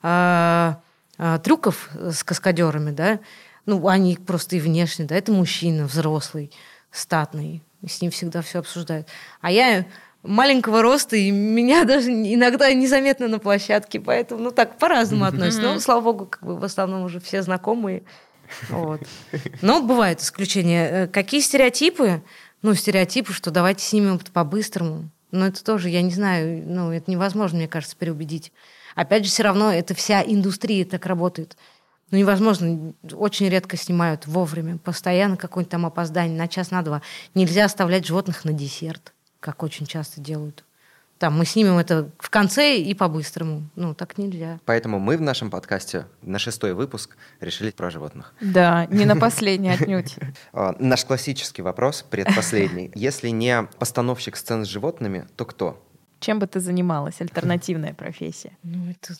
э, 0.04 0.74
э, 1.18 1.40
трюков 1.44 1.90
с 1.96 2.24
каскадерами, 2.24 2.92
да, 2.92 3.20
ну, 3.66 3.88
они 3.88 4.18
просто 4.18 4.56
и 4.56 4.60
внешне, 4.60 5.06
да, 5.06 5.16
это 5.16 5.32
мужчина 5.32 5.86
взрослый, 5.86 6.52
статный, 6.92 7.64
с 7.88 8.02
ним 8.02 8.12
всегда 8.12 8.42
все 8.42 8.60
обсуждают. 8.60 9.08
А 9.42 9.52
я 9.52 9.86
маленького 10.24 10.82
роста, 10.82 11.16
и 11.16 11.32
меня 11.32 11.84
даже 11.86 12.12
иногда 12.12 12.72
незаметно 12.74 13.28
на 13.28 13.40
площадке, 13.40 14.00
поэтому, 14.00 14.44
ну, 14.44 14.52
так, 14.52 14.78
по-разному 14.78 15.26
относятся. 15.26 15.62
Но, 15.62 15.80
слава 15.80 16.02
богу, 16.02 16.26
как 16.28 16.44
бы 16.44 16.58
в 16.58 16.64
основном 16.64 17.04
уже 17.04 17.20
все 17.20 17.42
знакомые. 17.42 18.04
Вот. 18.70 19.02
Но 19.62 19.82
бывают 19.82 20.22
исключения. 20.22 20.90
Э, 20.90 21.08
какие 21.08 21.42
стереотипы? 21.42 22.22
Ну, 22.62 22.74
стереотипы, 22.76 23.34
что 23.34 23.52
давайте 23.52 23.84
снимем 23.84 24.20
по-быстрому. 24.20 25.10
Но 25.32 25.48
это 25.48 25.64
тоже, 25.64 25.90
я 25.90 26.02
не 26.02 26.12
знаю, 26.12 26.64
ну, 26.66 26.92
это 26.92 27.10
невозможно, 27.10 27.58
мне 27.58 27.68
кажется, 27.68 27.96
переубедить. 27.96 28.52
Опять 28.96 29.26
же, 29.26 29.32
все 29.32 29.44
равно 29.44 29.72
это 29.72 29.94
вся 29.96 30.22
индустрия 30.22 30.86
так 30.86 31.06
работает. 31.06 31.58
Ну, 32.12 32.18
невозможно. 32.18 32.94
Очень 33.14 33.50
редко 33.50 33.78
снимают 33.78 34.28
вовремя. 34.28 34.78
Постоянно 34.78 35.38
какое-нибудь 35.38 35.72
там 35.72 35.86
опоздание 35.86 36.38
на 36.38 36.48
час, 36.48 36.72
на 36.72 36.82
два. 36.82 37.02
Нельзя 37.34 37.66
оставлять 37.66 38.06
животных 38.06 38.44
на 38.44 38.52
десерт 38.52 39.14
как 39.42 39.64
очень 39.64 39.86
часто 39.86 40.22
делают. 40.22 40.64
Там 41.22 41.38
мы 41.38 41.46
снимем 41.46 41.78
это 41.78 42.10
в 42.18 42.32
конце 42.32 42.78
и 42.78 42.96
по-быстрому. 42.96 43.70
Ну, 43.76 43.94
так 43.94 44.18
нельзя. 44.18 44.60
Поэтому 44.66 44.98
мы 44.98 45.18
в 45.18 45.22
нашем 45.22 45.52
подкасте 45.52 46.08
на 46.24 46.40
шестой 46.40 46.74
выпуск 46.74 47.16
решили 47.40 47.70
про 47.70 47.92
животных. 47.92 48.34
Да, 48.42 48.88
не 48.88 49.06
на 49.06 49.16
последний 49.16 49.70
отнюдь. 49.80 50.16
А, 50.52 50.76
наш 50.80 51.06
классический 51.06 51.62
вопрос, 51.62 52.02
предпоследний. 52.02 52.92
Если 52.96 53.30
не 53.30 53.68
постановщик 53.78 54.36
сцен 54.36 54.66
с 54.66 54.68
животными, 54.68 55.28
то 55.36 55.46
кто? 55.46 55.88
Чем 56.20 56.40
бы 56.40 56.48
ты 56.48 56.60
занималась? 56.60 57.22
Альтернативная 57.22 57.94
профессия. 57.94 58.58
Ну, 58.64 58.90
это 58.90 59.14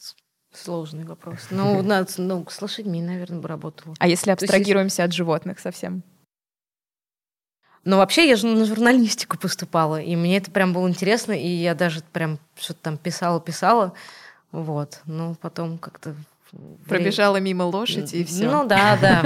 сложный 0.52 1.06
вопрос. 1.06 1.50
Ну, 1.52 1.84
надо, 1.84 2.10
ну, 2.18 2.44
с 2.50 2.60
лошадьми, 2.64 3.00
наверное, 3.04 3.42
бы 3.42 3.48
работала. 3.48 3.94
А 4.00 4.08
если 4.08 4.32
абстрагируемся 4.32 5.04
от 5.04 5.14
животных 5.14 5.60
совсем? 5.60 6.02
Но 7.84 7.98
вообще 7.98 8.30
я 8.30 8.36
же 8.36 8.48
на 8.48 8.66
журналистику 8.66 9.38
поступала, 9.38 10.00
и 10.00 10.16
мне 10.16 10.38
это 10.38 10.52
прям 10.52 10.72
было 10.74 10.88
интересно, 10.88 11.32
и 11.32 11.48
я 11.48 11.74
даже 11.74 12.02
прям 12.14 12.38
что-то 12.60 12.80
там 12.84 12.98
писала-писала, 12.98 13.94
вот. 14.52 15.02
Но 15.06 15.36
потом 15.42 15.78
как-то 15.78 16.16
Пробежала 16.88 17.38
мимо 17.38 17.64
лошади 17.64 18.18
и 18.18 18.24
все. 18.26 18.50
Ну 18.52 18.68
да, 18.68 18.98
да. 19.02 19.24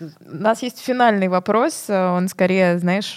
У 0.00 0.34
нас 0.34 0.62
есть 0.62 0.80
финальный 0.80 1.28
вопрос. 1.28 1.84
Он 1.88 2.28
скорее, 2.28 2.78
знаешь, 2.78 3.14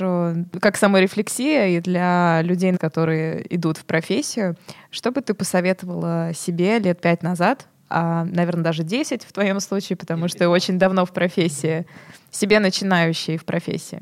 как 0.59 0.77
саморефлексия 0.77 1.67
и 1.69 1.79
для 1.79 2.41
людей, 2.43 2.77
которые 2.77 3.43
идут 3.55 3.77
в 3.77 3.85
профессию. 3.85 4.55
Что 4.91 5.11
бы 5.11 5.21
ты 5.21 5.33
посоветовала 5.33 6.31
себе 6.35 6.77
лет 6.77 7.01
пять 7.01 7.23
назад, 7.23 7.65
а, 7.89 8.25
наверное, 8.25 8.63
даже 8.63 8.83
десять 8.83 9.23
в 9.23 9.31
твоем 9.31 9.59
случае, 9.61 9.97
потому 9.97 10.27
что 10.27 10.49
очень 10.49 10.77
давно 10.77 11.05
в 11.05 11.11
профессии, 11.11 11.87
себе 12.29 12.59
начинающей 12.59 13.37
в 13.37 13.45
профессии? 13.45 14.01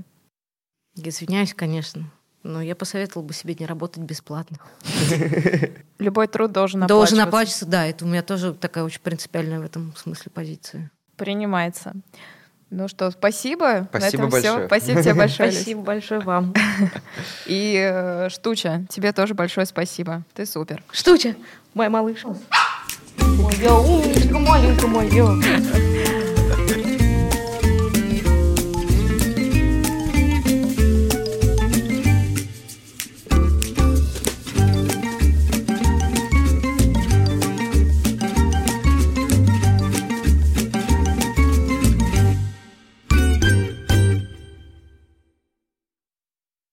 Извиняюсь, 0.96 1.54
конечно. 1.54 2.10
Но 2.44 2.62
я 2.62 2.76
посоветовала 2.76 3.26
бы 3.26 3.34
себе 3.34 3.56
не 3.58 3.66
работать 3.66 4.04
бесплатно. 4.04 4.60
Любой 6.00 6.28
труд 6.28 6.52
должен 6.52 6.84
оплачиваться. 6.84 7.16
Должен 7.16 7.28
оплачиваться, 7.28 7.66
да. 7.66 7.86
Это 7.88 8.06
у 8.06 8.08
меня 8.08 8.22
тоже 8.22 8.54
такая 8.54 8.84
очень 8.84 9.02
принципиальная 9.02 9.60
в 9.60 9.64
этом 9.64 9.96
смысле 9.96 10.32
позиция. 10.32 10.92
Принимается. 11.18 11.94
Ну 12.70 12.88
что, 12.88 13.10
спасибо. 13.12 13.88
Спасибо 13.90 14.00
На 14.00 14.06
этом 14.06 14.30
большое. 14.30 14.58
Все. 14.58 14.68
Спасибо 14.68 15.02
тебе 15.02 15.14
большое. 15.14 15.52
Спасибо 15.52 15.82
большое 15.82 16.20
вам. 16.22 16.54
И 17.46 17.80
э, 17.82 18.30
Штуча, 18.30 18.86
тебе 18.90 19.12
тоже 19.12 19.34
большое 19.34 19.66
спасибо. 19.66 20.24
Ты 20.34 20.46
супер. 20.46 20.84
Штуча, 20.92 21.36
моя 21.74 21.90
малышка. 21.90 22.36
Моя 23.18 23.74
умничка, 23.74 24.38
маленькая 24.38 24.88
моя. 24.88 25.95